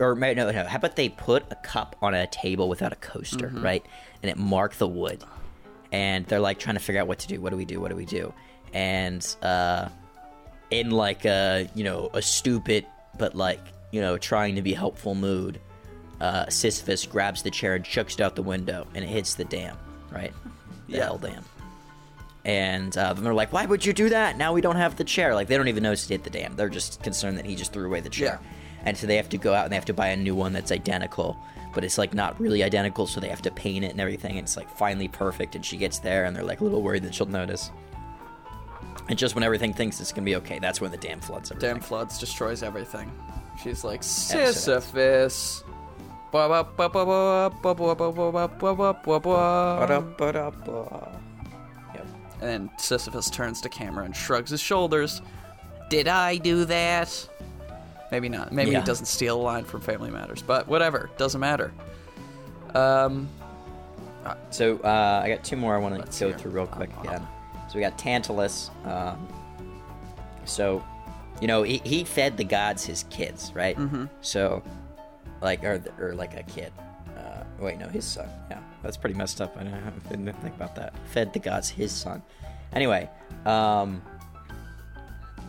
or 0.00 0.14
no 0.14 0.32
no 0.34 0.52
how 0.52 0.76
about 0.76 0.96
they 0.96 1.08
put 1.08 1.44
a 1.50 1.54
cup 1.56 1.94
on 2.02 2.14
a 2.14 2.26
table 2.28 2.68
without 2.68 2.92
a 2.92 2.96
coaster 2.96 3.48
right? 3.54 3.84
And 4.22 4.30
it 4.30 4.36
marked 4.36 4.78
the 4.78 4.88
wood. 4.88 5.22
And 5.92 6.24
they're 6.26 6.40
like 6.40 6.58
trying 6.58 6.76
to 6.76 6.80
figure 6.80 7.00
out 7.00 7.06
what 7.08 7.18
to 7.20 7.28
do. 7.28 7.40
What 7.40 7.50
do 7.50 7.56
we 7.56 7.64
do? 7.64 7.80
What 7.80 7.90
do 7.90 7.96
we 7.96 8.04
do? 8.06 8.32
And 8.72 9.24
uh 9.42 9.88
in 10.70 10.90
like 10.90 11.24
a 11.24 11.68
you 11.74 11.84
know 11.84 12.10
a 12.14 12.22
stupid 12.22 12.86
but 13.18 13.34
like 13.34 13.60
you 13.90 14.00
know 14.00 14.16
trying 14.16 14.54
to 14.54 14.62
be 14.62 14.72
helpful 14.72 15.14
mood 15.16 15.60
uh 16.20 16.48
sisyphus 16.48 17.04
grabs 17.06 17.42
the 17.42 17.50
chair 17.50 17.74
and 17.74 17.84
chucks 17.84 18.14
it 18.14 18.20
out 18.20 18.36
the 18.36 18.42
window 18.42 18.86
and 18.94 19.04
it 19.04 19.08
hits 19.08 19.34
the 19.34 19.44
dam 19.44 19.76
right? 20.12 20.32
The 20.88 20.96
Yeah. 20.98 21.04
hell 21.04 21.18
dam. 21.18 21.44
And 22.44 22.96
uh, 22.96 23.12
then 23.12 23.22
they're 23.24 23.34
like, 23.34 23.52
"Why 23.52 23.66
would 23.66 23.84
you 23.84 23.92
do 23.92 24.08
that? 24.08 24.38
Now 24.38 24.52
we 24.54 24.60
don't 24.62 24.76
have 24.76 24.96
the 24.96 25.04
chair." 25.04 25.34
Like 25.34 25.46
they 25.48 25.56
don't 25.58 25.68
even 25.68 25.82
notice 25.82 26.06
it 26.06 26.14
hit 26.14 26.24
the 26.24 26.30
dam. 26.30 26.56
They're 26.56 26.70
just 26.70 27.02
concerned 27.02 27.36
that 27.36 27.44
he 27.44 27.54
just 27.54 27.72
threw 27.72 27.84
away 27.86 28.00
the 28.00 28.08
chair, 28.08 28.40
and 28.84 28.96
so 28.96 29.06
they 29.06 29.16
have 29.16 29.28
to 29.28 29.38
go 29.38 29.54
out 29.54 29.64
and 29.64 29.72
they 29.72 29.76
have 29.76 29.84
to 29.84 29.94
buy 29.94 30.08
a 30.08 30.16
new 30.16 30.34
one 30.34 30.52
that's 30.52 30.72
identical 30.72 31.36
but 31.72 31.84
it's 31.84 31.98
like 31.98 32.14
not 32.14 32.38
really 32.40 32.62
identical 32.62 33.06
so 33.06 33.20
they 33.20 33.28
have 33.28 33.42
to 33.42 33.50
paint 33.50 33.84
it 33.84 33.90
and 33.90 34.00
everything 34.00 34.32
and 34.32 34.40
it's 34.40 34.56
like 34.56 34.68
finally 34.76 35.08
perfect 35.08 35.54
and 35.54 35.64
she 35.64 35.76
gets 35.76 35.98
there 35.98 36.24
and 36.24 36.34
they're 36.34 36.44
like 36.44 36.60
a 36.60 36.64
little 36.64 36.82
worried 36.82 37.02
that 37.02 37.14
she'll 37.14 37.26
notice 37.26 37.70
and 39.08 39.18
just 39.18 39.34
when 39.34 39.44
everything 39.44 39.72
thinks 39.72 40.00
it's 40.00 40.12
gonna 40.12 40.24
be 40.24 40.36
okay 40.36 40.58
that's 40.58 40.80
when 40.80 40.90
the 40.90 40.96
dam 40.96 41.20
floods 41.20 41.50
everything. 41.50 41.74
dam 41.74 41.80
floods 41.80 42.18
destroys 42.18 42.62
everything 42.62 43.10
she's 43.62 43.84
like 43.84 44.02
sisyphus 44.02 45.64
Yep. 51.94 52.06
And 52.40 52.70
Sisyphus 52.78 53.30
turns 53.30 53.60
to 53.62 53.68
camera 53.68 54.04
and 54.04 54.14
shrugs 54.14 54.50
his 54.50 54.60
shoulders. 54.60 55.22
Did 55.88 56.06
I 56.06 56.36
do 56.36 56.64
that? 56.66 57.28
Maybe 58.10 58.28
not. 58.28 58.52
Maybe 58.52 58.70
Yeah. 58.72 58.80
he 58.80 58.86
doesn't 58.86 59.06
steal 59.06 59.40
a 59.40 59.42
line 59.42 59.64
from 59.64 59.80
Family 59.80 60.10
Matters, 60.10 60.42
but 60.42 60.66
whatever. 60.68 61.10
Doesn't 61.16 61.40
matter. 61.40 61.72
Um, 62.74 63.28
So 64.50 64.78
uh, 64.78 65.20
I 65.24 65.28
got 65.28 65.44
two 65.44 65.56
more 65.56 65.74
I 65.74 65.78
want 65.78 65.94
to 65.94 66.20
go 66.20 66.28
hear. 66.28 66.38
through 66.38 66.50
real 66.52 66.66
quick 66.66 66.90
again. 67.02 67.26
So 67.68 67.76
we 67.76 67.80
got 67.80 67.96
Tantalus. 67.98 68.70
Um, 68.84 69.26
so, 70.44 70.84
you 71.40 71.46
know, 71.46 71.62
he, 71.62 71.80
he 71.84 72.04
fed 72.04 72.36
the 72.36 72.44
gods 72.44 72.84
his 72.84 73.04
kids, 73.10 73.52
right? 73.54 73.76
Mm-hmm. 73.76 74.04
So, 74.20 74.62
like, 75.40 75.62
or, 75.64 75.82
or 75.98 76.14
like 76.14 76.34
a 76.36 76.42
kid. 76.42 76.72
Uh, 77.16 77.44
wait, 77.58 77.78
no, 77.78 77.86
his 77.88 78.04
son. 78.04 78.28
Yeah, 78.50 78.60
that's 78.82 78.96
pretty 78.96 79.16
messed 79.16 79.40
up. 79.40 79.56
I 79.56 79.62
didn't 80.08 80.32
think 80.42 80.54
about 80.56 80.74
that. 80.76 80.94
Fed 81.08 81.32
the 81.32 81.38
gods 81.38 81.68
his 81.70 81.92
son. 81.92 82.22
Anyway, 82.72 83.08
um, 83.46 84.02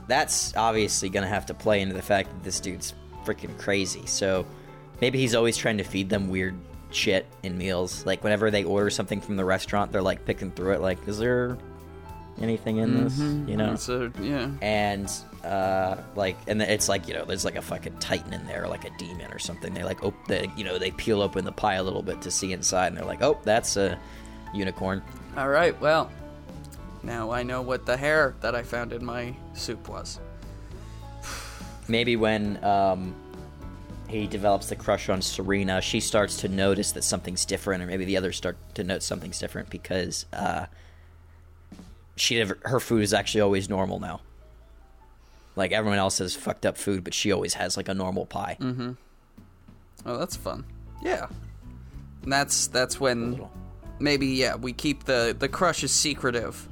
that's 0.07 0.55
obviously 0.55 1.09
going 1.09 1.23
to 1.23 1.29
have 1.29 1.45
to 1.47 1.53
play 1.53 1.81
into 1.81 1.93
the 1.93 2.01
fact 2.01 2.29
that 2.29 2.43
this 2.43 2.59
dude's 2.59 2.93
freaking 3.25 3.57
crazy. 3.57 4.05
So 4.05 4.45
maybe 4.99 5.19
he's 5.19 5.35
always 5.35 5.57
trying 5.57 5.77
to 5.77 5.83
feed 5.83 6.09
them 6.09 6.29
weird 6.29 6.55
shit 6.91 7.25
in 7.43 7.57
meals. 7.57 8.05
Like 8.05 8.23
whenever 8.23 8.51
they 8.51 8.63
order 8.63 8.89
something 8.89 9.21
from 9.21 9.37
the 9.37 9.45
restaurant, 9.45 9.91
they're 9.91 10.01
like 10.01 10.25
picking 10.25 10.51
through 10.51 10.73
it. 10.73 10.81
Like, 10.81 11.07
is 11.07 11.17
there 11.17 11.57
anything 12.41 12.77
in 12.77 13.03
this? 13.03 13.17
You 13.17 13.57
know. 13.57 13.75
so 13.75 14.11
yeah. 14.21 14.51
And 14.61 15.11
uh, 15.43 15.97
like, 16.15 16.37
and 16.47 16.61
it's 16.61 16.89
like 16.89 17.07
you 17.07 17.13
know, 17.13 17.25
there's 17.25 17.45
like 17.45 17.55
a 17.55 17.61
fucking 17.61 17.97
titan 17.99 18.33
in 18.33 18.45
there, 18.47 18.67
like 18.67 18.85
a 18.85 18.97
demon 18.97 19.31
or 19.31 19.39
something. 19.39 19.73
They 19.73 19.83
like, 19.83 20.03
oh, 20.03 20.13
they 20.27 20.49
you 20.55 20.63
know, 20.63 20.77
they 20.77 20.91
peel 20.91 21.21
open 21.21 21.45
the 21.45 21.51
pie 21.51 21.75
a 21.75 21.83
little 21.83 22.03
bit 22.03 22.21
to 22.23 22.31
see 22.31 22.53
inside, 22.53 22.87
and 22.87 22.97
they're 22.97 23.05
like, 23.05 23.21
oh, 23.21 23.39
that's 23.43 23.77
a 23.77 23.99
unicorn. 24.53 25.01
All 25.37 25.49
right. 25.49 25.79
Well, 25.79 26.11
now 27.03 27.31
I 27.31 27.43
know 27.43 27.61
what 27.61 27.85
the 27.85 27.97
hair 27.97 28.35
that 28.41 28.55
I 28.55 28.63
found 28.63 28.93
in 28.93 29.03
my 29.03 29.35
soup 29.53 29.87
was. 29.89 30.19
maybe 31.87 32.15
when 32.15 32.63
um, 32.63 33.15
he 34.07 34.27
develops 34.27 34.67
the 34.67 34.75
crush 34.75 35.09
on 35.09 35.21
Serena, 35.21 35.81
she 35.81 35.99
starts 35.99 36.37
to 36.37 36.47
notice 36.47 36.91
that 36.93 37.03
something's 37.03 37.45
different, 37.45 37.83
or 37.83 37.85
maybe 37.87 38.05
the 38.05 38.17
others 38.17 38.37
start 38.37 38.57
to 38.75 38.83
note 38.83 39.03
something's 39.03 39.39
different 39.39 39.69
because 39.69 40.25
uh, 40.33 40.65
she 42.15 42.37
never, 42.37 42.59
her 42.63 42.79
food 42.79 43.03
is 43.03 43.13
actually 43.13 43.41
always 43.41 43.69
normal 43.69 43.99
now. 43.99 44.21
Like 45.55 45.71
everyone 45.71 45.97
else 45.99 46.19
has 46.19 46.35
fucked 46.35 46.65
up 46.65 46.77
food, 46.77 47.03
but 47.03 47.13
she 47.13 47.31
always 47.31 47.55
has 47.55 47.77
like 47.77 47.89
a 47.89 47.93
normal 47.93 48.25
pie. 48.25 48.57
Mm-hmm. 48.59 48.91
Oh, 50.05 50.17
that's 50.17 50.35
fun. 50.35 50.65
Yeah. 51.01 51.27
And 52.23 52.31
that's 52.31 52.67
that's 52.67 52.99
when 52.99 53.45
maybe 53.99 54.27
yeah 54.27 54.55
we 54.55 54.73
keep 54.73 55.03
the 55.03 55.35
the 55.37 55.49
crush 55.49 55.83
is 55.83 55.91
secretive, 55.91 56.67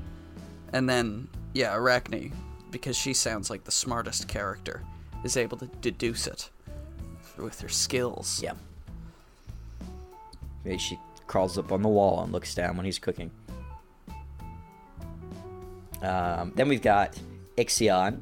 and 0.74 0.90
then 0.90 1.28
yeah 1.54 1.76
Arachne 1.76 2.32
because 2.72 2.96
she 2.96 3.14
sounds 3.14 3.50
like 3.50 3.64
the 3.64 3.72
smartest 3.72 4.28
character 4.28 4.84
is 5.24 5.38
able 5.38 5.58
to 5.58 5.66
deduce 5.82 6.28
it 6.28 6.50
with 7.38 7.60
her 7.62 7.70
skills. 7.70 8.42
Yeah. 8.44 8.54
She 10.78 11.00
crawls 11.28 11.58
up 11.58 11.72
on 11.72 11.82
the 11.82 11.90
wall 11.90 12.22
and 12.22 12.32
looks 12.32 12.54
down 12.54 12.76
when 12.78 12.86
he's 12.86 13.00
cooking. 13.00 13.32
Um, 16.02 16.54
then 16.56 16.70
we've 16.70 16.82
got 16.82 17.20
Ixion. 17.58 18.20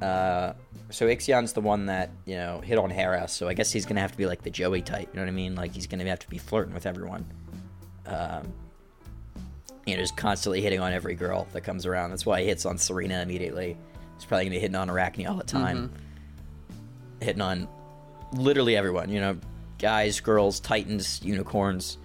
Uh, 0.00 0.54
so 0.90 1.06
Ixion's 1.06 1.52
the 1.52 1.60
one 1.60 1.86
that 1.86 2.10
you 2.24 2.36
know 2.36 2.60
hit 2.60 2.78
on 2.78 2.90
Hera, 2.90 3.28
so 3.28 3.48
I 3.48 3.54
guess 3.54 3.72
he's 3.72 3.86
gonna 3.86 4.00
have 4.00 4.12
to 4.12 4.18
be 4.18 4.26
like 4.26 4.42
the 4.42 4.50
Joey 4.50 4.82
type. 4.82 5.08
You 5.12 5.16
know 5.16 5.22
what 5.22 5.28
I 5.28 5.34
mean? 5.34 5.54
Like 5.54 5.72
he's 5.72 5.86
gonna 5.86 6.04
have 6.04 6.20
to 6.20 6.28
be 6.28 6.38
flirting 6.38 6.74
with 6.74 6.86
everyone. 6.86 7.26
Um, 8.06 8.52
you 9.86 9.94
know, 9.94 10.02
just 10.02 10.16
constantly 10.16 10.60
hitting 10.60 10.80
on 10.80 10.92
every 10.92 11.14
girl 11.14 11.46
that 11.52 11.62
comes 11.62 11.86
around. 11.86 12.10
That's 12.10 12.24
why 12.26 12.40
he 12.40 12.46
hits 12.46 12.66
on 12.66 12.78
Serena 12.78 13.20
immediately. 13.20 13.76
He's 14.16 14.24
probably 14.24 14.44
gonna 14.44 14.56
be 14.56 14.60
hitting 14.60 14.76
on 14.76 14.88
Arachne 14.90 15.26
all 15.26 15.36
the 15.36 15.44
time, 15.44 15.92
hitting 17.20 17.42
on 17.42 17.68
literally 18.32 18.76
everyone. 18.76 19.10
You 19.10 19.20
know, 19.20 19.38
guys, 19.78 20.20
girls, 20.20 20.60
titans, 20.60 21.20
unicorns, 21.22 21.98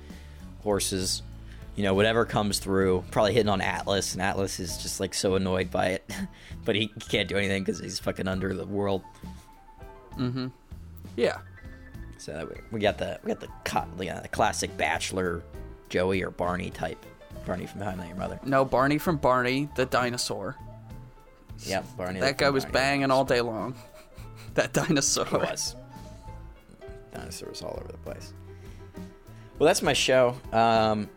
horses. 0.61 1.23
You 1.75 1.83
know, 1.83 1.93
whatever 1.93 2.25
comes 2.25 2.59
through. 2.59 3.05
Probably 3.11 3.33
hitting 3.33 3.49
on 3.49 3.61
Atlas, 3.61 4.13
and 4.13 4.21
Atlas 4.21 4.59
is 4.59 4.77
just 4.77 4.99
like 4.99 5.13
so 5.13 5.35
annoyed 5.35 5.71
by 5.71 5.87
it, 5.87 6.11
but 6.65 6.75
he 6.75 6.87
can't 7.09 7.29
do 7.29 7.37
anything 7.37 7.63
because 7.63 7.79
he's 7.79 7.99
fucking 7.99 8.27
under 8.27 8.53
the 8.53 8.65
world. 8.65 9.03
Mm-hmm. 10.17 10.47
Yeah. 11.15 11.37
So 12.17 12.49
we, 12.49 12.61
we 12.71 12.79
got 12.81 12.97
the 12.97 13.19
we 13.23 13.29
got 13.29 13.39
the, 13.39 13.47
co- 13.63 13.87
yeah, 14.01 14.19
the 14.19 14.27
classic 14.27 14.75
bachelor 14.75 15.41
Joey 15.87 16.21
or 16.21 16.31
Barney 16.31 16.69
type. 16.69 17.05
Barney 17.49 17.65
from 17.65 17.81
How 17.81 17.89
I 17.89 17.95
Met 17.95 18.07
Your 18.07 18.15
Mother. 18.15 18.39
No, 18.45 18.63
Barney 18.63 18.99
from 18.99 19.17
Barney 19.17 19.69
the 19.75 19.87
dinosaur. 19.87 20.55
Yep, 21.65 21.97
Barney. 21.97 22.19
That 22.19 22.37
guy 22.37 22.51
was 22.51 22.63
Barney. 22.63 22.73
banging 22.73 23.11
all 23.11 23.25
day 23.25 23.41
long. 23.41 23.73
that 24.53 24.71
dinosaur. 24.71 25.25
He 25.25 25.35
was. 25.37 25.75
Dinosaurs 27.11 27.63
all 27.63 27.79
over 27.81 27.91
the 27.91 27.97
place. 27.97 28.33
Well, 29.57 29.65
that's 29.65 29.81
my 29.81 29.93
show. 29.93 30.35
Um, 30.53 31.09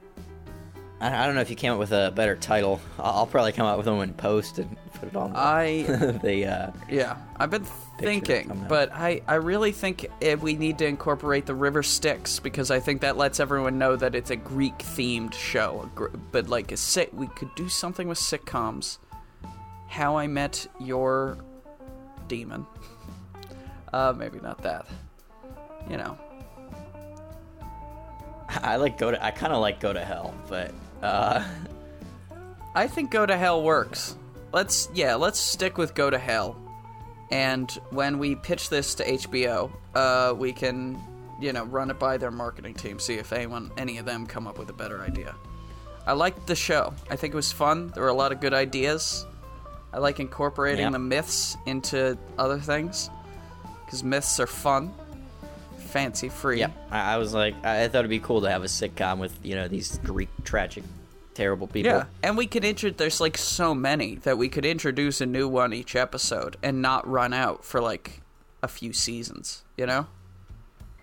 I, 1.03 1.23
I 1.23 1.27
don't 1.27 1.35
know 1.35 1.43
if 1.43 1.51
you 1.51 1.57
came 1.57 1.71
up 1.71 1.79
with 1.79 1.93
a 1.93 2.11
better 2.17 2.35
title. 2.35 2.81
I'll, 2.99 3.19
I'll 3.19 3.27
probably 3.27 3.53
come 3.53 3.67
up 3.67 3.77
with 3.77 3.87
one 3.87 4.01
in 4.01 4.15
post 4.15 4.59
and 4.59 4.75
put 4.95 5.11
it 5.11 5.17
on 5.17 5.35
the, 5.35 5.39
I 5.39 5.83
the 6.23 6.47
uh, 6.47 6.71
Yeah, 6.89 7.19
I've 7.37 7.51
been 7.51 7.67
thinking, 8.03 8.67
but 8.69 8.93
I, 8.93 9.23
I 9.27 9.35
really 9.35 9.73
think 9.73 10.07
eh, 10.21 10.35
we 10.35 10.57
need 10.57 10.79
to 10.79 10.87
incorporate 10.87 11.47
the 11.47 11.55
River 11.55 11.83
Styx 11.83 12.39
because 12.39 12.71
I 12.71 12.81
think 12.81 13.01
that 13.03 13.17
lets 13.17 13.41
everyone 13.41 13.79
know 13.79 13.97
that 13.97 14.15
it's 14.15 14.31
a 14.31 14.37
Greek 14.37 14.79
themed 14.79 15.35
show. 15.35 15.91
But 16.31 16.49
like 16.49 16.73
a 16.73 16.77
sit, 16.77 17.13
we 17.15 17.27
could 17.29 17.55
do 17.55 17.69
something 17.69 18.09
with 18.09 18.19
sitcoms. 18.19 18.99
How 19.89 20.17
I 20.17 20.27
Met 20.27 20.67
Your 20.81 21.39
Demon. 22.29 22.67
Uh, 23.93 24.11
maybe 24.17 24.41
not 24.41 24.63
that. 24.63 24.87
You 25.91 25.99
know, 25.99 26.19
I 28.49 28.77
like 28.77 28.97
go 28.97 29.11
to. 29.11 29.23
I 29.23 29.31
kind 29.31 29.53
of 29.53 29.61
like 29.61 29.81
go 29.81 29.93
to 29.93 30.03
hell, 30.03 30.33
but 30.49 30.73
uh, 31.03 31.45
I 32.75 32.87
think 32.87 33.11
Go 33.11 33.27
to 33.27 33.37
Hell 33.37 33.63
works. 33.63 34.17
Let's 34.53 34.89
yeah, 34.95 35.15
let's 35.15 35.39
stick 35.39 35.77
with 35.79 35.95
Go 35.95 36.11
to 36.11 36.19
Hell. 36.19 36.57
And 37.33 37.71
when 37.91 38.19
we 38.19 38.35
pitch 38.37 38.69
this 38.69 38.95
to 38.97 39.05
HBO, 39.05 39.73
uh, 39.95 40.35
we 40.37 40.53
can, 40.53 41.01
you 41.41 41.53
know, 41.53 41.65
run 41.65 41.91
it 41.91 41.99
by 41.99 42.19
their 42.19 42.31
marketing 42.31 42.75
team, 42.75 42.99
see 43.01 43.15
if 43.15 43.33
anyone, 43.33 43.71
any 43.79 43.97
of 43.99 44.05
them, 44.05 44.27
come 44.27 44.47
up 44.47 44.59
with 44.59 44.69
a 44.69 44.75
better 44.75 45.01
idea. 45.01 45.35
I 46.07 46.13
liked 46.13 46.47
the 46.47 46.55
show. 46.55 46.93
I 47.11 47.17
think 47.17 47.33
it 47.33 47.37
was 47.37 47.51
fun. 47.51 47.89
There 47.95 48.03
were 48.03 48.11
a 48.11 48.15
lot 48.15 48.33
of 48.33 48.41
good 48.41 48.53
ideas. 48.53 49.27
I 49.95 49.99
like 49.99 50.21
incorporating 50.21 50.85
Yeah. 50.85 50.91
the 50.91 50.99
myths 50.99 51.57
into 51.67 52.19
other 52.39 52.59
things 52.59 53.09
because 53.87 54.05
myths 54.05 54.39
are 54.39 54.47
fun, 54.47 54.93
fancy 55.79 56.29
free. 56.29 56.61
yeah, 56.61 56.71
I, 56.91 57.15
I 57.15 57.17
was 57.19 57.33
like, 57.35 57.55
I, 57.65 57.85
I 57.85 57.89
thought 57.89 58.01
it'd 58.01 58.11
be 58.11 58.19
cool 58.21 58.43
to 58.43 58.51
have 58.51 58.63
a 58.63 58.67
sitcom 58.67 59.19
with 59.19 59.39
you 59.43 59.55
know 59.55 59.69
these 59.69 59.99
Greek 59.99 60.29
tragic, 60.45 60.85
terrible 61.35 61.67
people. 61.67 61.93
Yeah, 61.93 62.05
and 62.23 62.37
we 62.37 62.47
could 62.47 62.65
introduce. 62.65 62.99
There's 62.99 63.21
like 63.21 63.39
so 63.39 63.75
many 63.75 64.17
that 64.17 64.39
we 64.39 64.49
could 64.49 64.65
introduce 64.65 65.21
a 65.21 65.27
new 65.27 65.49
one 65.49 65.73
each 65.73 65.97
episode 65.97 66.57
and 66.63 66.83
not 66.83 67.07
run 67.09 67.33
out 67.33 67.65
for 67.65 67.81
like 67.81 68.21
a 68.63 68.69
few 68.69 68.93
seasons. 68.93 69.65
You 69.77 69.87
know? 69.87 70.07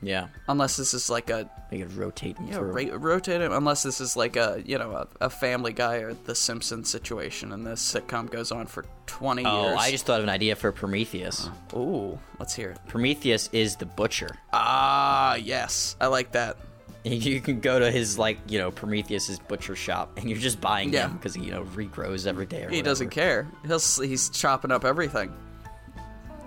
Yeah, 0.01 0.27
Unless 0.47 0.77
this 0.77 0.93
is 0.93 1.09
like 1.09 1.29
a 1.29 1.49
they 1.69 1.79
could 1.79 1.93
rotate 1.93 2.37
them 2.37 2.47
yeah, 2.47 2.59
ra- 2.59 2.97
rotate 2.97 3.41
it. 3.41 3.51
Unless 3.51 3.83
this 3.83 3.99
is 3.99 4.15
like 4.15 4.37
a 4.37 4.63
you 4.65 4.77
know 4.77 4.91
a, 4.91 5.07
a 5.25 5.29
Family 5.29 5.73
Guy 5.73 5.97
or 5.97 6.13
The 6.13 6.35
Simpsons 6.35 6.89
situation, 6.89 7.51
and 7.51 7.67
this 7.67 7.93
sitcom 7.93 8.29
goes 8.29 8.51
on 8.51 8.65
for 8.65 8.85
twenty 9.07 9.45
oh, 9.45 9.63
years. 9.63 9.77
I 9.77 9.91
just 9.91 10.05
thought 10.05 10.19
of 10.19 10.23
an 10.23 10.29
idea 10.29 10.55
for 10.55 10.71
Prometheus. 10.71 11.49
ooh, 11.73 12.17
let's 12.39 12.55
hear 12.55 12.71
it. 12.71 12.79
Prometheus 12.87 13.49
is 13.51 13.75
the 13.75 13.85
butcher. 13.85 14.37
Ah, 14.53 15.35
yes, 15.35 15.97
I 15.99 16.07
like 16.07 16.31
that. 16.31 16.57
You 17.05 17.39
can 17.41 17.59
go 17.61 17.79
to 17.79 17.89
his 17.91 18.17
like 18.19 18.39
you 18.47 18.59
know 18.59 18.71
Prometheus's 18.71 19.39
butcher 19.39 19.75
shop, 19.75 20.17
and 20.17 20.29
you're 20.29 20.37
just 20.39 20.59
buying 20.59 20.91
Yeah. 20.93 21.07
him 21.07 21.13
because 21.17 21.33
he 21.35 21.43
you 21.45 21.51
know 21.51 21.63
regrows 21.63 22.27
every 22.27 22.45
day. 22.45 22.63
Or 22.65 22.69
He 22.69 22.81
doesn't 22.81 23.09
care. 23.09 23.47
He'll 23.65 23.79
he's 23.79 24.29
chopping 24.29 24.71
up 24.71 24.83
everything. 24.85 25.33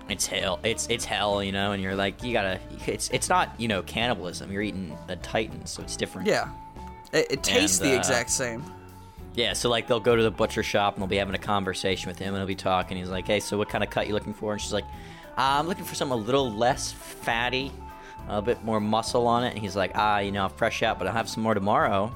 It's 0.09 0.27
hell. 0.27 0.59
It's 0.63 0.85
it's 0.89 1.05
hell, 1.05 1.41
you 1.43 1.51
know, 1.51 1.71
and 1.71 1.81
you're 1.81 1.95
like 1.95 2.21
you 2.23 2.33
gotta. 2.33 2.59
It's 2.85 3.09
it's 3.11 3.29
not 3.29 3.49
you 3.59 3.67
know 3.67 3.81
cannibalism. 3.83 4.51
You're 4.51 4.61
eating 4.61 4.95
a 5.07 5.15
titan, 5.15 5.65
so 5.65 5.81
it's 5.81 5.95
different. 5.95 6.27
Yeah, 6.27 6.49
it, 7.13 7.27
it 7.31 7.43
tastes 7.43 7.79
And, 7.79 7.89
the 7.89 7.95
uh, 7.95 7.99
exact 7.99 8.29
same. 8.29 8.63
Yeah, 9.33 9.53
so 9.53 9.69
like 9.69 9.87
they'll 9.87 9.99
go 9.99 10.15
to 10.15 10.21
the 10.21 10.29
butcher 10.29 10.61
shop 10.61 10.93
and 10.93 11.01
they'll 11.01 11.07
be 11.09 11.17
having 11.17 11.33
a 11.33 11.39
conversation 11.39 12.09
with 12.09 12.19
him 12.19 12.27
and 12.35 12.37
he'll 12.37 12.45
be 12.47 12.53
talking. 12.53 12.97
He's 12.97 13.09
like, 13.09 13.25
"Hey, 13.25 13.39
so 13.39 13.57
what 13.57 13.69
kind 13.69 13.83
of 13.83 13.89
cut 13.89 14.07
you 14.07 14.13
looking 14.13 14.33
for?" 14.33 14.51
And 14.51 14.61
she's 14.61 14.73
like, 14.73 14.83
uh, 15.37 15.57
"I'm 15.57 15.67
looking 15.67 15.85
for 15.85 15.95
something 15.95 16.19
a 16.19 16.21
little 16.21 16.51
less 16.51 16.91
fatty, 16.91 17.71
a 18.27 18.41
bit 18.41 18.63
more 18.63 18.79
muscle 18.79 19.27
on 19.27 19.43
it." 19.43 19.49
And 19.49 19.59
he's 19.59 19.75
like, 19.75 19.91
"Ah, 19.95 20.19
you 20.19 20.31
know, 20.31 20.49
fresh 20.49 20.83
out, 20.83 20.99
but 20.99 21.07
I'll 21.07 21.13
have 21.13 21.29
some 21.29 21.43
more 21.43 21.53
tomorrow. 21.53 22.11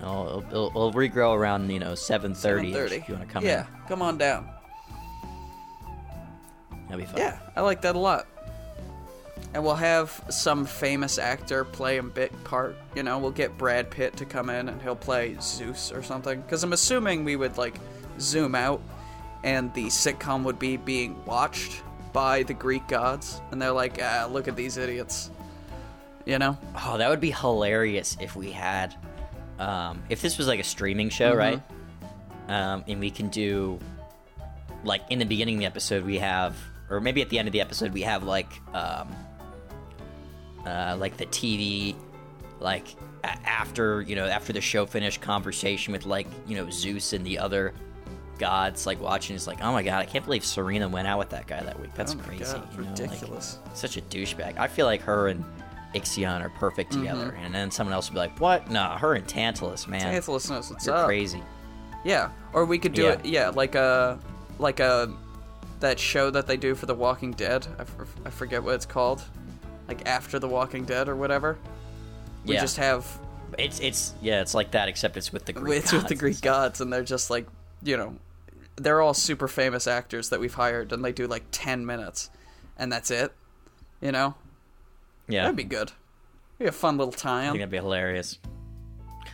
It'll, 0.00 0.44
it'll, 0.48 0.66
it'll 0.68 0.92
regrow 0.92 1.36
around 1.36 1.70
you 1.70 1.78
know 1.78 1.92
7:30 1.92 2.72
30. 2.72 2.94
if 2.96 3.08
you 3.08 3.14
want 3.14 3.26
to 3.26 3.32
come 3.32 3.44
yeah, 3.44 3.66
come 3.86 4.02
on 4.02 4.16
down. 4.18 4.48
That'll 6.88 6.98
be 6.98 7.04
fun. 7.04 7.18
Yeah, 7.18 7.38
I 7.54 7.60
like 7.60 7.82
that 7.82 7.94
a 7.94 7.98
lot. 7.98 8.26
And 9.52 9.64
we'll 9.64 9.74
have 9.74 10.24
some 10.30 10.64
famous 10.64 11.18
actor 11.18 11.64
play 11.64 11.98
a 11.98 12.02
bit 12.02 12.44
part. 12.44 12.76
You 12.94 13.02
know, 13.02 13.18
we'll 13.18 13.30
get 13.30 13.58
Brad 13.58 13.90
Pitt 13.90 14.16
to 14.18 14.24
come 14.24 14.48
in 14.48 14.68
and 14.68 14.80
he'll 14.80 14.96
play 14.96 15.36
Zeus 15.40 15.92
or 15.92 16.02
something. 16.02 16.40
Because 16.40 16.62
I'm 16.62 16.72
assuming 16.72 17.24
we 17.24 17.36
would 17.36 17.58
like 17.58 17.74
zoom 18.18 18.54
out, 18.54 18.80
and 19.42 19.72
the 19.74 19.86
sitcom 19.86 20.44
would 20.44 20.58
be 20.58 20.76
being 20.76 21.24
watched 21.24 21.82
by 22.12 22.42
the 22.42 22.54
Greek 22.54 22.86
gods, 22.88 23.40
and 23.50 23.60
they're 23.60 23.72
like, 23.72 23.98
ah, 24.02 24.28
look 24.30 24.48
at 24.48 24.56
these 24.56 24.76
idiots. 24.76 25.30
You 26.24 26.38
know? 26.38 26.58
Oh, 26.84 26.98
that 26.98 27.08
would 27.08 27.20
be 27.20 27.30
hilarious 27.30 28.16
if 28.20 28.36
we 28.36 28.50
had, 28.50 28.94
um, 29.58 30.02
if 30.08 30.20
this 30.20 30.38
was 30.38 30.46
like 30.46 30.60
a 30.60 30.64
streaming 30.64 31.08
show, 31.08 31.34
right? 31.34 31.60
Um, 32.48 32.84
and 32.86 33.00
we 33.00 33.10
can 33.10 33.28
do, 33.28 33.78
like, 34.84 35.02
in 35.10 35.18
the 35.18 35.24
beginning 35.24 35.56
of 35.56 35.60
the 35.60 35.66
episode, 35.66 36.04
we 36.04 36.18
have, 36.18 36.56
or 36.88 37.00
maybe 37.00 37.22
at 37.22 37.30
the 37.30 37.38
end 37.38 37.48
of 37.48 37.52
the 37.52 37.60
episode, 37.60 37.92
we 37.92 38.02
have 38.02 38.24
like, 38.24 38.52
um, 38.74 39.08
uh, 40.66 40.96
like 40.98 41.16
the 41.16 41.26
TV, 41.26 41.94
like 42.58 42.88
a- 43.24 43.48
after 43.48 44.02
you 44.02 44.16
know 44.16 44.26
after 44.26 44.52
the 44.52 44.60
show 44.60 44.86
finished, 44.86 45.20
conversation 45.20 45.92
with 45.92 46.06
like 46.06 46.26
you 46.46 46.56
know 46.56 46.68
Zeus 46.70 47.12
and 47.12 47.24
the 47.24 47.38
other 47.38 47.72
gods, 48.40 48.86
like 48.86 49.00
watching. 49.00 49.36
It's 49.36 49.46
like, 49.46 49.60
oh 49.62 49.70
my 49.72 49.82
god, 49.84 50.00
I 50.00 50.06
can't 50.06 50.24
believe 50.24 50.44
Serena 50.44 50.88
went 50.88 51.06
out 51.06 51.18
with 51.20 51.30
that 51.30 51.46
guy 51.46 51.62
that 51.62 51.78
week. 51.78 51.94
That's 51.94 52.14
Oh 52.14 52.18
crazy. 52.18 52.42
God, 52.44 52.68
you 52.72 52.78
know, 52.82 52.90
like, 52.90 52.98
ridiculous. 53.00 53.58
such 53.74 53.96
a 53.96 54.00
douchebag. 54.02 54.58
I 54.58 54.66
feel 54.66 54.86
like 54.86 55.02
her 55.02 55.28
and 55.28 55.44
Ixion 55.94 56.40
are 56.40 56.50
perfect 56.50 56.90
mm-hmm. 56.92 57.02
together, 57.02 57.36
and 57.42 57.54
then 57.54 57.70
someone 57.70 57.94
else 57.94 58.08
would 58.10 58.14
be 58.14 58.18
like, 58.20 58.40
"What? 58.40 58.68
No, 58.70 58.82
her 58.84 59.14
and 59.14 59.26
Tantalus, 59.28 59.86
man, 59.86 60.00
Tantalus 60.00 60.50
knows 60.50 60.70
what's 60.70 60.86
you're 60.86 60.96
up. 60.96 61.06
crazy." 61.06 61.42
Yeah, 62.04 62.30
or 62.52 62.64
we 62.64 62.78
could 62.78 62.94
do 62.94 63.02
Yeah. 63.02 63.12
it. 63.12 63.26
Yeah, 63.26 63.48
like 63.50 63.74
a, 63.74 64.18
like 64.58 64.80
a, 64.80 65.12
that 65.80 65.98
show 65.98 66.30
that 66.30 66.46
they 66.46 66.56
do 66.56 66.74
for 66.74 66.86
The 66.86 66.94
Walking 66.94 67.32
Dead. 67.32 67.66
I, 67.78 67.82
f- 67.82 67.94
I 68.24 68.30
forget 68.30 68.62
what 68.62 68.74
it's 68.74 68.86
called, 68.86 69.22
like 69.88 70.08
After 70.08 70.38
The 70.38 70.48
Walking 70.48 70.84
Dead 70.84 71.08
or 71.08 71.16
whatever. 71.16 71.58
We 72.46 72.54
Yeah. 72.54 72.60
just 72.62 72.78
have 72.78 73.06
It's 73.58 73.80
it's 73.80 74.14
yeah, 74.22 74.40
it's 74.40 74.54
like 74.54 74.70
that, 74.70 74.88
except 74.88 75.16
it's 75.18 75.30
with 75.32 75.44
the 75.44 75.52
Greek. 75.52 75.82
it's 75.82 75.92
with 75.92 76.06
the 76.06 76.14
Greek 76.14 76.40
gods, 76.40 76.80
and 76.80 76.90
they're 76.92 77.02
just 77.02 77.28
like, 77.30 77.46
you 77.82 77.96
know, 77.98 78.14
they're 78.76 79.00
all 79.00 79.14
super 79.14 79.48
famous 79.48 79.86
actors 79.86 80.28
that 80.30 80.40
we've 80.40 80.54
hired, 80.54 80.92
and 80.92 81.04
they 81.04 81.12
do 81.12 81.26
like 81.26 81.44
ten 81.50 81.84
minutes, 81.86 82.30
and 82.78 82.90
that's 82.92 83.10
it. 83.10 83.32
You 84.00 84.12
know, 84.12 84.34
Yeah, 85.28 85.42
that'd 85.42 85.56
be 85.56 85.64
good. 85.64 85.92
Be 86.58 86.66
a 86.66 86.72
fun 86.72 86.96
little 86.98 87.12
time. 87.12 87.48
I 87.48 87.52
think 87.52 87.60
that'd 87.60 87.70
be 87.70 87.76
hilarious. 87.78 88.38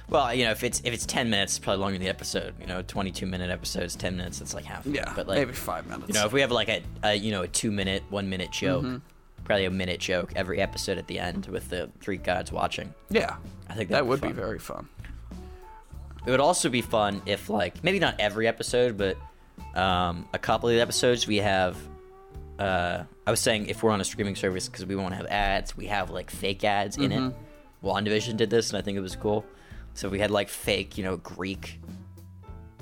Well, 0.08 0.32
you 0.34 0.44
know, 0.44 0.50
if 0.52 0.62
it's 0.64 0.80
if 0.84 0.92
it's 0.94 1.06
ten 1.06 1.30
minutes, 1.30 1.52
it's 1.56 1.64
probably 1.64 1.80
longer 1.80 1.98
than 1.98 2.04
the 2.04 2.08
episode. 2.10 2.54
You 2.60 2.66
know, 2.66 2.82
twenty 2.82 3.10
two 3.10 3.26
minute 3.26 3.50
episodes, 3.50 3.96
ten 3.96 4.16
minutes, 4.16 4.40
it's 4.40 4.54
like 4.54 4.64
half. 4.64 4.86
Yeah, 4.86 5.12
but 5.16 5.26
like 5.26 5.38
maybe 5.38 5.52
five 5.52 5.86
minutes. 5.86 6.08
you 6.08 6.14
know, 6.14 6.26
if 6.26 6.32
we 6.32 6.40
have 6.40 6.52
like 6.52 6.68
a, 6.68 6.82
a 7.02 7.14
you 7.14 7.30
know 7.32 7.42
a 7.42 7.48
two 7.48 7.70
minute, 7.72 8.02
one 8.10 8.28
minute 8.28 8.50
joke, 8.52 8.84
Mm-hmm. 8.84 8.96
probably 9.44 9.64
a 9.64 9.70
minute 9.70 10.00
joke 10.00 10.32
every 10.36 10.60
episode 10.60 10.98
at 10.98 11.06
the 11.08 11.18
end 11.18 11.46
with 11.46 11.68
the 11.70 11.90
three 12.00 12.16
gods 12.18 12.52
watching. 12.52 12.92
yeah, 13.10 13.36
I 13.68 13.74
think 13.74 13.90
that 13.90 14.06
would 14.06 14.20
fun. 14.20 14.30
be 14.30 14.34
very 14.34 14.58
fun. 14.60 14.88
It 16.26 16.30
would 16.30 16.40
also 16.40 16.68
be 16.68 16.82
fun 16.82 17.22
if, 17.24 17.48
like, 17.48 17.82
maybe 17.84 17.98
not 17.98 18.16
every 18.18 18.48
episode, 18.48 18.98
but 18.98 19.16
um, 19.76 20.28
a 20.32 20.38
couple 20.38 20.68
of 20.68 20.74
the 20.74 20.80
episodes 20.80 21.26
we 21.26 21.36
have. 21.36 21.76
Uh, 22.58 23.04
I 23.26 23.30
was 23.30 23.40
saying 23.40 23.66
if 23.66 23.82
we're 23.82 23.90
on 23.90 24.00
a 24.00 24.04
streaming 24.04 24.34
service 24.34 24.68
because 24.68 24.86
we 24.86 24.96
won't 24.96 25.14
have 25.14 25.26
ads, 25.26 25.76
we 25.76 25.86
have 25.86 26.10
like 26.10 26.30
fake 26.30 26.64
ads 26.64 26.96
in 26.96 27.12
it. 27.12 27.34
WandaVision 27.84 28.36
did 28.38 28.48
this, 28.48 28.70
and 28.70 28.78
I 28.78 28.82
think 28.82 28.96
it 28.96 29.02
was 29.02 29.14
cool. 29.14 29.44
So 29.94 30.08
we 30.08 30.18
had 30.18 30.30
like 30.30 30.48
fake, 30.48 30.96
you 30.96 31.04
know, 31.04 31.18
Greek 31.18 31.78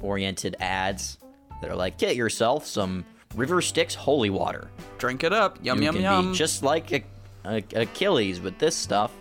oriented 0.00 0.56
ads 0.60 1.18
that 1.60 1.70
are 1.70 1.76
like, 1.76 1.98
get 1.98 2.14
yourself 2.14 2.66
some 2.66 3.04
River 3.34 3.60
Styx 3.60 3.94
holy 3.94 4.30
water. 4.30 4.70
Drink 4.98 5.24
it 5.24 5.32
up, 5.32 5.58
yum 5.62 5.78
you 5.78 5.84
yum 5.84 5.94
can 5.96 6.04
yum. 6.04 6.30
be 6.32 6.38
just 6.38 6.62
like 6.62 6.92
a, 6.92 7.02
a, 7.44 7.64
Achilles 7.74 8.40
with 8.40 8.58
this 8.58 8.76
stuff, 8.76 9.12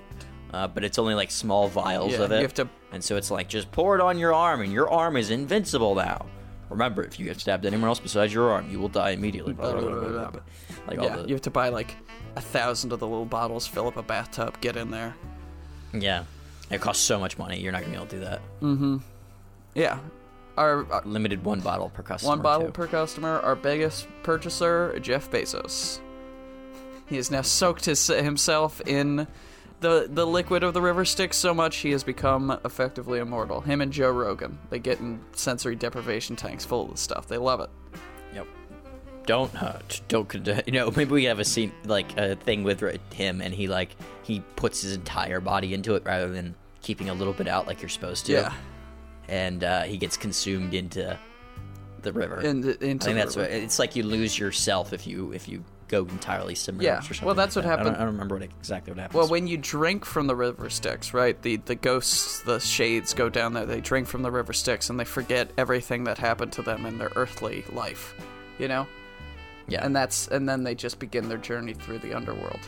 uh, 0.54 0.68
but 0.68 0.84
it's 0.84 0.97
only 0.99 1.16
like 1.16 1.32
small 1.32 1.68
vials 1.68 2.12
Yeah, 2.14 2.22
of 2.22 2.32
it. 2.32 2.36
you 2.38 2.41
have 2.43 2.54
to- 2.56 2.70
and 2.91 3.04
so 3.04 3.18
it's 3.18 3.32
like 3.32 3.49
just 3.49 3.72
pour 3.72 3.95
it 3.95 4.01
on 4.01 4.18
your 4.20 4.34
arm, 4.34 4.62
and 4.62 4.72
your 4.72 4.89
arm 4.89 5.18
is 5.18 5.30
invincible 5.32 5.95
now. 5.95 6.26
Remember, 6.70 7.04
if 7.04 7.20
you 7.20 7.26
get 7.26 7.39
stabbed 7.39 7.66
anywhere 7.66 7.88
else 7.89 7.99
besides 7.99 8.34
your 8.34 8.49
arm, 8.51 8.70
you 8.72 8.80
will 8.80 8.88
die 8.89 9.12
immediately. 9.12 9.54
Blah, 9.54 9.74
blah, 9.80 9.89
blah. 10.08 10.32
Like 10.88 10.97
all 10.99 11.06
yeah, 11.06 11.16
the 11.18 11.28
you 11.28 11.34
have 11.36 11.41
to 11.41 11.51
buy 11.51 11.70
like 11.70 11.95
a 12.36 12.41
thousand 12.41 12.91
of 12.93 12.99
the 12.99 13.08
little 13.08 13.26
bottles, 13.26 13.68
fill 13.68 13.88
up 13.88 13.97
a 13.97 14.01
bathtub, 14.04 14.60
get 14.62 14.76
in 14.78 14.89
there. 14.89 15.16
yeah, 15.93 16.24
it 16.72 16.82
costs 16.82 17.04
so 17.04 17.20
much 17.20 17.38
money. 17.38 17.60
You're 17.60 17.72
not 17.72 17.82
gonna 17.82 17.91
be 17.91 17.97
able 17.97 18.08
to 18.08 18.16
do 18.16 18.22
that. 18.26 18.41
Mm-hmm. 18.62 18.97
Yeah, 19.76 19.99
our, 20.58 20.86
our 20.91 21.01
Limited 21.06 21.43
one 21.43 21.60
bottle 21.60 21.89
per 21.89 22.01
customer. 22.04 22.30
one 22.30 22.41
bottle 22.41 22.68
too. 22.68 22.72
per 22.74 22.88
customer. 22.88 23.39
Our 23.41 23.56
biggest 23.56 24.08
purchaser, 24.24 24.97
Jeff 24.99 25.30
Bezos. 25.30 25.99
He 27.08 27.18
has 27.18 27.30
now 27.30 27.41
soaked 27.41 27.86
his, 27.86 28.08
himself 28.08 28.82
in 28.88 29.28
the 29.84 30.07
the 30.09 30.25
liquid 30.25 30.63
of 30.63 30.73
the 30.73 30.81
river 30.81 31.03
Styx 31.05 31.38
so 31.38 31.53
much 31.53 31.77
he 31.77 31.91
has 31.91 32.03
become 32.03 32.57
effectively 32.65 33.19
immortal. 33.19 33.61
Him 33.61 33.81
and 33.81 33.91
Joe 33.91 34.09
Rogan, 34.09 34.57
they 34.69 34.79
get 34.79 34.99
in 34.99 35.19
sensory 35.34 35.75
deprivation 35.75 36.36
tanks 36.36 36.65
full 36.65 36.86
of 36.86 36.91
this 36.91 37.01
stuff. 37.01 37.27
They 37.27 37.38
love 37.38 37.59
it. 37.59 37.69
Yep. 38.34 38.47
Don't 39.27 39.61
uh, 39.61 39.79
don't 40.07 40.27
condone. 40.27 40.61
You 40.65 40.73
know, 40.73 40.91
maybe 40.95 41.11
we 41.11 41.25
have 41.25 41.39
a 41.39 41.45
scene 41.45 41.73
like 41.86 42.17
a 42.17 42.36
thing 42.36 42.63
with 42.63 42.81
him, 43.13 43.41
and 43.41 43.53
he 43.53 43.67
like 43.67 43.95
he 44.23 44.39
puts 44.55 44.81
his 44.81 44.93
entire 44.95 45.41
body 45.41 45.73
into 45.73 45.95
it 45.95 46.03
rather 46.05 46.29
than 46.29 46.55
keeping 46.81 47.09
a 47.09 47.13
little 47.13 47.34
bit 47.34 47.47
out 47.47 47.67
like 47.67 47.81
you're 47.81 47.89
supposed 47.89 48.25
to. 48.27 48.31
Yeah, 48.31 48.53
and 49.27 49.63
uh, 49.63 49.84
he 49.84 49.97
gets 49.97 50.15
consumed 50.17 50.73
into 50.73 51.19
the 52.01 52.13
river. 52.13 52.39
in, 52.41 52.63
into 52.63 52.69
I 52.69 52.75
think 52.77 52.99
the 53.01 53.13
that's 53.13 53.36
river. 53.36 53.49
what 53.49 53.57
it's 53.63 53.79
like. 53.79 53.95
You 53.97 54.03
lose 54.03 54.39
yourself 54.39 54.93
if 54.93 55.05
you 55.05 55.34
if 55.34 55.47
you 55.49 55.63
go 55.93 56.05
entirely 56.11 56.55
submerged. 56.55 56.83
Yeah, 56.85 56.97
or 56.99 57.01
something 57.01 57.25
well, 57.25 57.35
that's 57.35 57.55
like 57.55 57.65
what 57.65 57.69
that. 57.69 57.73
I 57.79 57.83
don't, 57.83 57.85
happened- 57.85 57.97
I 57.97 58.05
don't 58.05 58.13
remember 58.13 58.35
what 58.35 58.43
exactly 58.43 58.91
what 58.93 58.99
happens. 58.99 59.15
Well, 59.17 59.27
when 59.27 59.47
you 59.47 59.57
drink 59.57 60.05
from 60.05 60.27
the 60.27 60.35
river 60.35 60.69
Styx, 60.69 61.13
right? 61.13 61.41
The 61.41 61.57
the 61.57 61.75
ghosts, 61.75 62.41
the 62.41 62.59
shades 62.59 63.13
go 63.13 63.29
down 63.29 63.53
there. 63.53 63.65
They 63.65 63.81
drink 63.81 64.07
from 64.07 64.21
the 64.23 64.31
river 64.31 64.53
Styx, 64.53 64.89
and 64.89 64.99
they 64.99 65.05
forget 65.05 65.51
everything 65.57 66.03
that 66.05 66.17
happened 66.17 66.51
to 66.53 66.61
them 66.61 66.85
in 66.85 66.97
their 66.97 67.11
earthly 67.15 67.63
life. 67.71 68.13
You 68.59 68.67
know, 68.67 68.87
yeah, 69.67 69.85
and 69.85 69.95
that's 69.95 70.27
and 70.27 70.47
then 70.47 70.63
they 70.63 70.75
just 70.75 70.99
begin 70.99 71.29
their 71.29 71.37
journey 71.37 71.73
through 71.73 71.99
the 71.99 72.13
underworld. 72.13 72.59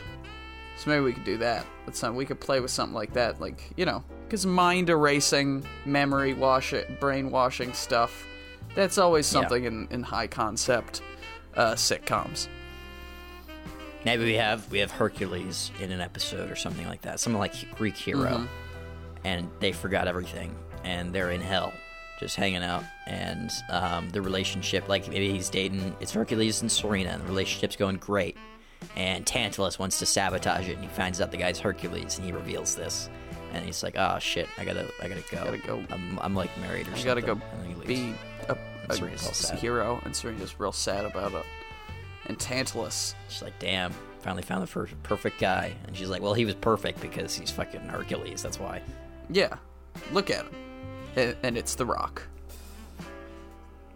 So 0.78 0.90
maybe 0.90 1.04
we 1.04 1.12
could 1.14 1.24
do 1.24 1.38
that. 1.38 1.64
That's 1.86 1.98
something 1.98 2.16
we 2.16 2.26
could 2.26 2.40
play 2.40 2.60
with 2.60 2.70
something 2.70 2.94
like 2.94 3.12
that, 3.14 3.40
like 3.40 3.62
you 3.76 3.86
know, 3.86 4.04
because 4.24 4.44
mind 4.44 4.90
erasing, 4.90 5.64
memory 5.86 6.34
washing, 6.34 6.84
brainwashing 7.00 7.72
stuff. 7.72 8.26
That's 8.74 8.98
always 8.98 9.26
Yeah. 9.32 9.40
something 9.40 9.64
in 9.64 9.88
in 9.90 10.02
high 10.02 10.26
concept 10.26 11.00
uh, 11.56 11.72
sitcoms. 11.76 12.48
Maybe 14.06 14.24
we 14.24 14.34
have 14.34 14.70
we 14.70 14.78
have 14.78 14.90
Hercules 14.90 15.70
in 15.80 15.92
an 15.92 16.00
episode 16.00 16.50
or 16.50 16.56
something 16.56 16.86
like 16.86 17.02
that. 17.02 17.20
Something 17.20 17.38
like 17.40 17.76
Greek 17.76 17.96
hero, 17.96 18.30
Mm-hmm. 18.30 18.46
and 19.24 19.50
they 19.60 19.72
forgot 19.72 20.08
everything, 20.08 20.54
and 20.84 21.12
they're 21.12 21.30
in 21.30 21.40
hell, 21.42 21.72
just 22.20 22.36
hanging 22.36 22.62
out. 22.62 22.84
And 23.06 23.50
um, 23.70 24.08
the 24.10 24.22
relationship, 24.22 24.88
like 24.88 25.08
maybe 25.08 25.30
he's 25.30 25.50
dating, 25.50 25.94
it's 26.00 26.12
Hercules 26.12 26.62
and 26.62 26.72
Serena, 26.72 27.10
and 27.10 27.22
the 27.22 27.26
relationship's 27.28 27.76
going 27.76 27.96
great. 27.96 28.36
And 28.96 29.26
Tantalus 29.26 29.78
wants 29.78 29.98
to 29.98 30.06
sabotage 30.06 30.68
it, 30.68 30.74
and 30.76 30.82
he 30.82 30.88
finds 30.88 31.20
out 31.20 31.30
the 31.30 31.36
guy's 31.38 31.58
Hercules, 31.58 32.16
and 32.18 32.24
he 32.26 32.32
reveals 32.32 32.74
this. 32.76 33.08
And 33.52 33.64
he's 33.64 33.82
like, 33.82 33.94
"Oh 33.96 34.18
shit, 34.18 34.48
I 34.58 34.64
gotta, 34.64 34.86
I 35.02 35.08
gotta 35.08 35.22
go. 35.30 35.44
Gotta 35.44 35.58
go. 35.58 35.82
I'm, 35.90 36.18
I'm 36.20 36.34
like 36.34 36.50
married 36.60 36.86
or 36.86 36.90
You 36.90 36.96
something." 36.96 37.04
gotta 37.06 37.22
go 37.22 37.32
And 37.52 37.62
then 37.62 37.68
he 37.68 37.74
leaves. 37.74 38.00
be 38.12 38.14
a, 38.48 38.56
a 38.90 39.18
sad. 39.18 39.58
hero, 39.58 40.00
and 40.04 40.14
Serena's 40.14 40.60
real 40.60 40.72
sad 40.72 41.04
about 41.04 41.32
it. 41.32 41.44
And 42.28 42.38
Tantalus. 42.38 43.14
She's 43.28 43.42
like, 43.42 43.58
damn, 43.58 43.92
finally 44.20 44.42
found 44.42 44.62
the 44.62 44.70
per- 44.70 44.88
perfect 45.02 45.40
guy. 45.40 45.74
And 45.86 45.96
she's 45.96 46.08
like, 46.08 46.22
well, 46.22 46.34
he 46.34 46.44
was 46.44 46.54
perfect 46.54 47.00
because 47.00 47.36
he's 47.36 47.50
fucking 47.50 47.82
Hercules. 47.82 48.42
That's 48.42 48.58
why. 48.58 48.82
Yeah, 49.30 49.56
look 50.12 50.30
at 50.30 50.44
him, 50.44 50.50
and, 51.16 51.36
and 51.42 51.58
it's 51.58 51.74
the 51.74 51.86
Rock. 51.86 52.22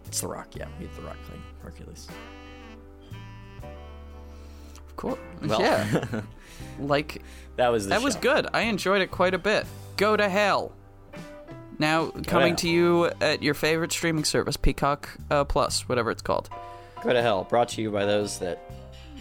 It's 0.05 0.19
The 0.19 0.27
Rock, 0.27 0.49
yeah. 0.55 0.67
He's 0.77 0.89
The 0.97 1.03
Rock 1.03 1.15
playing 1.25 1.41
Hercules. 1.63 2.09
Of 4.75 4.95
course. 4.97 5.19
Well, 5.41 5.61
yeah, 5.61 6.21
like 6.79 7.21
that 7.55 7.69
was 7.69 7.85
the 7.85 7.91
that 7.91 8.01
was 8.01 8.15
good. 8.17 8.47
I 8.53 8.63
enjoyed 8.63 9.01
it 9.01 9.09
quite 9.09 9.33
a 9.33 9.37
bit. 9.37 9.65
Go 9.95 10.17
to 10.17 10.27
hell. 10.27 10.73
Now 11.79 12.11
coming 12.27 12.55
to 12.57 12.63
to 12.63 12.69
you 12.69 13.05
at 13.21 13.41
your 13.41 13.53
favorite 13.53 13.91
streaming 13.93 14.25
service, 14.25 14.57
Peacock 14.57 15.09
uh, 15.31 15.45
Plus, 15.45 15.87
whatever 15.87 16.11
it's 16.11 16.21
called, 16.21 16.49
Go 17.03 17.13
to 17.13 17.21
hell. 17.21 17.43
Brought 17.45 17.69
to 17.69 17.81
you 17.81 17.91
by 17.91 18.05
those 18.05 18.39
that 18.39 18.59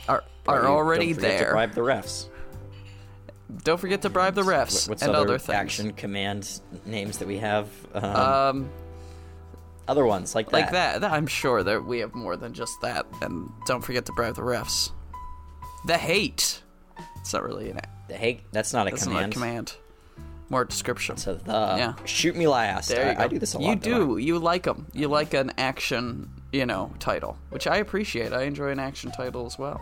are 0.08 0.22
are 0.46 0.66
already 0.66 1.06
don't 1.08 1.14
forget 1.16 1.38
there. 1.38 1.46
To 1.48 1.52
bribe 1.52 1.72
the 1.74 1.80
refs. 1.80 2.26
Don't 3.64 3.78
forget 3.80 4.02
to 4.02 4.10
bribe 4.10 4.34
the 4.34 4.42
refs 4.42 4.88
What's 4.88 5.02
and 5.02 5.10
other, 5.14 5.26
other 5.26 5.38
things. 5.38 5.56
action 5.56 5.92
command 5.92 6.60
names 6.86 7.18
that 7.18 7.26
we 7.28 7.38
have? 7.38 7.68
Um, 7.94 8.04
Um, 8.04 8.70
other 9.88 10.04
ones 10.06 10.34
like 10.34 10.46
that. 10.50 10.52
like 10.52 10.70
that. 10.72 11.00
That- 11.00 11.12
I'm 11.12 11.26
sure 11.26 11.62
that 11.64 11.84
we 11.84 11.98
have 11.98 12.14
more 12.14 12.36
than 12.36 12.52
just 12.54 12.80
that. 12.82 13.06
And 13.22 13.50
don't 13.66 13.82
forget 13.82 14.06
to 14.06 14.12
bribe 14.12 14.36
the 14.36 14.42
refs. 14.42 14.92
The 15.86 15.96
hate. 15.98 16.62
It's 17.20 17.32
not 17.32 17.42
really 17.42 17.70
an. 17.70 17.80
The 18.08 18.14
hate. 18.14 18.42
That's 18.52 18.72
not 18.72 18.86
a 18.86 18.90
That's 18.90 19.02
command. 19.04 19.20
not 19.22 19.30
a 19.30 19.32
command. 19.32 19.74
More 20.48 20.64
description. 20.64 21.16
So 21.16 21.34
the 21.34 21.52
Yeah. 21.52 21.94
shoot 22.04 22.36
me 22.36 22.46
last. 22.46 22.88
There 22.88 23.04
you 23.04 23.10
I, 23.10 23.14
go. 23.14 23.22
I 23.22 23.28
do 23.28 23.38
this 23.38 23.54
a 23.54 23.58
lot. 23.58 23.68
You 23.68 23.76
do. 23.76 24.16
You 24.18 24.38
like 24.38 24.62
them. 24.64 24.86
You 24.92 25.08
like 25.08 25.32
an 25.34 25.52
action, 25.58 26.30
you 26.52 26.66
know, 26.66 26.92
title, 26.98 27.36
which 27.50 27.66
I 27.66 27.76
appreciate. 27.78 28.32
I 28.32 28.42
enjoy 28.42 28.68
an 28.70 28.78
action 28.78 29.10
title 29.10 29.46
as 29.46 29.58
well. 29.58 29.80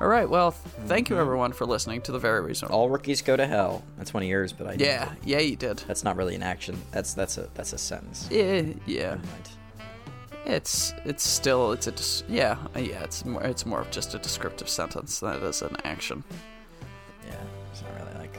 All 0.00 0.08
right. 0.08 0.28
Well, 0.28 0.52
th- 0.52 0.62
thank 0.86 1.06
Mm-hmm. 1.06 1.14
you 1.14 1.20
everyone 1.20 1.52
for 1.52 1.66
listening 1.66 2.00
to 2.02 2.12
the 2.12 2.18
very 2.18 2.40
reasonable. 2.40 2.74
All 2.76 2.88
rookies 2.88 3.20
go 3.20 3.36
to 3.36 3.46
hell. 3.46 3.82
That's 3.98 4.14
one 4.14 4.22
of 4.22 4.28
yours, 4.28 4.52
but 4.52 4.66
I 4.66 4.72
Yeah. 4.78 5.12
Yeah, 5.24 5.40
you 5.40 5.56
did. 5.56 5.78
That's 5.86 6.04
not 6.04 6.16
really 6.16 6.34
an 6.34 6.42
action. 6.42 6.80
That's 6.90 7.12
that's 7.14 7.36
a 7.38 7.48
that's 7.54 7.72
a 7.74 7.78
sentence. 7.78 8.26
Yeah. 8.30 8.62
Yeah. 8.86 9.10
Never 9.10 9.16
mind. 9.26 9.48
It's 10.46 10.94
it's 11.04 11.22
still 11.22 11.72
it's 11.72 11.86
a 11.86 11.92
dis- 11.92 12.24
yeah 12.28 12.56
uh, 12.74 12.78
yeah 12.80 13.04
it's 13.04 13.26
more 13.26 13.42
it's 13.42 13.66
more 13.66 13.82
of 13.82 13.90
just 13.90 14.14
a 14.14 14.18
descriptive 14.18 14.70
sentence 14.70 15.20
than 15.20 15.34
it 15.36 15.42
is 15.42 15.60
an 15.60 15.76
action. 15.84 16.24
Yeah, 17.26 17.34
it's 17.70 17.82
not 17.82 17.92
really 18.00 18.18
like. 18.18 18.34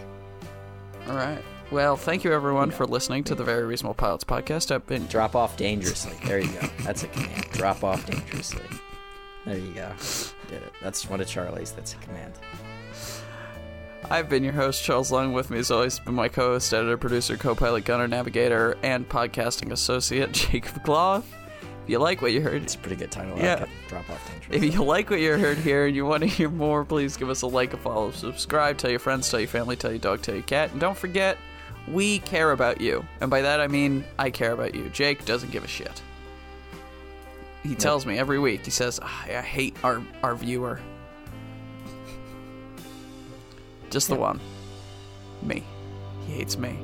All 1.08 1.16
right. 1.16 1.44
Well, 1.72 1.96
thank 1.96 2.26
you 2.26 2.34
everyone 2.34 2.70
for 2.70 2.86
listening 2.86 3.24
to 3.26 3.36
the 3.36 3.46
Very 3.46 3.64
Reasonable 3.64 3.94
Pilots 3.94 4.26
podcast. 4.26 4.72
I've 4.72 4.86
been 4.88 5.08
Drop 5.08 5.36
off 5.36 5.56
dangerously. 5.56 6.18
There 6.26 6.40
you 6.40 6.52
go. 6.52 6.68
That's 6.84 7.04
a 7.04 7.08
command. 7.08 7.46
Drop 7.54 7.84
off 7.84 8.06
dangerously. 8.06 8.66
There 9.46 9.58
you 9.58 9.72
go. 9.74 9.90
Did 10.50 10.64
it. 10.64 10.74
That's 10.82 11.10
one 11.10 11.22
of 11.22 11.28
Charlie's. 11.28 11.72
That's 11.72 11.94
a 11.94 11.98
command. 11.98 12.34
I've 14.10 14.28
been 14.28 14.44
your 14.44 14.52
host 14.52 14.84
Charles 14.84 15.14
Long. 15.14 15.32
With 15.32 15.50
me 15.50 15.60
as 15.60 15.72
always 15.72 15.98
been 16.00 16.14
my 16.14 16.28
co-host, 16.28 16.74
editor, 16.74 16.98
producer, 16.98 17.38
co-pilot, 17.38 17.86
gunner, 17.86 18.08
navigator, 18.08 18.78
and 18.84 19.08
podcasting 19.08 19.72
associate 19.72 20.32
Jacob 20.34 20.84
Gloff. 20.84 21.24
If 21.84 21.90
you 21.90 22.00
like 22.00 22.22
what 22.22 22.34
you 22.34 22.42
heard, 22.42 22.64
It's 22.64 22.76
a 22.76 22.80
pretty 22.80 22.98
good 22.98 23.12
title. 23.12 23.38
Yeah. 23.38 23.66
Drop 23.88 24.10
off 24.10 24.28
dangerously. 24.30 24.68
If 24.68 24.74
you 24.74 24.84
like 24.84 25.10
what 25.10 25.22
you 25.22 25.38
heard 25.38 25.58
here 25.58 25.86
and 25.88 25.96
you 25.96 26.06
want 26.06 26.22
to 26.22 26.28
hear 26.28 26.50
more, 26.50 26.84
please 26.84 27.16
give 27.16 27.30
us 27.30 27.44
a 27.44 27.48
like, 27.48 27.74
a 27.74 27.78
follow, 27.78 28.12
subscribe, 28.12 28.78
tell 28.78 28.90
your 28.92 29.00
friends, 29.00 29.30
tell 29.32 29.40
your 29.40 29.48
family, 29.48 29.78
tell 29.78 29.92
your 29.92 30.00
dog, 30.00 30.22
tell 30.22 30.36
your 30.36 30.44
cat, 30.44 30.72
and 30.72 30.82
don't 30.82 30.98
forget, 30.98 31.38
we 31.88 32.20
care 32.20 32.52
about 32.52 32.82
you. 32.82 33.06
And 33.20 33.30
by 33.30 33.42
that 33.42 33.60
I 33.60 33.68
mean 33.68 34.04
I 34.20 34.30
care 34.30 34.52
about 34.52 34.76
you. 34.76 34.90
Jake 34.90 35.26
doesn't 35.26 35.52
give 35.52 35.64
a 35.64 35.68
shit. 35.68 36.02
He 37.64 37.76
tells 37.76 38.06
me 38.06 38.18
every 38.18 38.40
week. 38.40 38.66
He 38.66 38.72
says, 38.72 39.00
"Ah, 39.04 39.24
"I 39.28 39.42
hate 39.42 39.76
our 39.84 40.02
our 40.24 40.36
viewer." 40.36 40.80
Just 43.92 44.08
the 44.08 44.16
one. 44.16 44.40
Me. 45.44 45.64
He 46.26 46.34
hates 46.34 46.58
me. 46.58 46.76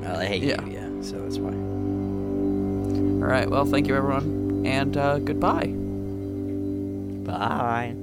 Well, 0.00 0.16
I 0.20 0.26
hate 0.26 0.42
Yeah. 0.42 0.62
you. 0.64 0.72
Yeah. 0.72 0.88
So 1.02 1.16
that's 1.22 1.38
why. 1.38 1.50
All 1.50 3.32
right. 3.32 3.48
Well, 3.50 3.64
thank 3.64 3.88
you 3.88 3.96
everyone, 3.96 4.62
and 4.66 4.96
uh, 4.96 5.18
goodbye. 5.18 5.72
Bye. 7.26 7.96